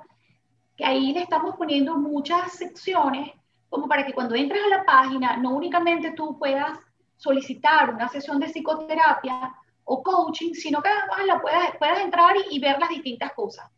que 0.76 0.84
ahí 0.84 1.14
le 1.14 1.22
estamos 1.22 1.56
poniendo 1.56 1.96
muchas 1.98 2.54
secciones 2.54 3.30
como 3.70 3.88
para 3.88 4.04
que 4.04 4.14
cuando 4.14 4.34
entres 4.34 4.60
a 4.66 4.78
la 4.78 4.84
página 4.84 5.38
no 5.38 5.52
únicamente 5.52 6.12
tú 6.14 6.36
puedas 6.40 6.80
solicitar 7.16 7.94
una 7.94 8.10
sesión 8.10 8.40
de 8.40 8.48
psicoterapia 8.48 9.54
o 9.84 10.02
coaching, 10.02 10.54
sino 10.54 10.82
que 10.82 10.90
además 10.90 11.28
la 11.28 11.42
puedas, 11.42 11.78
puedas 11.78 12.00
entrar 12.00 12.34
y, 12.50 12.60
ver 12.60 12.80
las 12.80 12.90
distintas 12.90 13.34
cosas. 13.34 13.70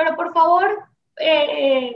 Pero 0.00 0.16
por 0.16 0.32
favor, 0.32 0.88
eh, 1.18 1.94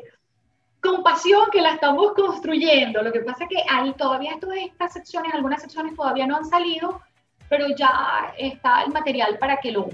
compasión 0.83 1.49
que 1.51 1.63
la 1.63 1.71
estamos 1.71 2.13
construyendo. 2.13 3.03
Lo 3.03 3.11
que 3.11 3.21
pasa 3.21 3.45
es 3.45 3.49
que 3.49 3.65
ahí 3.67 3.95
todavía 3.95 4.39
todas 4.39 4.59
estas 4.59 4.93
secciones, 4.93 5.33
algunas 5.33 5.63
secciones 5.63 5.97
todavía 5.97 6.27
no 6.27 6.37
han 6.37 6.45
salido, 6.45 7.01
pero 7.49 7.67
ya 7.75 8.35
está 8.37 8.83
el 8.83 8.93
material 8.93 9.39
para 9.39 9.57
que 9.57 9.73
lo, 9.73 9.89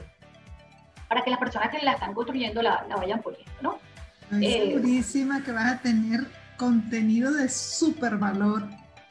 para 1.09 1.23
que 1.23 1.31
las 1.31 1.39
personas 1.39 1.71
que 1.71 1.85
la 1.85 1.93
están 1.93 2.13
construyendo 2.13 2.63
la, 2.63 2.85
vayan 2.97 3.23
poniendo, 3.23 3.53
¿no? 3.63 3.79
Estoy 4.23 4.45
eh, 4.45 4.73
segurísima 4.73 5.45
que 5.45 5.53
vas 5.53 5.75
a 5.75 5.79
tener 5.79 6.27
contenido 6.57 7.33
de 7.33 7.49
súper 7.49 8.17
valor 8.17 8.65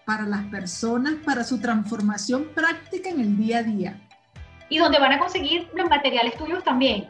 para 0.03 0.25
las 0.25 0.43
personas, 0.47 1.13
para 1.23 1.45
su 1.45 1.61
transformación 1.61 2.49
práctica 2.53 3.09
en 3.09 3.21
el 3.21 3.37
día 3.37 3.59
a 3.59 3.63
día. 3.63 4.01
Y 4.67 4.77
donde 4.77 4.99
van 4.99 5.13
a 5.13 5.19
conseguir 5.19 5.69
los 5.73 5.89
materiales 5.89 6.35
tuyos 6.35 6.61
también. 6.65 7.07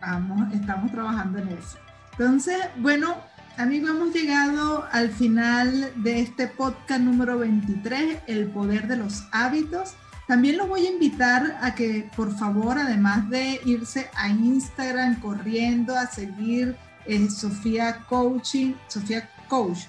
Vamos, 0.00 0.52
estamos 0.52 0.92
trabajando 0.92 1.38
en 1.38 1.48
eso. 1.48 1.78
Entonces, 2.12 2.56
bueno, 2.76 3.16
amigos, 3.56 3.90
hemos 3.90 4.14
llegado 4.14 4.86
al 4.92 5.10
final 5.10 5.92
de 5.96 6.20
este 6.20 6.48
podcast 6.48 7.00
número 7.00 7.38
23, 7.38 8.20
El 8.26 8.46
Poder 8.46 8.88
de 8.88 8.96
los 8.96 9.24
Hábitos. 9.32 9.94
También 10.26 10.56
los 10.56 10.68
voy 10.68 10.86
a 10.86 10.90
invitar 10.90 11.58
a 11.62 11.74
que, 11.74 12.10
por 12.16 12.36
favor, 12.36 12.78
además 12.78 13.28
de 13.30 13.60
irse 13.64 14.10
a 14.14 14.28
Instagram 14.28 15.20
corriendo 15.20 15.96
a 15.96 16.06
seguir 16.06 16.76
eh, 17.04 17.30
Sofía 17.30 18.04
Coaching, 18.08 18.74
Sofía 18.88 19.28
Coach. 19.48 19.80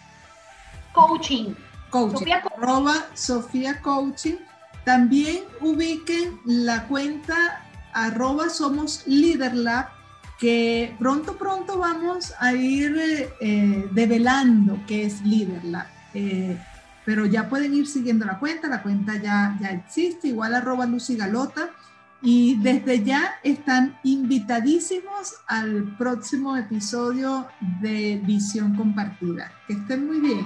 Coaching. 0.93 1.53
Coaching. 1.89 2.17
Sofía, 2.17 2.43
arroba 2.55 3.05
Sofía 3.13 3.81
Coaching. 3.81 4.35
También 4.83 5.43
ubiquen 5.59 6.39
la 6.45 6.87
cuenta 6.87 7.63
arroba 7.97 8.49
somos 8.49 9.03
Lab, 9.07 9.89
que 10.39 10.95
pronto, 10.99 11.37
pronto 11.37 11.77
vamos 11.77 12.33
a 12.39 12.53
ir 12.53 12.95
eh, 13.39 13.87
develando 13.91 14.79
qué 14.87 15.05
es 15.05 15.21
Leader 15.23 15.61
Eh, 16.13 16.57
pero 17.05 17.25
ya 17.25 17.47
pueden 17.47 17.73
ir 17.73 17.87
siguiendo 17.87 18.25
la 18.25 18.37
cuenta, 18.37 18.67
la 18.67 18.83
cuenta 18.83 19.15
ya, 19.15 19.57
ya 19.61 19.69
existe, 19.69 20.27
igual 20.27 20.53
arroba 20.53 20.85
Lucy 20.85 21.15
Galota, 21.15 21.69
y 22.21 22.55
desde 22.55 23.03
ya 23.03 23.35
están 23.43 23.97
invitadísimos 24.03 25.35
al 25.47 25.95
próximo 25.97 26.57
episodio 26.57 27.47
de 27.81 28.21
Visión 28.25 28.75
Compartida. 28.75 29.51
Que 29.67 29.73
estén 29.73 30.05
muy 30.05 30.19
bien. 30.19 30.45